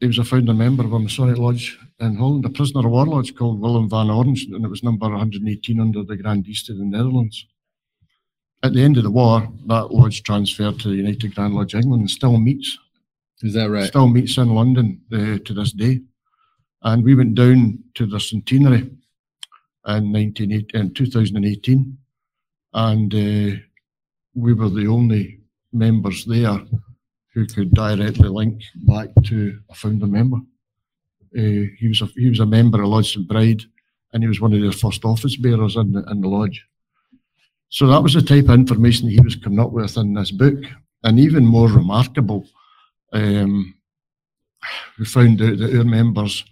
he 0.01 0.09
was 0.09 0.19
a 0.19 0.25
founder 0.25 0.53
member 0.53 0.83
of 0.83 0.93
a 0.93 0.99
Masonic 0.99 1.39
Lodge 1.39 1.79
in 2.01 2.17
Holland, 2.17 2.45
a 2.45 2.51
prisoner 2.51 2.85
of 2.85 2.91
war 2.91 3.07
lodge 3.07 3.37
called 3.37 3.61
Willem 3.61 3.89
van 3.89 4.11
Orange, 4.11 4.47
and 4.47 4.65
it 4.65 4.69
was 4.69 4.83
number 4.83 5.09
118 5.09 5.79
under 5.79 6.03
the 6.03 6.17
Grand 6.17 6.49
East 6.49 6.71
of 6.71 6.79
the 6.79 6.85
Netherlands. 6.85 7.47
At 8.65 8.73
the 8.73 8.83
end 8.83 8.97
of 8.97 9.05
the 9.05 9.13
war, 9.13 9.49
that 9.67 9.93
lodge 9.93 10.25
transferred 10.25 10.81
to 10.81 10.89
the 10.89 10.97
United 10.97 11.37
Grand 11.37 11.55
Lodge 11.55 11.77
England 11.77 12.01
and 12.01 12.11
still 12.11 12.37
meets 12.37 12.77
Is 13.43 13.55
that 13.55 13.71
right? 13.71 13.87
still 13.87 14.09
meets 14.09 14.37
in 14.37 14.49
London 14.49 15.03
uh, 15.13 15.39
to 15.45 15.55
this 15.55 15.71
day. 15.71 16.01
And 16.83 17.05
we 17.05 17.15
went 17.15 17.37
down 17.37 17.79
to 17.95 18.07
the 18.07 18.19
centenary 18.19 18.91
in 19.87 20.13
1980, 20.13 20.77
in 20.77 20.95
2018, 20.95 21.97
and 22.75 23.15
uh, 23.15 23.57
we 24.35 24.53
were 24.53 24.69
the 24.69 24.89
only 24.89 25.42
members 25.73 26.25
there 26.25 26.61
who 27.35 27.47
could 27.47 27.73
directly 27.73 28.29
link 28.29 28.63
back 28.87 29.09
to 29.25 29.59
a 29.71 29.75
founder 29.75 30.07
member. 30.07 30.39
Uh, 31.37 31.69
he 31.79 31.89
was 31.89 32.03
a 32.03 32.07
he 32.17 32.29
was 32.29 32.41
a 32.41 32.47
member 32.47 32.83
of 32.83 32.89
Lodge 32.89 33.15
St 33.15 33.27
Bride, 33.27 33.63
and 34.13 34.23
he 34.23 34.29
was 34.29 34.41
one 34.41 34.53
of 34.53 34.61
their 34.61 34.73
first 34.73 35.05
office 35.05 35.37
bearers 35.37 35.77
in 35.77 35.93
the 35.93 36.05
in 36.11 36.21
the 36.21 36.29
lodge. 36.29 36.65
So 37.71 37.87
that 37.87 38.03
was 38.03 38.13
the 38.13 38.23
type 38.23 38.45
of 38.45 38.55
information 38.55 39.07
that 39.07 39.15
he 39.15 39.21
was 39.21 39.37
coming 39.37 39.59
up 39.61 39.73
with 39.73 39.97
in 39.97 40.13
this 40.13 40.31
book, 40.31 40.59
and 41.05 41.19
even 41.19 41.47
more 41.47 41.69
remarkable 41.69 42.47
um, 43.13 43.75
we 44.99 45.05
found 45.05 45.41
out 45.41 45.59
that 45.59 45.77
our 45.77 45.85
members 45.85 46.45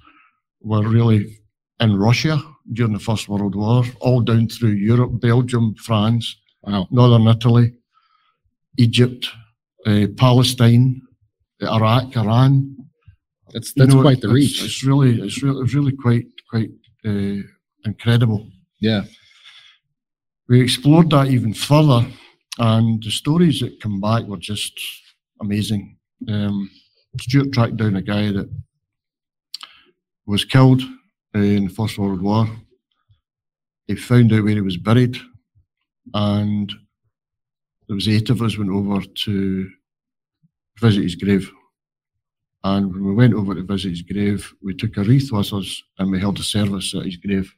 were 0.63 0.87
really 0.87 1.39
in 1.81 1.97
Russia 1.97 2.41
during 2.73 2.93
the 2.93 2.99
First 2.99 3.29
World 3.29 3.55
War, 3.55 3.85
all 4.01 4.21
down 4.21 4.49
through 4.49 4.71
Europe, 4.71 5.21
Belgium, 5.21 5.75
France, 5.75 6.37
Wow. 6.63 6.87
Northern 6.91 7.27
Italy, 7.27 7.73
Egypt, 8.79 9.29
uh, 9.87 10.07
Palestine, 10.17 11.01
Iraq, 11.63 12.17
Iran. 12.17 12.77
That's 13.53 13.75
You 13.75 13.85
that's 13.85 13.95
know, 13.95 14.03
quite 14.03 14.21
the 14.21 14.29
reach. 14.29 14.63
It's 14.65 14.85
really, 14.85 15.21
it's 15.21 15.43
really, 15.43 15.63
it's 15.63 15.75
really 15.75 15.93
quite, 15.93 16.27
quite 16.49 16.71
uh, 17.05 17.43
incredible. 17.85 18.49
Yeah. 18.81 19.05
We 20.49 20.61
explored 20.61 21.11
that 21.11 21.29
even 21.29 21.55
further, 21.55 22.07
and 22.59 23.03
the 23.03 23.11
stories 23.11 23.61
that 23.61 23.81
come 23.81 24.01
back 24.01 24.25
were 24.25 24.37
just 24.37 24.79
amazing. 25.41 25.97
Um, 26.29 26.71
Stuart 27.21 27.53
tracked 27.53 27.77
down 27.77 27.97
a 27.97 28.03
guy 28.03 28.33
that 28.33 28.49
was 30.27 30.45
killed 30.45 30.83
in 31.35 31.67
the 31.67 31.73
First 31.73 31.99
World 31.99 32.23
War. 32.23 32.49
He 33.87 33.97
found 33.97 34.33
out 34.33 34.45
where 34.45 34.55
he 34.55 34.61
was 34.61 34.77
buried, 34.77 35.19
and 36.15 36.73
there 37.91 37.97
was 37.97 38.07
eight 38.07 38.31
of 38.31 38.41
us 38.41 38.57
went 38.57 38.71
over 38.71 39.03
to 39.03 39.69
visit 40.79 41.03
his 41.03 41.17
grave. 41.17 41.51
And 42.63 42.93
when 42.93 43.05
we 43.05 43.15
went 43.15 43.35
over 43.35 43.53
to 43.53 43.65
visit 43.65 43.89
his 43.91 44.03
grave, 44.03 44.49
we 44.63 44.75
took 44.75 44.97
a 44.97 45.03
wreath 45.03 45.33
with 45.33 45.53
us 45.53 45.83
and 45.99 46.09
we 46.09 46.21
held 46.21 46.39
a 46.39 46.43
service 46.45 46.95
at 46.95 47.05
his 47.05 47.17
grave 47.17 47.53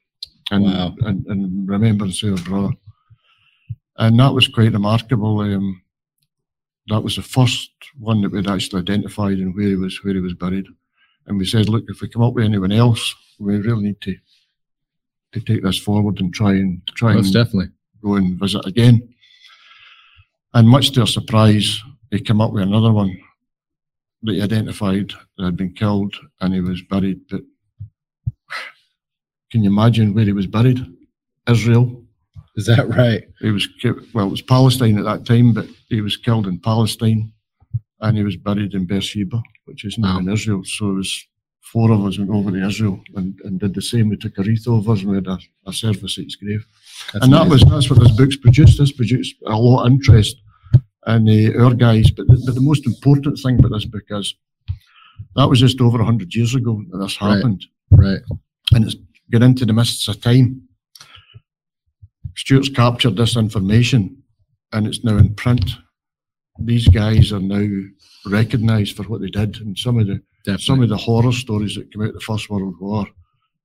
and, 0.51 0.65
Wow. 0.65 0.95
and, 1.01 1.27
and 1.27 1.69
remembrance 1.69 2.23
of 2.23 2.39
our 2.39 2.45
brother. 2.45 2.75
And 3.99 4.19
that 4.21 4.33
was 4.33 4.49
quite 4.49 4.73
remarkable. 4.73 5.41
Um, 5.41 5.83
that 6.87 7.03
was 7.03 7.17
the 7.17 7.23
first 7.23 7.71
one 7.99 8.23
that 8.23 8.33
we'd 8.33 8.49
actually 8.49 8.81
identified 8.81 9.37
and 9.37 9.55
where 9.55 9.69
he 9.69 9.77
was 9.77 10.03
where 10.03 10.15
he 10.15 10.21
was 10.21 10.33
buried. 10.35 10.67
And 11.27 11.37
we 11.37 11.45
said, 11.45 11.69
look, 11.69 11.85
if 11.89 12.01
we 12.01 12.09
come 12.09 12.23
up 12.23 12.33
with 12.33 12.45
anyone 12.47 12.73
else, 12.73 13.15
we 13.39 13.59
really 13.59 13.83
need 13.83 14.01
to 14.01 14.17
to 15.33 15.41
take 15.41 15.63
this 15.63 15.79
forward 15.79 16.21
and 16.21 16.33
try 16.33 16.53
and 16.53 16.81
try 16.97 17.13
Most 17.15 17.27
and 17.27 17.35
definitely. 17.35 17.71
go 18.03 18.15
and 18.15 18.39
visit 18.41 18.65
again. 18.67 19.09
And 20.55 20.69
much 20.69 20.91
to 20.93 21.01
our 21.01 21.07
surprise, 21.07 21.81
they 22.11 22.19
came 22.19 22.41
up 22.41 22.53
with 22.53 22.63
another 22.63 22.93
one 22.93 23.17
that 24.23 24.35
he 24.35 24.43
identified 24.43 25.13
that 25.37 25.45
had 25.45 25.57
been 25.57 25.73
killed 25.73 26.15
and 26.41 26.55
he 26.55 26.61
was 26.61 26.83
buried. 26.83 27.21
But 27.31 27.41
can 29.51 29.65
you 29.65 29.71
imagine 29.71 30.15
where 30.15 30.25
he 30.25 30.33
was 30.33 30.47
buried? 30.47 30.85
Israel. 31.49 32.05
Is 32.55 32.67
that 32.67 32.87
right? 32.89 33.25
He 33.41 33.51
was 33.51 33.67
well, 34.13 34.27
it 34.27 34.31
was 34.31 34.43
Palestine 34.43 34.99
at 34.99 35.05
that 35.05 35.25
time, 35.25 35.55
but 35.55 35.67
he 35.89 36.03
was 36.03 36.19
killed 36.19 36.47
in 36.47 36.59
Palestine, 36.59 37.33
and 38.01 38.17
he 38.17 38.23
was 38.23 38.37
buried 38.37 38.75
in 38.75 38.85
Beersheba, 38.85 39.43
which 39.65 39.87
is 39.87 39.97
now 39.97 40.19
in 40.19 40.29
Israel. 40.29 40.63
So 40.65 40.91
it 40.91 40.95
was 40.97 41.27
four 41.63 41.91
of 41.91 42.05
us 42.05 42.19
went 42.19 42.31
over 42.31 42.51
to 42.51 42.67
Israel 42.67 43.01
and, 43.15 43.41
and 43.45 43.59
did 43.59 43.75
the 43.75 43.81
same. 43.81 44.11
We 44.11 44.17
took 44.19 44.37
a 44.37 44.43
wreath 44.43 44.69
over 44.69 44.93
us 44.93 45.01
and 45.01 45.11
we 45.11 45.17
had 45.17 45.27
a, 45.27 45.39
a 45.67 45.73
service 45.73 46.19
at 46.19 46.25
his 46.25 46.37
grave 46.37 46.67
That's 47.13 47.25
and 47.25 47.33
that 47.33 47.49
was 47.49 47.63
that's 47.63 47.89
what 47.89 48.01
this 48.01 48.11
book's 48.11 48.37
produced. 48.37 48.79
This 48.79 48.93
produced 48.93 49.37
a 49.47 49.57
lot 49.57 49.87
of 49.87 49.93
interest 49.93 50.42
in 51.07 51.29
uh, 51.57 51.65
our 51.65 51.75
guys. 51.75 52.11
But 52.11 52.27
the, 52.29 52.43
but 52.47 52.55
the 52.55 52.61
most 52.61 52.87
important 52.87 53.39
thing 53.39 53.59
about 53.59 53.73
this 53.73 53.85
book 53.85 54.05
is 54.11 54.35
that 55.37 55.49
was 55.49 55.61
just 55.61 55.81
over 55.81 56.03
hundred 56.03 56.35
years 56.35 56.55
ago 56.55 56.83
that 56.91 56.99
this 56.99 57.21
Right. 57.21 57.37
happened, 57.37 57.65
right. 57.91 58.21
and 58.73 58.85
it's 58.85 58.97
got 59.31 59.43
into 59.43 59.65
the 59.67 59.73
mists 59.73 60.09
of 60.09 60.21
time. 60.21 60.63
Stuart's 62.37 62.69
captured 62.69 63.17
this 63.17 63.37
information, 63.37 64.23
and 64.73 64.87
it's 64.87 65.05
now 65.05 65.17
in 65.19 65.35
print. 65.35 65.65
These 66.59 66.89
guys 66.89 67.33
are 67.33 67.41
now 67.41 67.67
recognised 68.27 68.97
for 68.97 69.03
what 69.05 69.21
they 69.21 69.29
did, 69.29 69.61
and 69.61 69.77
some 69.79 69.99
of 69.99 70.07
the 70.07 70.21
Definitely. 70.45 70.65
some 70.65 70.83
of 70.83 70.89
the 70.89 70.97
horror 70.97 71.33
stories 71.33 71.75
that 71.77 71.93
came 71.93 72.03
out 72.03 72.09
of 72.09 72.15
the 72.15 72.21
First 72.21 72.49
World 72.51 72.75
War. 72.81 73.07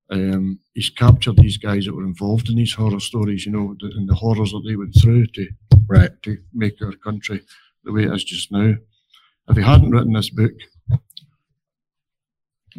Um, 0.10 0.60
he's 0.74 0.90
captured 0.90 1.36
these 1.38 1.58
guys 1.58 1.86
that 1.86 1.94
were 1.94 2.06
involved 2.06 2.50
in 2.50 2.56
these 2.56 2.74
horror 2.74 3.00
stories, 3.00 3.46
you 3.46 3.52
know, 3.52 3.76
the, 3.80 3.88
and 3.98 4.08
the 4.08 4.14
horrors 4.16 4.52
that 4.52 4.64
they 4.66 4.76
went 4.78 4.96
through 5.02 5.26
to 5.28 5.48
right. 5.88 6.12
to 6.24 6.38
make 6.54 6.82
our 6.82 6.94
country 6.94 7.42
the 7.84 7.92
way 7.94 8.04
it 8.04 8.14
is 8.14 8.24
just 8.24 8.52
now. 8.52 8.76
If 9.50 9.58
he 9.58 9.64
hadn't 9.64 9.92
written 9.92 10.14
this 10.14 10.30
book, 10.30 10.52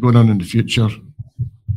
going 0.01 0.17
on 0.17 0.29
in 0.29 0.39
the 0.39 0.45
future, 0.45 0.89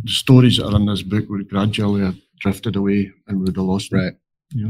the 0.04 0.12
stories 0.12 0.58
that 0.58 0.68
are 0.68 0.76
in 0.76 0.86
this 0.86 1.02
book 1.02 1.26
would 1.30 1.50
gradually 1.50 2.02
have 2.02 2.18
drifted 2.40 2.76
away 2.76 3.12
and 3.28 3.40
we 3.40 3.46
would 3.46 3.56
have 3.56 3.66
lost 3.66 3.92
them. 3.92 4.00
Right. 4.00 4.14
Yeah. 4.54 4.70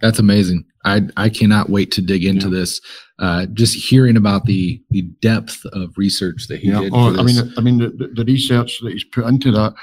That's 0.00 0.18
amazing. 0.18 0.64
I 0.84 1.02
I 1.16 1.28
cannot 1.28 1.70
wait 1.70 1.92
to 1.92 2.02
dig 2.02 2.24
into 2.24 2.46
Yeah. 2.48 2.58
this. 2.58 2.80
Uh, 3.20 3.46
just 3.46 3.88
hearing 3.88 4.16
about 4.16 4.46
the 4.46 4.82
the 4.90 5.02
depth 5.22 5.64
of 5.72 5.96
research 5.96 6.48
that 6.48 6.58
he 6.60 6.68
Yeah. 6.68 6.80
did. 6.80 6.92
Oh, 6.92 7.14
for 7.14 7.20
I 7.20 7.22
mean, 7.22 7.52
I 7.56 7.60
mean, 7.60 7.78
the, 7.78 7.90
the, 7.90 8.08
the 8.16 8.24
research 8.24 8.80
that 8.82 8.92
he's 8.92 9.04
put 9.04 9.26
into 9.26 9.52
that 9.52 9.74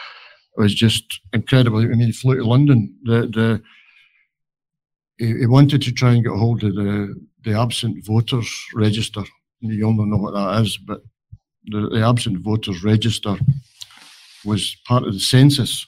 was 0.58 0.76
just 0.76 1.06
incredible. 1.32 1.80
I 1.80 1.86
mean, 1.86 2.08
he 2.08 2.12
flew 2.12 2.36
to 2.36 2.44
London. 2.46 2.94
The 3.04 3.22
the 3.28 3.62
he, 5.20 5.46
wanted 5.46 5.82
to 5.82 5.92
try 5.92 6.14
and 6.14 6.24
get 6.24 6.34
hold 6.34 6.64
of 6.64 6.76
the 6.76 7.16
the 7.44 7.54
absent 7.54 8.04
voters 8.06 8.50
register. 8.74 9.24
You 9.62 9.86
all 9.86 9.94
know 9.94 10.18
what 10.18 10.34
that 10.34 10.62
is, 10.62 10.78
but 10.78 11.02
the, 11.66 11.90
the 11.90 12.06
absent 12.06 12.40
voters 12.40 12.84
register 12.84 13.38
was 14.46 14.76
part 14.88 15.04
of 15.04 15.14
the 15.14 15.20
census. 15.20 15.86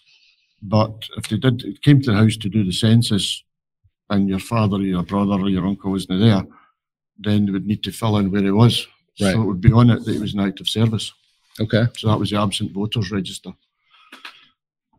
But 0.62 0.94
if 1.18 1.28
they 1.28 1.38
did, 1.38 1.64
it 1.64 1.82
came 1.82 2.02
to 2.02 2.12
the 2.12 2.18
house 2.18 2.38
to 2.38 2.50
do 2.50 2.64
the 2.64 2.72
census, 2.72 3.44
and 4.10 4.30
your 4.30 4.40
father, 4.40 4.78
or 4.78 4.82
your 4.82 5.04
brother, 5.04 5.34
or 5.34 5.50
your 5.50 5.66
uncle 5.66 5.92
wasn't 5.92 6.20
there, 6.20 6.46
then 7.18 7.46
they 7.46 7.52
would 7.52 7.66
need 7.66 7.84
to 7.84 7.92
fill 7.92 8.18
in 8.18 8.32
where 8.32 8.44
he 8.44 8.52
was. 8.52 8.88
Right. 9.20 9.34
So 9.34 9.42
it 9.42 9.46
would 9.46 9.62
be 9.62 9.72
on 9.72 9.90
it 9.90 10.06
that 10.06 10.14
he 10.14 10.20
was 10.20 10.34
in 10.34 10.40
active 10.40 10.68
service. 10.68 11.12
okay. 11.60 11.86
So 11.98 12.08
that 12.08 12.20
was 12.20 12.30
the 12.30 12.40
absent 12.40 12.72
voters 12.72 13.12
register. 13.12 13.52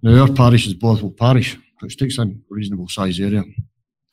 Now 0.03 0.23
our 0.23 0.33
parish 0.33 0.67
is 0.67 0.75
Bothwell 0.75 1.13
Parish, 1.13 1.57
which 1.81 1.97
takes 1.97 2.19
in 2.19 2.31
a 2.31 2.55
reasonable 2.55 2.89
size 2.89 3.21
area. 3.21 3.45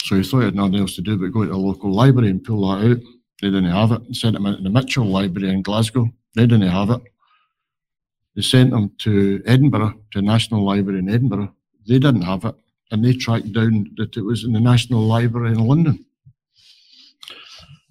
So 0.04 0.16
he 0.16 0.24
thought 0.24 0.39
he 0.39 0.45
had 0.45 0.56
nothing 0.56 0.80
else 0.80 0.95
to 0.95 1.02
do 1.02 1.18
but 1.18 1.32
go 1.32 1.43
to 1.43 1.50
the 1.50 1.58
local 1.58 1.93
library 1.93 2.30
and 2.30 2.43
pull 2.43 2.68
that 2.70 2.89
out. 2.89 2.97
They 3.41 3.47
didn't 3.47 3.66
have 3.66 3.91
it. 3.91 4.16
Sent 4.16 4.36
him 4.36 4.45
to 4.45 4.62
the 4.62 4.70
Mitchell 4.70 5.06
Library 5.06 5.54
in 5.54 5.62
Glasgow. 5.62 6.10
They 6.36 6.47
didn't 6.47 6.68
have 6.68 6.89
it. 6.89 7.02
They 8.36 8.41
sent 8.41 8.74
him 8.74 8.91
to 9.00 9.41
Edinburgh, 9.45 10.02
to 10.12 10.20
the 10.20 10.22
National 10.22 10.66
Library 10.66 11.00
in 11.00 11.10
Edinburgh. 11.10 11.54
They 11.88 12.00
didn't 12.00 12.24
have 12.24 12.45
it. 12.45 12.56
And 12.91 13.04
they 13.06 13.14
tracked 13.14 13.54
down 13.54 13.91
that 13.97 14.18
it 14.18 14.22
was 14.22 14.43
in 14.43 14.52
the 14.54 14.60
National 14.60 15.02
Library 15.02 15.52
in 15.52 15.60
London. 15.66 16.06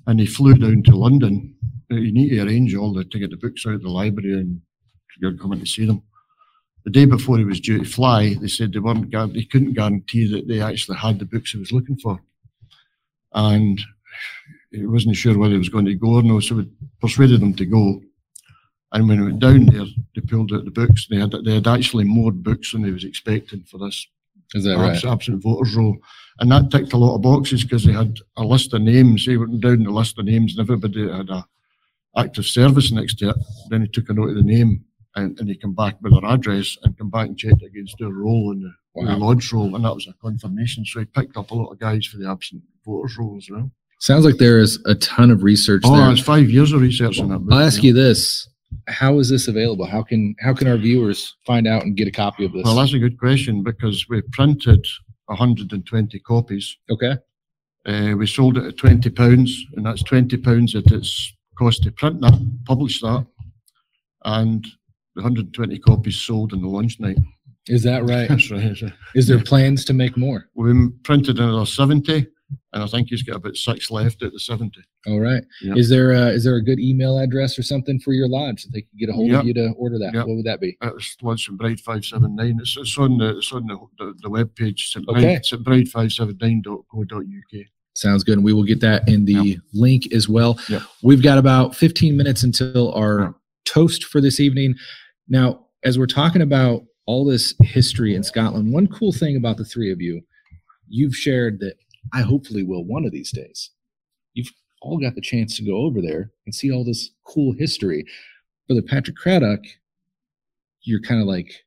And 0.06 0.18
he 0.18 0.26
flew 0.26 0.54
down 0.54 0.82
to 0.84 0.96
London. 0.96 1.54
You 1.90 2.12
need 2.12 2.30
to 2.30 2.40
arrange 2.42 2.74
all 2.74 2.92
the 2.92 3.04
to 3.04 3.18
get 3.18 3.30
the 3.30 3.36
books 3.36 3.64
out 3.66 3.74
of 3.74 3.82
the 3.82 3.88
library 3.88 4.34
and 4.34 4.60
come 5.40 5.52
in 5.52 5.60
to 5.60 5.66
see 5.66 5.86
them. 5.86 6.02
The 6.88 7.00
day 7.00 7.04
before 7.04 7.36
he 7.36 7.44
was 7.44 7.60
due 7.60 7.80
to 7.80 7.84
fly, 7.84 8.32
they 8.40 8.48
said 8.48 8.72
they 8.72 8.78
weren't 8.78 9.10
they 9.34 9.44
couldn't 9.44 9.74
guarantee 9.74 10.26
that 10.32 10.48
they 10.48 10.62
actually 10.62 10.96
had 10.96 11.18
the 11.18 11.26
books 11.26 11.52
he 11.52 11.58
was 11.58 11.70
looking 11.70 11.98
for. 11.98 12.18
And 13.34 13.78
he 14.70 14.86
wasn't 14.86 15.16
sure 15.16 15.36
whether 15.36 15.52
he 15.52 15.58
was 15.58 15.68
going 15.68 15.84
to 15.84 15.94
go 15.94 16.14
or 16.14 16.22
no, 16.22 16.40
so 16.40 16.54
we 16.54 16.70
persuaded 16.98 17.42
him 17.42 17.52
to 17.56 17.66
go. 17.66 18.00
And 18.92 19.06
when 19.06 19.18
he 19.18 19.24
went 19.24 19.40
down 19.40 19.66
there, 19.66 19.84
they 20.14 20.22
pulled 20.22 20.50
out 20.50 20.64
the 20.64 20.70
books. 20.70 21.06
They 21.10 21.18
had 21.18 21.34
they 21.44 21.56
had 21.56 21.66
actually 21.66 22.04
more 22.04 22.32
books 22.32 22.72
than 22.72 22.84
he 22.84 22.90
was 22.90 23.04
expecting 23.04 23.64
for 23.64 23.76
this 23.76 24.06
Is 24.54 24.64
that 24.64 24.78
abs- 24.78 25.04
absent 25.04 25.42
voters 25.42 25.76
roll. 25.76 25.98
And 26.40 26.50
that 26.52 26.70
ticked 26.70 26.94
a 26.94 26.96
lot 26.96 27.16
of 27.16 27.20
boxes 27.20 27.64
because 27.64 27.84
they 27.84 27.92
had 27.92 28.16
a 28.38 28.44
list 28.44 28.72
of 28.72 28.80
names. 28.80 29.26
He 29.26 29.36
went 29.36 29.60
down 29.60 29.82
the 29.82 29.90
list 29.90 30.18
of 30.18 30.24
names 30.24 30.56
and 30.56 30.60
everybody 30.60 31.06
had 31.06 31.28
a 31.28 31.46
active 32.16 32.46
service 32.46 32.90
next 32.92 33.16
to 33.16 33.28
it. 33.28 33.36
Then 33.68 33.82
he 33.82 33.88
took 33.88 34.08
a 34.08 34.14
note 34.14 34.30
of 34.30 34.36
the 34.36 34.42
name 34.42 34.86
and, 35.16 35.38
and 35.40 35.48
he 35.48 35.56
came 35.56 35.74
back 35.74 35.96
with 36.02 36.12
their 36.12 36.30
address 36.30 36.76
and 36.82 36.96
come 36.98 37.10
back 37.10 37.26
and 37.28 37.36
checked 37.38 37.62
against 37.62 37.96
their 37.98 38.10
roll 38.10 38.52
in 38.52 38.60
the, 38.62 38.68
the 38.94 39.06
Wow. 39.06 39.18
lodge 39.18 39.52
roll. 39.52 39.74
And 39.74 39.84
that 39.84 39.94
was 39.94 40.06
a 40.08 40.12
confirmation. 40.22 40.84
So 40.84 41.00
he 41.00 41.04
picked 41.06 41.36
up 41.36 41.50
a 41.50 41.54
lot 41.54 41.70
of 41.70 41.78
guys 41.78 42.06
for 42.06 42.18
the 42.18 42.28
absent 42.28 42.62
voters 42.84 43.16
roll 43.18 43.36
as 43.36 43.48
well. 43.50 43.70
Sounds 44.00 44.24
like 44.24 44.36
there 44.38 44.58
is 44.58 44.80
a 44.86 44.94
ton 44.96 45.30
of 45.30 45.42
research 45.42 45.82
Oh, 45.84 45.96
there. 45.96 46.10
it's 46.12 46.20
five 46.20 46.48
years 46.50 46.72
of 46.72 46.80
research 46.80 47.18
on 47.20 47.28
that. 47.30 47.38
book, 47.40 47.52
I'll 47.54 47.60
ask 47.66 47.82
yeah. 47.82 47.88
you 47.88 47.94
this: 47.94 48.48
How 48.86 49.18
is 49.18 49.28
this 49.28 49.48
available? 49.48 49.86
How 49.86 50.02
can 50.04 50.36
how 50.40 50.54
can 50.54 50.68
our 50.68 50.76
viewers 50.76 51.34
find 51.46 51.66
out 51.66 51.82
and 51.82 51.96
get 51.96 52.06
a 52.06 52.12
copy 52.12 52.44
of 52.44 52.52
this? 52.52 52.62
Well, 52.64 52.76
that's 52.76 52.94
a 52.94 52.98
good 53.00 53.18
question 53.18 53.62
because 53.64 54.08
we 54.08 54.20
printed 54.32 54.86
120 55.26 56.18
copies. 56.20 56.76
okay. 56.90 57.16
Uh, 57.86 58.14
we 58.16 58.26
sold 58.26 58.58
it 58.58 58.64
at 58.66 58.76
20 58.76 59.08
pounds, 59.10 59.64
and 59.74 59.86
that's 59.86 60.02
20 60.02 60.36
pounds 60.38 60.74
at 60.74 60.90
its 60.92 61.32
cost 61.56 61.82
to 61.84 61.90
print 61.92 62.20
that, 62.20 62.38
publish 62.66 63.00
that, 63.00 63.26
and 64.24 64.64
the 64.64 64.70
120 65.22 65.78
copies 65.78 66.18
sold 66.20 66.52
in 66.52 66.62
the 66.62 66.68
launch 66.68 66.98
night. 67.00 67.18
Is 67.68 67.82
that 67.82 68.04
right? 68.04 68.28
That's 68.28 68.50
right. 68.50 68.92
Is 69.14 69.26
there 69.26 69.42
plans 69.42 69.84
to 69.86 69.92
make 69.92 70.16
more? 70.16 70.46
We've 70.54 70.90
printed 71.02 71.38
another 71.38 71.66
70, 71.66 72.26
and 72.72 72.82
I 72.82 72.86
think 72.86 73.08
he's 73.08 73.22
got 73.22 73.36
about 73.36 73.56
six 73.56 73.90
left 73.90 74.22
at 74.22 74.32
the 74.32 74.40
70. 74.40 74.80
All 75.06 75.20
right. 75.20 75.44
Yeah. 75.62 75.74
Is 75.74 75.88
there 75.90 76.12
a, 76.12 76.28
is 76.28 76.44
there 76.44 76.56
a 76.56 76.64
good 76.64 76.78
email 76.80 77.18
address 77.18 77.58
or 77.58 77.62
something 77.62 78.00
for 78.00 78.12
your 78.14 78.26
lodge 78.28 78.62
that 78.64 78.72
they 78.72 78.80
can 78.82 78.90
get 78.98 79.10
a 79.10 79.12
hold 79.12 79.28
Yeah. 79.28 79.40
of 79.40 79.46
you 79.46 79.54
to 79.54 79.70
order 79.76 79.98
that? 79.98 80.14
Yeah. 80.14 80.20
What 80.24 80.36
would 80.36 80.46
that 80.46 80.60
be? 80.60 80.76
It's 80.80 81.16
Lodge 81.22 81.44
St 81.44 81.58
Bride 81.58 81.78
579. 81.80 82.58
It's, 82.60 82.76
it's 82.78 82.96
on 82.98 83.18
the 83.18 83.36
it's 83.38 83.52
on 83.52 83.66
the, 83.66 83.78
the, 83.98 84.14
the 84.22 84.30
web 84.30 84.54
page, 84.54 84.90
St. 84.90 85.06
Okay. 85.08 85.20
Bride, 85.20 85.44
St. 85.46 85.62
Bride 85.62 85.86
579.co.uk. 85.86 87.66
Sounds 87.94 88.22
good. 88.24 88.34
And 88.38 88.44
we 88.44 88.52
will 88.52 88.64
get 88.64 88.80
that 88.80 89.08
in 89.08 89.24
the 89.24 89.58
link 89.74 90.12
as 90.12 90.28
well. 90.28 90.58
Yeah. 90.68 90.82
We've 91.02 91.22
got 91.22 91.36
about 91.36 91.74
15 91.74 92.16
minutes 92.16 92.44
until 92.44 92.92
our 92.94 93.34
toast 93.64 94.04
for 94.04 94.20
this 94.20 94.40
evening. 94.40 94.74
Now, 95.28 95.66
as 95.84 95.98
we're 95.98 96.06
talking 96.06 96.42
about 96.42 96.84
all 97.06 97.24
this 97.24 97.54
history 97.62 98.14
in 98.14 98.22
Scotland, 98.22 98.72
one 98.72 98.86
cool 98.86 99.12
thing 99.12 99.36
about 99.36 99.56
the 99.56 99.64
three 99.64 99.92
of 99.92 100.00
you, 100.00 100.22
you've 100.88 101.14
shared 101.14 101.60
that 101.60 101.74
I 102.12 102.22
hopefully 102.22 102.62
will 102.62 102.84
one 102.84 103.04
of 103.04 103.12
these 103.12 103.30
days. 103.30 103.70
You've 104.34 104.50
all 104.82 104.98
got 104.98 105.14
the 105.14 105.20
chance 105.20 105.56
to 105.56 105.64
go 105.64 105.76
over 105.76 106.00
there 106.00 106.30
and 106.46 106.54
see 106.54 106.72
all 106.72 106.84
this 106.84 107.10
cool 107.26 107.52
history. 107.52 108.04
Brother 108.66 108.82
Patrick 108.82 109.16
Craddock, 109.16 109.64
you're 110.82 111.00
kind 111.00 111.20
of 111.20 111.26
like 111.26 111.64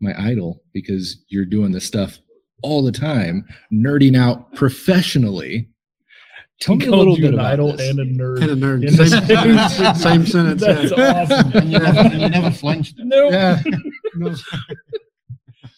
my 0.00 0.14
idol 0.18 0.62
because 0.72 1.24
you're 1.28 1.44
doing 1.44 1.72
this 1.72 1.84
stuff 1.84 2.18
all 2.62 2.82
the 2.82 2.92
time, 2.92 3.44
nerding 3.72 4.16
out 4.16 4.54
professionally. 4.54 5.68
Tell 6.60 6.76
me 6.76 6.86
a 6.86 6.90
little 6.90 7.16
bit 7.16 7.26
an 7.26 7.34
about 7.34 7.52
idol 7.52 7.72
this. 7.76 7.90
and 7.90 7.98
a 8.00 8.04
nerd. 8.04 8.38
Kind 8.38 8.50
of 8.52 8.58
nerd. 8.58 8.86
In 8.86 8.94
Same, 8.94 9.76
same- 9.76 9.94
same 9.96 10.26
sentence. 10.26 10.60
That's 10.62 10.90
yeah. 10.96 11.22
awesome. 11.22 11.52
And 11.52 11.72
you 11.72 11.78
never, 11.78 11.98
and 11.98 12.20
you 12.20 12.28
never 12.28 12.50
flinched. 12.62 12.94
No. 12.98 13.28
Yeah. 13.30 13.60
No. 14.14 14.34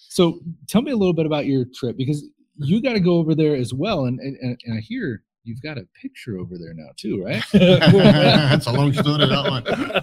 So 0.08 0.40
tell 0.68 0.82
me 0.82 0.92
a 0.92 0.96
little 0.96 1.12
bit 1.14 1.26
about 1.26 1.46
your 1.46 1.64
trip 1.74 1.96
because 1.96 2.24
you 2.56 2.80
got 2.82 2.94
to 2.94 3.00
go 3.00 3.16
over 3.18 3.34
there 3.34 3.54
as 3.56 3.74
well, 3.74 4.06
and, 4.06 4.18
and 4.20 4.36
and 4.40 4.58
and 4.64 4.78
I 4.78 4.80
hear 4.80 5.22
you've 5.44 5.62
got 5.62 5.78
a 5.78 5.86
picture 6.00 6.38
over 6.38 6.56
there 6.58 6.72
now 6.74 6.88
too, 6.96 7.22
right? 7.24 7.42
That's 7.52 8.66
a 8.66 8.72
long 8.72 8.92
story, 8.92 9.26
that 9.26 9.50
one. 9.50 10.02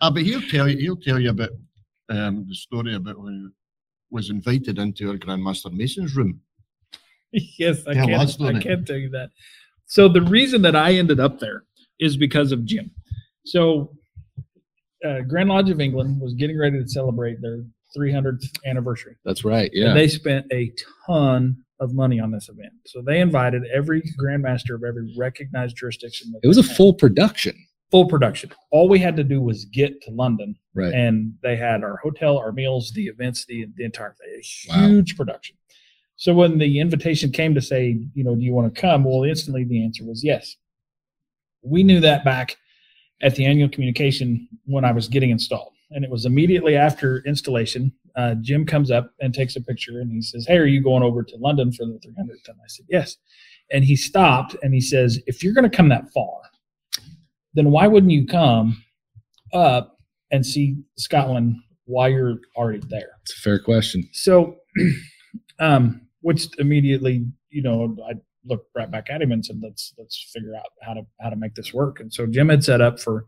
Ah, 0.00 0.10
but 0.10 0.22
he'll 0.22 0.42
tell 0.42 0.68
you. 0.68 0.78
He'll 0.78 0.96
tell 0.96 1.18
you 1.18 1.30
about 1.30 1.50
um, 2.08 2.46
the 2.48 2.54
story 2.54 2.94
about 2.94 3.18
when 3.20 3.32
he 3.34 3.48
was 4.10 4.30
invited 4.30 4.78
into 4.78 5.10
our 5.10 5.16
Grandmaster 5.16 5.72
Mason's 5.72 6.14
room. 6.14 6.40
yes, 7.32 7.84
I 7.86 7.92
Yeah, 7.92 8.06
can't, 8.06 8.38
doing 8.38 8.56
I 8.56 8.58
it. 8.58 8.62
can 8.62 8.84
tell 8.84 8.96
you 8.96 9.08
that. 9.10 9.30
So 9.86 10.08
the 10.08 10.22
reason 10.22 10.62
that 10.62 10.76
I 10.76 10.94
ended 10.94 11.20
up 11.20 11.38
there 11.40 11.64
is 12.00 12.16
because 12.16 12.52
of 12.52 12.64
Jim. 12.64 12.90
So 13.44 13.92
uh, 15.04 15.20
Grand 15.20 15.48
Lodge 15.48 15.70
of 15.70 15.80
England 15.80 16.20
was 16.20 16.34
getting 16.34 16.58
ready 16.58 16.80
to 16.82 16.88
celebrate 16.88 17.40
their 17.40 17.64
300th 17.96 18.44
anniversary. 18.66 19.16
That's 19.24 19.44
right. 19.44 19.70
And 19.72 19.82
Yeah. 19.82 19.94
they 19.94 20.08
spent 20.08 20.46
a 20.52 20.72
ton 21.06 21.56
of 21.80 21.94
money 21.94 22.18
on 22.18 22.30
this 22.30 22.48
event. 22.48 22.72
So 22.86 23.02
they 23.02 23.20
invited 23.20 23.62
every 23.72 24.02
grandmaster 24.20 24.74
of 24.74 24.82
every 24.82 25.14
recognized 25.16 25.76
jurisdiction. 25.76 26.32
It 26.42 26.48
was 26.48 26.58
a 26.58 26.62
full 26.62 26.94
production. 26.94 27.54
full 27.92 28.06
production. 28.08 28.50
All 28.72 28.88
we 28.88 28.98
had 28.98 29.14
to 29.16 29.22
do 29.22 29.40
was 29.40 29.64
get 29.66 30.02
to 30.02 30.10
London 30.10 30.56
Right. 30.74 30.92
and 30.92 31.34
they 31.44 31.54
had 31.54 31.84
our 31.84 31.98
hotel, 31.98 32.36
our 32.36 32.50
meals, 32.50 32.90
the 32.96 33.06
events, 33.06 33.46
the 33.46 33.66
the 33.76 33.84
entire 33.84 34.14
thing. 34.18 34.40
A 34.74 34.80
Wow. 34.80 34.88
huge 34.88 35.16
production. 35.16 35.56
So 36.16 36.34
when 36.34 36.58
the 36.58 36.80
invitation 36.80 37.30
came 37.30 37.54
to 37.54 37.60
say, 37.60 37.98
you 38.14 38.24
know, 38.24 38.34
do 38.34 38.42
you 38.42 38.54
want 38.54 38.74
to 38.74 38.80
come? 38.80 39.04
Well, 39.04 39.24
instantly 39.24 39.64
the 39.64 39.84
answer 39.84 40.04
was 40.04 40.24
yes. 40.24 40.56
We 41.62 41.82
knew 41.82 42.00
that 42.00 42.24
back 42.24 42.56
at 43.22 43.34
the 43.34 43.44
annual 43.44 43.68
communication 43.68 44.48
when 44.64 44.84
I 44.84 44.92
was 44.92 45.08
getting 45.08 45.30
installed, 45.30 45.72
and 45.90 46.04
it 46.04 46.10
was 46.10 46.24
immediately 46.24 46.76
after 46.76 47.22
installation. 47.26 47.92
Uh, 48.14 48.34
Jim 48.40 48.64
comes 48.64 48.90
up 48.90 49.12
and 49.20 49.34
takes 49.34 49.56
a 49.56 49.60
picture, 49.60 50.00
and 50.00 50.10
he 50.10 50.22
says, 50.22 50.46
"Hey, 50.46 50.58
are 50.58 50.66
you 50.66 50.82
going 50.82 51.02
over 51.02 51.22
to 51.22 51.36
London 51.36 51.72
for 51.72 51.84
the 51.86 51.98
300th?" 51.98 52.48
And 52.48 52.56
I 52.62 52.68
said, 52.68 52.86
"Yes." 52.88 53.16
And 53.72 53.84
he 53.84 53.96
stopped 53.96 54.54
and 54.62 54.72
he 54.72 54.80
says, 54.80 55.20
"If 55.26 55.42
you're 55.42 55.54
going 55.54 55.68
to 55.68 55.76
come 55.76 55.88
that 55.88 56.10
far, 56.12 56.40
then 57.54 57.70
why 57.70 57.86
wouldn't 57.86 58.12
you 58.12 58.26
come 58.26 58.82
up 59.52 59.98
and 60.30 60.46
see 60.46 60.76
Scotland 60.96 61.56
while 61.86 62.08
you're 62.08 62.38
already 62.54 62.82
there? 62.88 63.10
It's 63.22 63.36
a 63.36 63.40
fair 63.40 63.58
question. 63.58 64.08
So, 64.12 64.56
um, 65.58 66.05
which 66.26 66.48
immediately, 66.58 67.24
you 67.50 67.62
know, 67.62 67.96
I 68.04 68.14
looked 68.44 68.68
right 68.74 68.90
back 68.90 69.10
at 69.10 69.22
him 69.22 69.30
and 69.30 69.46
said, 69.46 69.60
"Let's 69.62 69.94
let's 69.96 70.28
figure 70.34 70.56
out 70.56 70.66
how 70.82 70.94
to 70.94 71.02
how 71.20 71.30
to 71.30 71.36
make 71.36 71.54
this 71.54 71.72
work." 71.72 72.00
And 72.00 72.12
so 72.12 72.26
Jim 72.26 72.48
had 72.48 72.64
set 72.64 72.80
up 72.80 72.98
for 72.98 73.26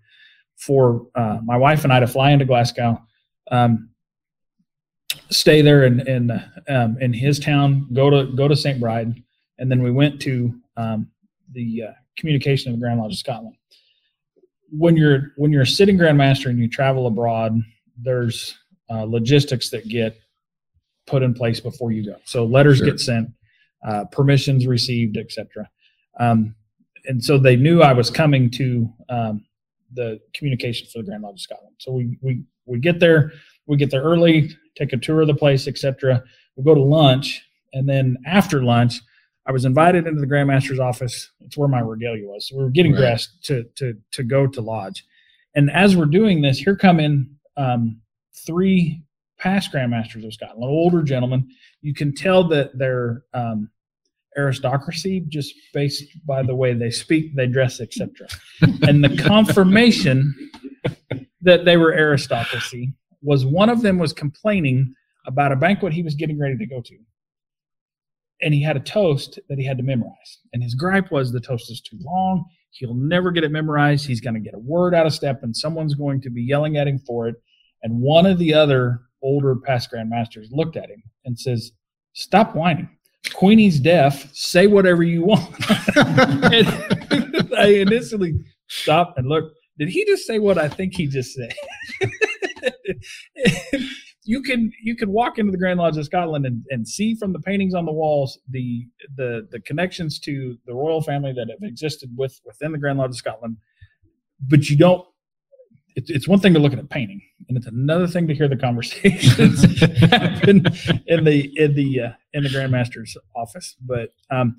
for 0.57 1.07
uh, 1.14 1.38
my 1.44 1.57
wife 1.57 1.84
and 1.84 1.92
I 1.92 2.01
to 2.01 2.09
fly 2.09 2.32
into 2.32 2.44
Glasgow, 2.44 3.01
um, 3.53 3.90
stay 5.30 5.62
there 5.62 5.84
in 5.84 6.01
in 6.09 6.32
um, 6.68 6.96
in 7.01 7.12
his 7.12 7.38
town, 7.38 7.86
go 7.92 8.11
to 8.11 8.32
go 8.34 8.49
to 8.49 8.57
St. 8.57 8.80
Bride, 8.80 9.14
and 9.61 9.70
then 9.70 9.80
we 9.80 9.92
went 9.92 10.20
to 10.22 10.53
um, 10.76 11.09
the 11.53 11.84
uh, 11.84 11.92
communication 12.16 12.72
of 12.72 12.80
the 12.80 12.84
Grand 12.84 12.99
Lodge 12.99 13.12
of 13.12 13.18
Scotland. 13.18 13.55
When 14.72 14.96
you're 14.96 15.34
when 15.36 15.53
you're 15.53 15.62
a 15.62 15.66
sitting 15.66 15.99
Grand 15.99 16.18
Master 16.18 16.49
and 16.49 16.59
you 16.59 16.68
travel 16.68 17.07
abroad, 17.07 17.61
there's 17.96 18.59
uh, 18.90 19.05
logistics 19.05 19.70
that 19.70 19.86
get 19.86 20.18
put 21.09 21.22
in 21.22 21.34
place 21.34 21.61
before 21.61 21.90
you 21.92 22.04
go. 22.04 22.16
So 22.24 22.44
letters 22.44 22.78
Sure. 22.78 22.86
get 22.86 23.00
sent, 23.00 23.30
uh, 23.86 24.04
permissions 24.06 24.66
received, 24.66 25.16
etc. 25.16 25.68
Um, 26.20 26.54
and 27.06 27.22
so 27.22 27.38
they 27.38 27.56
knew 27.56 27.80
I 27.82 27.92
was 27.92 28.11
coming 28.11 28.50
to 28.52 28.92
um, 29.09 29.44
the 29.94 30.20
communication 30.34 30.86
for 30.92 30.98
the 30.98 31.04
Grand 31.04 31.22
Lodge 31.22 31.34
of 31.36 31.40
Scotland. 31.40 31.76
So 31.78 31.92
we 31.92 32.16
we 32.20 32.42
we 32.66 32.78
get 32.78 33.00
there, 33.00 33.32
we 33.66 33.76
get 33.76 33.90
there 33.90 34.02
early, 34.02 34.50
take 34.76 34.92
a 34.92 34.96
tour 34.98 35.20
of 35.22 35.26
the 35.28 35.34
place, 35.34 35.66
etc. 35.66 36.22
We 36.56 36.64
go 36.64 36.74
to 36.74 36.80
lunch, 36.82 37.42
and 37.72 37.88
then 37.88 38.16
after 38.26 38.62
lunch, 38.62 39.00
I 39.46 39.52
was 39.52 39.64
invited 39.64 40.06
into 40.06 40.20
the 40.20 40.26
Grand 40.26 40.48
Master's 40.48 40.78
office. 40.80 41.30
It's 41.40 41.56
where 41.56 41.68
my 41.68 41.80
regalia 41.80 42.26
was. 42.26 42.48
So 42.48 42.56
we 42.56 42.64
were 42.64 42.70
getting 42.70 42.92
Right. 42.92 43.00
dressed 43.00 43.42
to 43.44 43.64
to 43.76 43.94
to 44.12 44.22
go 44.22 44.46
to 44.46 44.61
lodge. 44.61 45.04
And 45.54 45.70
as 45.70 45.96
we're 45.96 46.04
doing 46.20 46.42
this, 46.42 46.59
here 46.59 46.76
come 46.76 47.00
in 47.00 47.34
um, 47.56 48.00
three 48.46 49.02
past 49.39 49.72
grandmasters 49.72 50.24
of 50.24 50.34
Scotland, 50.34 50.64
older 50.64 51.03
gentlemen. 51.03 51.49
You 51.80 51.95
can 51.95 52.14
tell 52.14 52.47
that 52.49 52.76
they're 52.76 53.22
um, 53.34 53.70
aristocracy 54.36 55.24
just 55.28 55.55
based 55.72 56.05
by 56.26 56.43
the 56.43 56.55
way 56.55 56.74
they 56.74 56.91
speak, 56.91 57.34
they 57.36 57.47
dress, 57.47 57.80
etc. 57.80 58.28
and 58.61 59.03
the 59.03 59.16
confirmation 59.22 60.34
that 61.43 61.64
they 61.64 61.76
were 61.76 61.93
aristocracy 61.93 62.93
was 63.22 63.45
one 63.45 63.68
of 63.68 63.82
them 63.82 63.99
was 63.99 64.12
complaining 64.12 64.95
about 65.26 65.53
a 65.53 65.57
banquet 65.57 65.93
he 65.93 66.03
was 66.03 66.14
getting 66.14 66.39
ready 66.39 66.57
to 66.57 66.66
go 66.66 66.80
to. 66.80 66.97
And 68.41 68.55
he 68.55 68.62
had 68.62 68.76
a 68.76 68.80
toast 68.80 69.39
that 69.49 69.59
he 69.59 69.64
had 69.64 69.78
to 69.78 69.82
memorize. 69.82 70.39
And 70.53 70.62
his 70.62 70.74
gripe 70.74 71.11
was 71.11 71.32
the 71.32 71.41
toast 71.41 71.70
is 71.70 71.80
too 71.80 71.99
long. 72.01 72.45
He'll 72.70 72.95
never 72.95 73.32
get 73.32 73.43
it 73.43 73.51
memorized. 73.51 74.07
He's 74.07 74.20
going 74.20 74.34
to 74.34 74.41
get 74.41 74.55
a 74.55 74.59
word 74.59 74.95
out 74.95 75.07
of 75.07 75.12
step, 75.12 75.43
and 75.43 75.57
someone's 75.57 75.95
going 75.95 76.20
to 76.20 76.30
be 76.30 76.43
yelling 76.43 76.76
at 76.76 76.86
him 76.86 77.01
for 77.01 77.26
it. 77.28 77.34
And 77.82 78.01
one 78.01 78.26
of 78.26 78.39
the 78.39 78.55
other 78.55 79.01
older 79.22 79.56
past 79.56 79.90
grandmasters 79.92 80.46
looked 80.50 80.76
at 80.76 80.90
him 80.90 81.02
and 81.24 81.38
says, 81.38 81.72
Stop 82.12 82.54
whining. 82.54 82.88
Queenie's 83.34 83.78
deaf. 83.78 84.34
Say 84.34 84.66
whatever 84.66 85.02
you 85.02 85.24
want. 85.24 85.54
and 85.96 87.54
I 87.56 87.84
instantly 87.86 88.34
stopped 88.68 89.18
and 89.18 89.28
looked. 89.28 89.56
Did 89.78 89.88
he 89.88 90.04
just 90.04 90.26
say 90.26 90.38
what 90.38 90.58
I 90.58 90.68
think 90.68 90.94
he 90.94 91.06
just 91.06 91.34
said? 91.34 91.54
you 94.24 94.42
can 94.42 94.72
you 94.82 94.96
can 94.96 95.10
walk 95.10 95.38
into 95.38 95.52
the 95.52 95.58
Grand 95.58 95.78
Lodge 95.78 95.96
of 95.96 96.04
Scotland 96.04 96.46
and, 96.46 96.64
and 96.70 96.86
see 96.86 97.14
from 97.14 97.32
the 97.32 97.38
paintings 97.40 97.74
on 97.74 97.86
the 97.86 97.92
walls 97.92 98.38
the 98.50 98.86
the 99.16 99.46
the 99.50 99.60
connections 99.60 100.18
to 100.20 100.56
the 100.66 100.74
royal 100.74 101.00
family 101.00 101.32
that 101.32 101.48
have 101.48 101.62
existed 101.62 102.10
with 102.16 102.40
within 102.44 102.72
the 102.72 102.78
Grand 102.78 102.98
Lodge 102.98 103.10
of 103.10 103.16
Scotland, 103.16 103.56
but 104.48 104.68
you 104.68 104.76
don't 104.76 105.06
it's, 105.99 106.11
it's 106.11 106.28
one 106.28 106.38
thing 106.38 106.55
to 106.55 106.61
look 106.61 106.72
at 106.72 106.78
a 106.78 106.84
painting 106.84 107.20
and 107.49 107.59
it's 107.59 107.66
another 107.66 108.07
thing 108.07 108.28
to 108.28 108.34
hear 108.34 108.46
the 108.46 108.57
conversations 108.57 109.62
happen 110.01 110.64
in 111.07 111.24
the 111.24 111.53
in 111.57 111.74
the 111.74 112.01
uh, 112.01 112.12
in 112.34 112.44
the 112.44 112.49
grandmaster's 112.49 113.16
office. 113.34 113.74
But 113.84 114.11
um, 114.30 114.57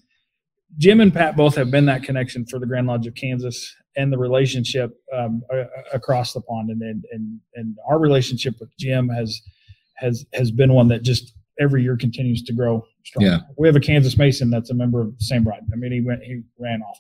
jim 0.78 1.00
and 1.00 1.14
pat 1.14 1.38
both 1.38 1.56
have 1.56 1.72
been 1.72 1.86
that 1.86 2.04
connection 2.04 2.46
for 2.46 2.60
the 2.60 2.66
grand 2.66 2.88
lodge 2.88 3.08
of 3.08 3.16
kansas 3.16 3.74
and 3.96 4.12
the 4.12 4.18
relationship 4.18 4.92
um, 5.14 5.42
across 5.94 6.34
the 6.34 6.42
pond. 6.42 6.72
And, 6.72 6.82
and 6.82 7.06
and 7.12 7.40
and 7.56 7.78
our 7.88 8.00
relationship 8.00 8.56
with 8.60 8.70
jim 8.78 9.08
has 9.08 9.42
has 9.96 10.26
has 10.34 10.52
been 10.52 10.74
one 10.74 10.90
that 10.90 11.04
just 11.04 11.34
every 11.58 11.84
year 11.84 11.96
continues 11.96 12.44
to 12.44 12.54
grow 12.54 12.86
strong. 13.06 13.26
Yeah. 13.26 13.40
we 13.58 13.66
have 13.68 13.78
a 13.78 13.82
kansas 13.82 14.18
mason 14.18 14.50
that's 14.50 14.72
a 14.72 14.76
member 14.76 15.00
of 15.00 15.18
the 15.18 15.24
St 15.24 15.46
Bride. 15.46 15.64
I 15.72 15.78
mean 15.78 15.94
he 15.94 16.02
went 16.02 16.22
he 16.22 16.42
ran 16.58 16.82
off. 16.82 17.00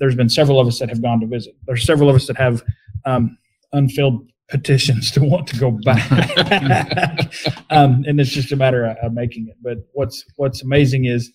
There's 0.00 0.16
been 0.16 0.28
several 0.28 0.58
of 0.58 0.66
us 0.66 0.80
that 0.80 0.88
have 0.88 1.00
gone 1.00 1.20
to 1.20 1.26
visit. 1.26 1.54
There's 1.66 1.84
several 1.84 2.10
of 2.10 2.16
us 2.16 2.26
that 2.26 2.36
have 2.36 2.64
um, 3.06 3.38
unfilled 3.72 4.28
petitions 4.48 5.10
to 5.12 5.20
want 5.24 5.46
to 5.48 5.58
go 5.58 5.70
back. 5.84 6.10
um, 7.70 8.04
and 8.06 8.20
it's 8.20 8.30
just 8.30 8.52
a 8.52 8.56
matter 8.56 8.84
of, 8.84 8.96
of 8.98 9.12
making 9.12 9.48
it. 9.48 9.56
But 9.62 9.78
what's 9.92 10.24
what's 10.36 10.62
amazing 10.62 11.06
is 11.06 11.32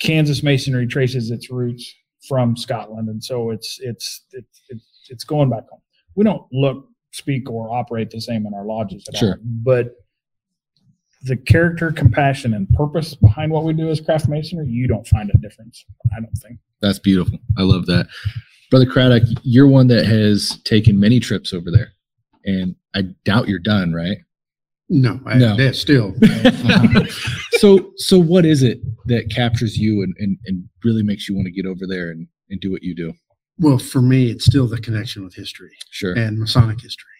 Kansas 0.00 0.42
masonry 0.42 0.86
traces 0.86 1.30
its 1.30 1.50
roots 1.50 1.92
from 2.28 2.56
Scotland, 2.56 3.08
and 3.08 3.22
so 3.22 3.50
it's 3.50 3.78
it's 3.80 4.22
it's 4.32 4.62
it's, 4.68 4.84
it's 5.10 5.24
going 5.24 5.50
back 5.50 5.68
home. 5.68 5.80
We 6.14 6.24
don't 6.24 6.42
look, 6.52 6.86
speak, 7.12 7.50
or 7.50 7.72
operate 7.72 8.10
the 8.10 8.20
same 8.20 8.46
in 8.46 8.54
our 8.54 8.64
lodges 8.64 9.04
at 9.08 9.14
all, 9.14 9.20
Sure. 9.20 9.38
but 9.42 9.94
the 11.24 11.36
character, 11.36 11.92
compassion, 11.92 12.52
and 12.52 12.68
purpose 12.70 13.14
behind 13.14 13.52
what 13.52 13.64
we 13.64 13.72
do 13.72 13.88
as 13.90 14.00
craft 14.00 14.28
masonry, 14.28 14.66
you 14.66 14.88
don't 14.88 15.06
find 15.06 15.30
a 15.32 15.38
difference. 15.38 15.84
I 16.16 16.20
don't 16.20 16.36
think. 16.38 16.58
That's 16.80 16.98
beautiful. 16.98 17.38
I 17.56 17.62
love 17.62 17.86
that. 17.86 18.08
Brother 18.72 18.86
Craddock, 18.86 19.24
you're 19.42 19.66
one 19.68 19.88
that 19.88 20.06
has 20.06 20.58
taken 20.64 20.98
many 20.98 21.20
trips 21.20 21.52
over 21.52 21.70
there. 21.70 21.92
And 22.46 22.74
I 22.94 23.02
doubt 23.26 23.46
you're 23.46 23.58
done, 23.58 23.92
right? 23.92 24.16
No, 24.88 25.20
I, 25.26 25.36
No. 25.36 25.72
still. 25.72 26.14
so 27.58 27.92
so 27.96 28.18
what 28.18 28.46
is 28.46 28.62
it 28.62 28.80
that 29.08 29.30
captures 29.30 29.76
you 29.76 30.02
and, 30.02 30.14
and, 30.18 30.38
and 30.46 30.64
really 30.84 31.02
makes 31.02 31.28
you 31.28 31.34
want 31.34 31.44
to 31.48 31.52
get 31.52 31.66
over 31.66 31.86
there 31.86 32.08
and, 32.12 32.26
and 32.48 32.62
do 32.62 32.70
what 32.72 32.82
you 32.82 32.94
do? 32.94 33.12
well, 33.58 33.76
for 33.78 34.00
me, 34.00 34.30
it's 34.30 34.46
still 34.46 34.66
the 34.66 34.80
connection 34.80 35.22
with 35.22 35.34
history. 35.34 35.70
Sure. 35.90 36.14
and 36.14 36.38
Masonic 36.38 36.80
history. 36.80 37.10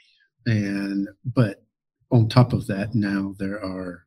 And 0.47 1.07
but 1.27 1.63
on 2.11 2.31
top 2.31 2.55
of 2.55 2.67
that, 2.69 2.95
now 2.95 3.35
there 3.39 3.63
are 3.63 4.07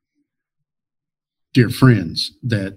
dear 1.54 1.70
friends 1.70 2.32
that 2.41 2.76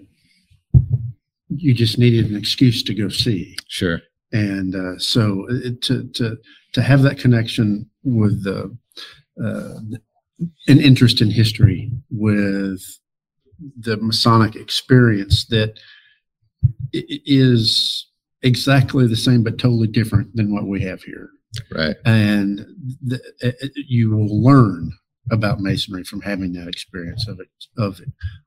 you 1.48 1.72
just 1.72 1.96
needed 1.98 2.28
an 2.30 2.36
excuse 2.36 2.82
to 2.82 2.92
go 2.94 3.08
see. 3.08 3.56
Sure. 3.66 4.02
And 4.32 4.74
uh, 4.74 4.98
so 4.98 5.46
it, 5.48 5.80
to 5.82 6.04
to 6.14 6.36
to 6.72 6.82
have 6.82 7.02
that 7.02 7.18
connection 7.18 7.88
with 8.04 8.44
the 8.44 8.76
uh, 9.42 9.78
an 10.68 10.80
interest 10.80 11.20
in 11.20 11.30
history 11.30 11.90
with 12.10 12.80
the 13.80 13.96
Masonic 13.96 14.54
experience 14.54 15.46
that 15.46 15.78
is 16.92 18.06
exactly 18.42 19.06
the 19.06 19.16
same 19.16 19.42
but 19.42 19.58
totally 19.58 19.88
different 19.88 20.34
than 20.36 20.52
what 20.52 20.66
we 20.66 20.80
have 20.82 21.02
here 21.02 21.30
Right. 21.74 21.96
and 22.04 22.66
the, 23.04 23.20
uh, 23.42 23.48
uh, 23.64 23.68
you 23.74 24.10
will 24.10 24.42
learn 24.42 24.92
about 25.30 25.60
masonry 25.60 26.04
from 26.04 26.20
having 26.20 26.52
that 26.52 26.68
experience 26.68 27.26
of 27.26 27.40
it 27.40 27.48
of 27.76 28.00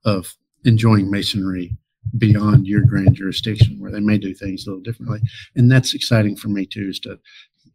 of 0.05 0.34
enjoying 0.63 1.11
masonry 1.11 1.75
beyond 2.18 2.68
your 2.68 2.82
grand 2.82 3.16
jurisdiction 3.16 3.80
where 3.80 3.91
they 3.91 3.99
may 3.99 4.18
do 4.18 4.34
things 4.34 4.66
a 4.66 4.70
little 4.70 4.82
differently 4.82 5.20
and 5.56 5.72
that's 5.72 5.93
exciting 5.93 6.36
for 6.36 6.47
me 6.49 6.66
too 6.66 6.88
is 6.89 6.99
to 6.99 7.20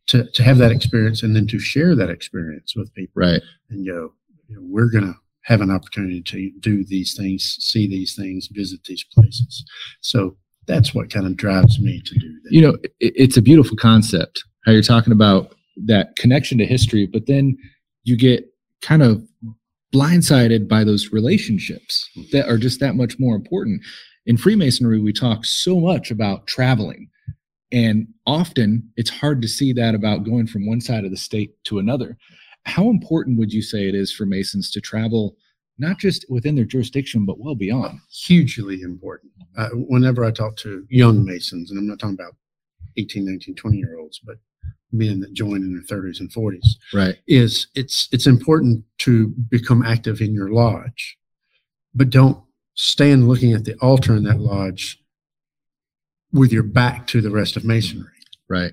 to, 0.09 0.25
to 0.33 0.43
have 0.43 0.59
that 0.59 0.71
experience 0.71 1.23
and 1.23 1.35
then 1.35 1.47
to 1.49 1.59
share 1.59 1.97
that 1.97 2.11
experience 2.11 2.75
with 2.77 2.93
people 2.95 3.13
Right. 3.23 3.43
and 3.71 3.87
go 3.87 4.13
you 4.49 4.57
know, 4.57 4.63
we're 4.63 4.91
going 4.91 5.05
to 5.05 5.15
have 5.43 5.61
an 5.61 5.71
opportunity 5.71 6.23
to 6.23 6.51
do 6.61 6.85
these 6.85 7.17
things 7.17 7.57
see 7.61 7.87
these 7.87 8.15
things 8.15 8.49
visit 8.53 8.83
these 8.85 9.05
places 9.05 9.65
so 10.01 10.37
that's 10.67 10.93
what 10.93 11.11
kind 11.11 11.27
of 11.27 11.37
drives 11.37 11.79
me 11.79 12.03
to 12.05 12.15
do 12.15 12.41
that 12.43 12.53
You 12.53 12.63
know, 12.63 12.77
it, 12.99 13.13
it's 13.17 13.37
a 13.37 13.43
beautiful 13.43 13.77
concept 13.77 14.43
how 14.67 14.73
you're 14.73 14.83
talking 14.83 15.13
about 15.13 15.55
that 15.77 16.17
connection 16.17 16.59
to 16.59 16.67
history, 16.67 17.07
but 17.07 17.27
then 17.27 17.57
you 18.05 18.17
get 18.17 18.45
kind 18.83 19.03
of 19.03 19.23
blindsided 19.95 20.69
by 20.69 20.85
those 20.85 21.13
relationships 21.13 22.09
mm-hmm. 22.17 22.29
that 22.37 22.49
are 22.49 22.59
just 22.59 22.81
that 22.81 22.97
much 22.97 23.19
more 23.19 23.37
important. 23.37 23.81
In 24.27 24.37
Freemasonry, 24.37 24.99
we 25.01 25.13
talk 25.13 25.45
so 25.45 25.79
much 25.79 26.11
about 26.11 26.47
traveling, 26.47 27.09
and 27.73 28.09
often 28.27 28.91
it's 28.97 29.11
hard 29.11 29.41
to 29.43 29.49
see 29.49 29.73
that 29.75 29.95
about 29.95 30.25
going 30.25 30.47
from 30.47 30.67
one 30.67 30.81
side 30.81 31.05
of 31.05 31.11
the 31.11 31.17
state 31.17 31.53
to 31.65 31.79
another. 31.79 32.17
How 32.65 32.91
important 32.91 33.39
would 33.39 33.53
you 33.53 33.63
say 33.63 33.89
it 33.89 33.95
is 33.95 34.13
for 34.13 34.27
Masons 34.27 34.71
to 34.73 34.81
travel, 34.81 35.37
not 35.79 35.99
just 35.99 36.25
within 36.29 36.57
their 36.57 36.65
jurisdiction, 36.65 37.25
but 37.25 37.39
well 37.39 37.55
beyond? 37.55 38.01
hugely 38.11 38.81
important. 38.83 39.31
Uh, 39.57 39.69
whenever 39.75 40.25
I 40.25 40.33
talk 40.33 40.57
to 40.59 40.85
young 40.91 41.25
Masons, 41.25 41.71
and 41.71 41.79
I'm 41.79 41.87
not 41.87 42.01
talking 42.01 42.15
about 42.19 42.35
18, 42.97 43.25
19, 43.25 43.55
20 43.55 43.77
year 43.79 43.99
olds, 43.99 44.19
but 44.19 44.37
men 44.91 45.21
that 45.21 45.33
join 45.35 45.57
in 45.63 45.73
their 45.73 45.83
30s 45.99 46.19
and 46.19 46.33
40s, 46.33 46.67
Right. 46.93 47.17
is 47.29 47.69
it's 47.77 48.09
it's 48.11 48.27
important 48.27 48.85
to 48.99 49.29
become 49.51 49.83
active 49.85 50.21
in 50.21 50.35
your 50.35 50.51
lodge, 50.51 51.17
but 51.95 52.11
don't 52.11 52.43
stand 52.77 53.27
looking 53.29 53.53
at 53.53 53.65
the 53.65 53.75
altar 53.79 54.15
in 54.15 54.23
that 54.25 54.39
lodge 54.39 54.99
with 56.33 56.53
your 56.53 56.63
back 56.63 57.07
to 57.09 57.21
the 57.21 57.31
rest 57.31 57.57
of 57.57 57.65
Masonry. 57.65 58.07
Right. 58.49 58.73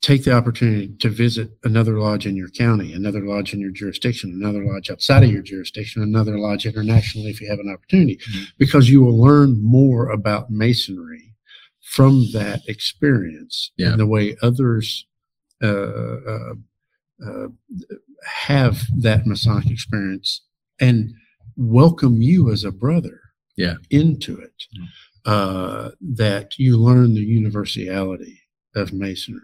Take 0.00 0.24
the 0.24 0.32
opportunity 0.32 0.88
to 1.00 1.08
visit 1.08 1.50
another 1.64 1.98
lodge 1.98 2.26
in 2.26 2.36
your 2.36 2.48
county, 2.50 2.92
another 2.92 3.20
lodge 3.20 3.54
in 3.54 3.60
your 3.60 3.70
jurisdiction, 3.70 4.30
another 4.30 4.64
lodge 4.64 4.90
outside 4.90 5.22
of 5.22 5.30
your 5.30 5.42
jurisdiction, 5.42 6.02
another 6.02 6.38
lodge 6.38 6.66
internationally 6.66 7.30
if 7.30 7.40
you 7.40 7.48
have 7.48 7.58
an 7.58 7.70
opportunity, 7.70 8.16
Mhm. 8.16 8.46
because 8.58 8.90
you 8.90 9.02
will 9.02 9.18
learn 9.18 9.62
more 9.62 10.10
about 10.10 10.50
masonry 10.50 11.34
from 11.80 12.26
that 12.32 12.62
experience 12.68 13.70
Yeah. 13.76 13.90
and 13.92 14.00
the 14.00 14.06
way 14.06 14.36
others 14.42 15.06
uh, 15.62 15.66
uh, 15.66 16.54
uh, 17.24 17.46
have 18.26 18.82
that 18.98 19.26
Masonic 19.26 19.70
experience 19.70 20.42
and 20.80 21.14
welcome 21.56 22.20
you 22.22 22.50
as 22.50 22.64
a 22.64 22.72
brother 22.72 23.20
Yeah. 23.56 23.74
into 23.90 24.38
it. 24.38 24.64
Uh, 25.24 25.90
that 26.02 26.58
you 26.58 26.76
learn 26.76 27.14
the 27.14 27.22
universality 27.22 28.40
of 28.76 28.92
masonry. 28.92 29.40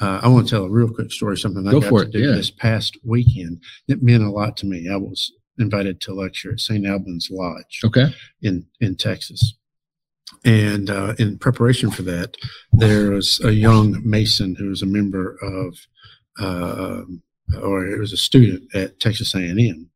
Uh, 0.00 0.20
I 0.22 0.28
want 0.28 0.46
to 0.46 0.50
tell 0.50 0.64
a 0.64 0.70
real 0.70 0.88
quick 0.88 1.12
story, 1.12 1.36
something 1.36 1.68
I 1.68 1.72
Go 1.72 1.80
got 1.80 1.88
for 1.90 2.00
to 2.04 2.08
it, 2.08 2.12
do 2.12 2.20
yeah. 2.20 2.32
this 2.34 2.50
past 2.50 2.96
weekend 3.04 3.62
that 3.86 4.02
meant 4.02 4.22
a 4.24 4.30
lot 4.30 4.56
to 4.58 4.66
me. 4.66 4.88
I 4.90 4.96
was 4.96 5.30
invited 5.58 6.00
to 6.00 6.14
lecture 6.14 6.52
at 6.52 6.60
St. 6.60 6.86
Albans 6.86 7.28
Lodge 7.30 7.80
Okay. 7.84 8.14
in 8.42 8.66
in 8.80 8.96
Texas. 8.96 9.54
And 10.44 10.88
uh, 10.90 11.14
in 11.18 11.38
preparation 11.38 11.90
for 11.90 12.02
that, 12.02 12.36
there 12.72 13.10
was 13.12 13.40
a 13.44 13.52
young 13.52 14.00
Mason 14.08 14.54
who 14.56 14.68
was 14.70 14.82
a 14.82 14.86
member 14.86 15.36
of, 15.42 15.76
uh, 16.40 17.02
or 17.62 17.86
it 17.86 17.98
was 18.00 18.12
a 18.12 18.16
student 18.16 18.74
at 18.74 18.98
Texas 19.00 19.34
A&M, 19.34 19.90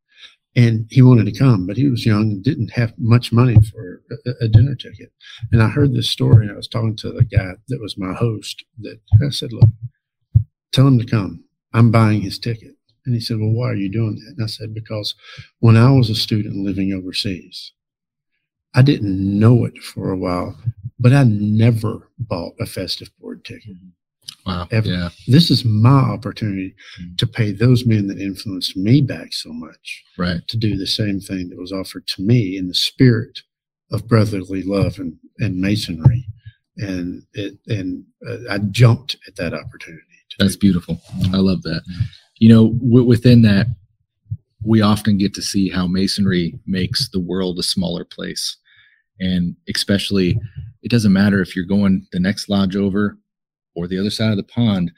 and 0.57 0.87
he 0.91 1.03
wanted 1.03 1.27
to 1.27 1.39
come, 1.39 1.67
but 1.67 1.77
he 1.77 1.89
was 1.89 2.07
young 2.07 2.23
and 2.23 2.43
didn't 2.43 2.73
have 2.73 2.93
much 2.99 3.33
money 3.33 3.57
for 3.71 4.03
a, 4.27 4.45
a 4.45 4.49
dinner 4.49 4.75
ticket. 4.75 5.13
And 5.53 5.63
I 5.63 5.69
heard 5.69 5.93
this 5.93 6.11
story, 6.11 6.47
and 6.47 6.53
I 6.53 6.57
was 6.57 6.69
talking 6.69 6.97
to 6.97 7.13
the 7.13 7.25
guy 7.25 7.53
that 7.69 7.81
was 7.81 7.99
my 7.99 8.13
host. 8.15 8.65
That 8.81 9.01
I 9.25 9.31
said, 9.31 9.53
"Look, 9.53 9.71
tell 10.73 10.87
him 10.87 10.99
to 10.99 11.07
come. 11.07 11.45
I'm 11.73 11.91
buying 11.91 12.23
his 12.23 12.39
ticket." 12.39 12.77
And 13.05 13.15
he 13.15 13.21
said, 13.21 13.39
"Well, 13.39 13.53
why 13.53 13.71
are 13.71 13.77
you 13.77 13.89
doing 13.89 14.17
that?" 14.17 14.35
And 14.37 14.45
I 14.45 14.47
said, 14.47 14.75
"Because 14.75 15.15
when 15.61 15.77
I 15.77 15.91
was 15.93 16.11
a 16.11 16.15
student 16.15 16.57
living 16.57 16.93
overseas." 16.93 17.73
I 18.75 18.83
didn't 18.83 19.39
know 19.39 19.65
it 19.65 19.79
for 19.83 20.11
a 20.11 20.17
while, 20.17 20.57
but 20.99 21.13
I 21.13 21.25
never 21.25 22.11
bought 22.19 22.55
a 22.61 22.67
festive 22.67 23.11
board 23.19 23.45
ticket. 23.45 23.77
Mm-hmm. 23.77 23.89
Wow. 24.47 24.67
Ever. 24.71 24.89
Yeah. 24.89 25.09
This 25.27 25.51
is 25.51 25.65
my 25.65 25.91
opportunity 25.91 26.75
Mm. 27.01 27.19
to 27.19 27.27
pay 27.27 27.53
those 27.53 27.85
men 27.85 28.07
that 28.07 28.19
influenced 28.19 28.77
me 28.77 29.01
back 29.03 29.33
so 29.33 29.53
much 29.53 30.03
Right. 30.17 30.47
to 30.49 30.57
do 30.57 30.77
the 30.77 30.87
same 30.87 31.21
thing 31.21 31.51
that 31.51 31.59
was 31.59 31.73
offered 31.73 32.07
to 32.09 32.23
me 32.23 32.57
in 32.57 32.69
the 32.69 32.75
spirit 32.75 33.43
of 33.91 34.09
brotherly 34.09 34.63
love 34.63 34.99
and, 34.99 35.19
and 35.39 35.61
masonry. 35.61 36.27
And 36.77 37.25
it 37.35 37.59
and 37.67 38.05
uh, 38.29 38.39
I 38.51 38.59
jumped 38.59 39.17
at 39.27 39.37
that 39.37 39.53
opportunity. 39.53 40.03
That's 40.39 40.55
do 40.55 40.61
beautiful. 40.61 41.01
I 41.33 41.39
love 41.39 41.63
that. 41.63 41.83
You 42.39 42.49
know, 42.51 42.69
w- 42.75 43.05
within 43.05 43.43
that, 43.43 43.67
we 44.63 44.81
often 44.81 45.19
get 45.19 45.35
to 45.35 45.43
see 45.43 45.69
how 45.69 45.87
masonry 45.89 46.59
makes 46.67 47.09
the 47.09 47.19
world 47.21 47.59
a 47.59 47.63
smaller 47.65 48.05
place. 48.05 48.57
And 49.19 49.57
especially, 49.69 50.39
it 50.83 50.91
doesn't 50.91 51.13
matter 51.13 51.41
if 51.43 51.57
you're 51.57 51.65
going 51.65 52.07
the 52.13 52.21
next 52.21 52.49
lodge 52.49 52.77
over 52.77 53.19
or 53.79 53.87
the 53.89 53.99
other 53.99 54.11
side 54.11 54.31
of 54.31 54.37
the 54.37 54.43
pond. 54.43 54.91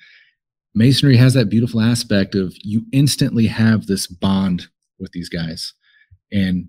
Masonry 0.75 1.17
has 1.17 1.35
that 1.35 1.49
beautiful 1.51 1.81
aspect 1.81 2.35
of 2.35 2.55
you 2.63 2.85
instantly 2.93 3.47
have 3.47 3.87
this 3.87 4.07
bond 4.07 4.67
with 4.99 5.13
these 5.13 5.29
guys. 5.29 5.75
And 6.33 6.69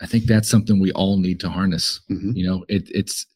I 0.00 0.06
think 0.06 0.24
that's 0.24 0.48
something 0.48 0.78
we 0.80 0.92
all 0.92 1.18
need 1.18 1.40
to 1.40 1.48
harness 1.50 2.00
Mhm. 2.10 2.36
you 2.36 2.46
know 2.46 2.64
it, 2.68 2.88
it's 2.94 3.26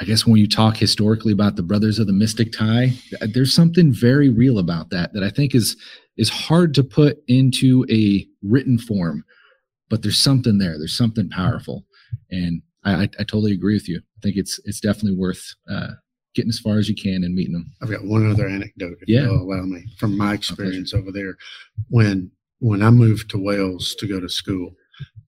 I 0.00 0.04
guess 0.04 0.26
when 0.26 0.38
you 0.38 0.48
talk 0.48 0.76
historically 0.78 1.32
about 1.32 1.54
the 1.56 1.62
brothers 1.62 1.98
of 1.98 2.06
the 2.08 2.12
mystic 2.12 2.50
tie, 2.50 2.94
there's 3.20 3.52
something 3.54 3.92
very 3.92 4.30
real 4.30 4.58
about 4.58 4.90
that 4.90 5.12
that 5.12 5.22
I 5.22 5.30
think 5.30 5.54
is 5.54 5.76
is 6.16 6.28
hard 6.28 6.74
to 6.74 6.82
put 6.82 7.18
into 7.28 7.86
a 7.90 8.26
written 8.42 8.78
form, 8.78 9.24
but 9.88 10.02
there's 10.02 10.18
something 10.18 10.58
there. 10.58 10.76
There's 10.78 10.96
something 10.96 11.28
powerful, 11.28 11.84
and 12.30 12.62
I, 12.84 12.92
I, 12.94 13.02
I 13.02 13.24
totally 13.24 13.52
agree 13.52 13.74
with 13.74 13.88
you. 13.88 13.98
I 13.98 14.20
think 14.22 14.36
it's 14.36 14.58
it's 14.64 14.80
definitely 14.80 15.18
worth 15.18 15.54
uh, 15.70 15.92
getting 16.34 16.48
as 16.48 16.58
far 16.58 16.78
as 16.78 16.88
you 16.88 16.94
can 16.94 17.24
and 17.24 17.34
meeting 17.34 17.52
them. 17.52 17.70
I've 17.82 17.90
got 17.90 18.04
one 18.04 18.30
other 18.30 18.46
anecdote, 18.48 18.98
if 19.00 19.08
Yeah. 19.08 19.22
you'll 19.24 19.42
allow 19.42 19.62
me, 19.62 19.84
from 19.98 20.16
my 20.16 20.32
experience 20.34 20.94
over 20.94 21.12
there. 21.12 21.36
When 21.88 22.30
when 22.60 22.82
I 22.82 22.90
moved 22.90 23.28
to 23.30 23.38
Wales 23.38 23.94
to 23.96 24.06
go 24.06 24.20
to 24.20 24.28
school, 24.28 24.74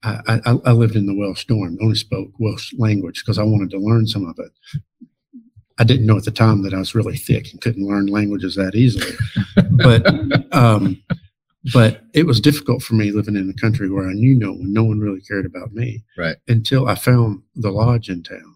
I, 0.05 0.41
I, 0.47 0.53
I 0.67 0.73
lived 0.73 0.95
in 0.95 1.07
the 1.07 1.15
Welsh 1.17 1.47
dorm. 1.47 1.77
Only 1.83 1.97
spoke 1.97 2.31
Welsh 2.39 2.73
language 2.79 3.23
because 3.25 3.39
I 3.39 3.43
wanted 3.43 3.71
to 3.71 3.79
learn 3.79 4.07
some 4.07 4.25
of 4.29 4.39
it. 4.39 4.53
I 5.79 5.83
didn't 5.85 6.07
know 6.07 6.17
at 6.17 6.25
the 6.25 6.31
time 6.31 6.63
that 6.63 6.73
I 6.73 6.79
was 6.79 6.95
really 6.95 7.17
thick 7.17 7.51
and 7.51 7.61
couldn't 7.61 7.85
learn 7.87 8.07
languages 8.07 8.55
that 8.55 8.77
easily. 8.77 9.11
but 9.73 10.07
um, 10.55 11.03
but 11.73 12.03
it 12.13 12.27
was 12.27 12.41
difficult 12.41 12.83
for 12.83 12.95
me 12.95 13.11
living 13.11 13.35
in 13.37 13.51
a 13.51 13.61
country 13.61 13.91
where 13.91 14.09
I 14.09 14.13
knew 14.13 14.37
no 14.39 14.53
one, 14.53 14.73
no 14.73 14.85
one 14.85 15.01
really 15.01 15.21
cared 15.23 15.47
about 15.47 15.73
me. 15.73 16.05
Right. 16.17 16.37
Until 16.47 16.87
I 16.87 16.95
found 16.95 17.43
the 17.57 17.71
lodge 17.73 18.09
in 18.09 18.23
town. 18.23 18.54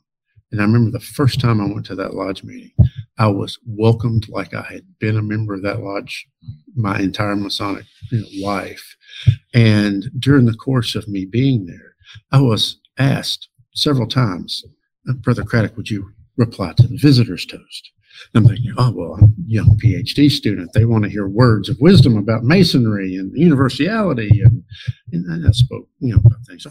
And 0.51 0.61
I 0.61 0.65
remember 0.65 0.91
the 0.91 1.01
first 1.01 1.41
time 1.41 1.61
I 1.61 1.67
went 1.73 1.87
to 1.87 1.95
that 1.97 2.15
lodge 2.15 2.43
meeting, 2.43 2.73
I 3.19 3.29
was 3.29 3.59
welcomed 3.67 4.29
like 4.29 4.55
I 4.55 4.63
had 4.63 4.99
been 4.99 5.17
a 5.17 5.23
member 5.23 5.55
of 5.55 5.63
that 5.63 5.83
lodge 5.83 6.27
my 6.75 6.99
entire 7.01 7.37
Masonic 7.37 7.85
you 8.11 8.21
know, 8.21 8.47
life. 8.47 8.97
And 9.53 10.11
during 10.19 10.47
the 10.47 10.55
course 10.55 10.95
of 10.95 11.09
me 11.09 11.27
being 11.27 11.67
there, 11.67 11.95
I 12.33 12.41
was 12.41 12.81
asked 12.99 13.49
several 13.75 14.07
times, 14.07 14.65
Brother 15.23 15.45
Craddock, 15.45 15.77
would 15.77 15.91
you 15.91 16.13
reply 16.37 16.73
to 16.75 16.87
the 16.87 16.97
visitor's 16.97 17.45
toast? 17.45 17.91
I'm 18.35 18.47
thinking, 18.47 18.73
oh, 18.77 18.91
well, 18.91 19.19
young 19.47 19.79
PhD 19.83 20.31
student. 20.31 20.73
They 20.73 20.85
want 20.85 21.05
to 21.05 21.11
hear 21.11 21.29
words 21.29 21.69
of 21.69 21.77
wisdom 21.81 22.17
about 22.17 22.43
masonry 22.45 23.17
and 23.17 23.31
universality. 23.37 24.43
And, 24.43 24.63
and 25.13 25.47
I 25.47 25.51
spoke, 25.53 25.89
you 26.01 26.15
know, 26.15 26.21
about 26.25 26.45
things. 26.47 26.67
"Oh, 26.67 26.71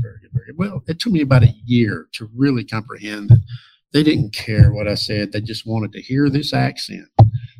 very 0.00 0.18
good, 0.20 0.30
very 0.32 0.46
good. 0.46 0.58
Well, 0.58 0.82
it 0.86 0.98
took 0.98 1.12
me 1.12 1.22
about 1.22 1.44
a 1.44 1.54
year 1.64 2.08
to 2.14 2.28
really 2.34 2.64
comprehend 2.64 3.30
that 3.30 3.40
they 3.92 4.02
didn't 4.02 4.34
care 4.34 4.72
what 4.72 4.88
I 4.88 4.94
said. 4.94 5.32
They 5.32 5.40
just 5.40 5.66
wanted 5.66 5.92
to 5.92 6.02
hear 6.02 6.28
this 6.28 6.52
accent. 6.52 7.06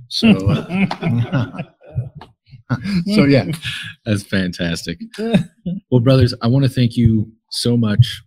So, 0.08 0.28
uh, 0.30 1.62
so 3.14 3.24
yeah, 3.24 3.44
That's 4.04 4.22
fantastic. 4.24 4.98
well, 5.90 6.00
brothers, 6.00 6.34
I 6.42 6.48
want 6.48 6.64
to 6.64 6.70
thank 6.70 6.96
you 6.96 7.30
so 7.50 7.76
much. 7.76 8.22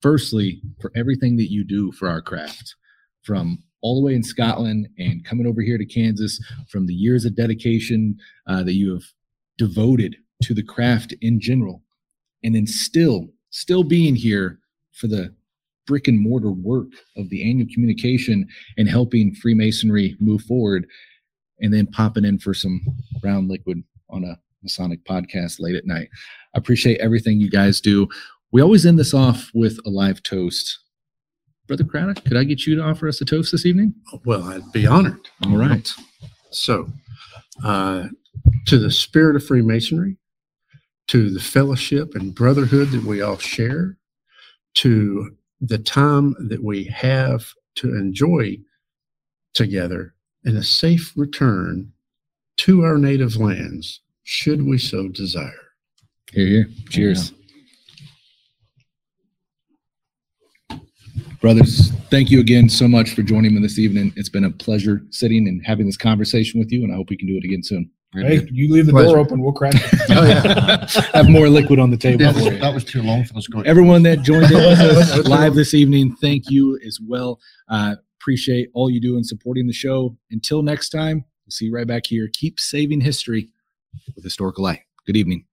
Firstly, 0.00 0.60
for 0.80 0.92
everything 0.94 1.36
that 1.38 1.50
you 1.50 1.64
do 1.64 1.90
for 1.92 2.08
our 2.08 2.20
craft, 2.20 2.74
from 3.22 3.58
all 3.84 3.94
the 3.94 4.04
way 4.04 4.14
in 4.14 4.22
Scotland 4.22 4.88
and 4.98 5.22
coming 5.26 5.46
over 5.46 5.60
here 5.60 5.76
to 5.76 5.84
Kansas, 5.84 6.42
from 6.70 6.86
the 6.86 6.94
years 6.94 7.26
of 7.26 7.36
dedication 7.36 8.18
uh, 8.46 8.62
that 8.62 8.72
you 8.72 8.90
have 8.94 9.04
devoted 9.58 10.16
to 10.42 10.54
the 10.54 10.62
craft 10.62 11.12
in 11.20 11.38
general, 11.38 11.82
and 12.42 12.54
then 12.54 12.66
still, 12.66 13.28
still 13.50 13.84
being 13.84 14.16
here 14.16 14.58
for 14.92 15.06
the 15.06 15.34
brick 15.86 16.08
and 16.08 16.18
mortar 16.18 16.50
work 16.50 16.88
of 17.18 17.28
the 17.28 17.48
annual 17.48 17.68
communication 17.74 18.48
and 18.78 18.88
helping 18.88 19.34
Freemasonry 19.34 20.16
move 20.18 20.40
forward, 20.42 20.86
and 21.60 21.72
then 21.72 21.86
popping 21.86 22.24
in 22.24 22.38
for 22.38 22.54
some 22.54 22.80
brown 23.20 23.48
liquid 23.48 23.84
on 24.08 24.24
a 24.24 24.38
Masonic 24.62 25.04
podcast 25.04 25.60
late 25.60 25.76
at 25.76 25.84
night. 25.84 26.08
I 26.54 26.58
appreciate 26.58 27.00
everything 27.00 27.38
you 27.38 27.50
guys 27.50 27.82
do. 27.82 28.08
We 28.50 28.62
always 28.62 28.86
end 28.86 28.98
this 28.98 29.12
off 29.12 29.50
with 29.52 29.78
a 29.84 29.90
live 29.90 30.22
toast. 30.22 30.78
Brother 31.66 31.84
Craddock, 31.84 32.24
could 32.24 32.36
I 32.36 32.44
get 32.44 32.66
you 32.66 32.76
to 32.76 32.82
offer 32.82 33.08
us 33.08 33.20
a 33.20 33.24
toast 33.24 33.52
this 33.52 33.64
evening? 33.64 33.94
well, 34.24 34.44
I'd 34.44 34.70
be 34.72 34.86
honored. 34.86 35.28
All 35.46 35.56
right. 35.56 35.90
So, 36.50 36.88
uh, 37.64 38.08
to 38.66 38.78
the 38.78 38.90
spirit 38.90 39.36
of 39.36 39.44
Freemasonry, 39.44 40.16
to 41.08 41.30
the 41.30 41.40
fellowship 41.40 42.14
and 42.14 42.34
brotherhood 42.34 42.90
that 42.90 43.04
we 43.04 43.22
all 43.22 43.38
share, 43.38 43.96
to 44.74 45.36
the 45.60 45.78
time 45.78 46.34
that 46.48 46.62
we 46.62 46.84
have 46.84 47.46
to 47.76 47.96
enjoy 47.96 48.58
together, 49.54 50.14
and 50.44 50.56
a 50.58 50.62
safe 50.62 51.12
return 51.16 51.92
to 52.58 52.82
our 52.84 52.98
native 52.98 53.36
lands, 53.36 54.00
should 54.24 54.62
we 54.62 54.78
so 54.78 55.08
desire. 55.08 55.52
Here, 56.32 56.46
here. 56.46 56.68
Cheers. 56.90 57.32
Brothers, 61.44 61.90
thank 62.08 62.30
you 62.30 62.40
again 62.40 62.70
so 62.70 62.88
much 62.88 63.10
for 63.10 63.20
joining 63.20 63.54
me 63.54 63.60
this 63.60 63.78
evening. 63.78 64.14
It's 64.16 64.30
been 64.30 64.44
a 64.44 64.50
pleasure 64.50 65.02
sitting 65.10 65.46
and 65.46 65.60
having 65.62 65.84
this 65.84 65.98
conversation 65.98 66.58
with 66.58 66.72
you, 66.72 66.84
and 66.84 66.90
I 66.90 66.96
hope 66.96 67.10
we 67.10 67.18
can 67.18 67.28
do 67.28 67.36
it 67.36 67.44
again 67.44 67.62
soon. 67.62 67.90
Hey, 68.14 68.48
you 68.50 68.72
leave 68.72 68.86
the 68.86 68.92
Pleasure. 68.92 69.08
door 69.08 69.18
open, 69.18 69.42
we'll 69.42 69.52
crack 69.52 69.74
it. 69.74 69.82
Oh, 70.08 70.24
yeah. 70.24 70.86
Have 71.12 71.28
more 71.28 71.50
liquid 71.50 71.78
on 71.78 71.90
the 71.90 71.98
table 71.98 72.22
Yeah, 72.22 72.32
for 72.32 72.48
that 72.48 72.72
was 72.72 72.82
too 72.82 73.02
long 73.02 73.24
for 73.24 73.36
us 73.36 73.46
going. 73.46 73.66
Everyone 73.66 74.02
that 74.04 74.22
joined 74.22 74.46
us 74.54 75.18
live 75.28 75.54
this 75.54 75.74
evening, 75.74 76.16
thank 76.16 76.48
you 76.48 76.80
as 76.82 76.98
well. 77.06 77.38
Uh, 77.68 77.96
appreciate 78.18 78.70
all 78.72 78.88
you 78.88 78.98
do 78.98 79.18
in 79.18 79.22
supporting 79.22 79.66
the 79.66 79.74
show. 79.74 80.16
Until 80.30 80.62
next 80.62 80.88
time, 80.88 81.26
we'll 81.44 81.50
see 81.50 81.66
you 81.66 81.74
right 81.74 81.86
back 81.86 82.06
here. 82.06 82.26
Keep 82.32 82.58
saving 82.58 83.02
history 83.02 83.50
with 84.14 84.24
Historical 84.24 84.64
Light. 84.64 84.80
Good 85.06 85.18
evening. 85.18 85.44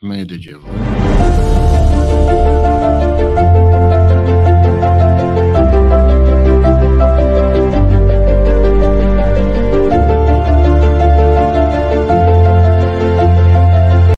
Man, 0.00 0.28
did 0.28 0.44
you? 0.44 0.62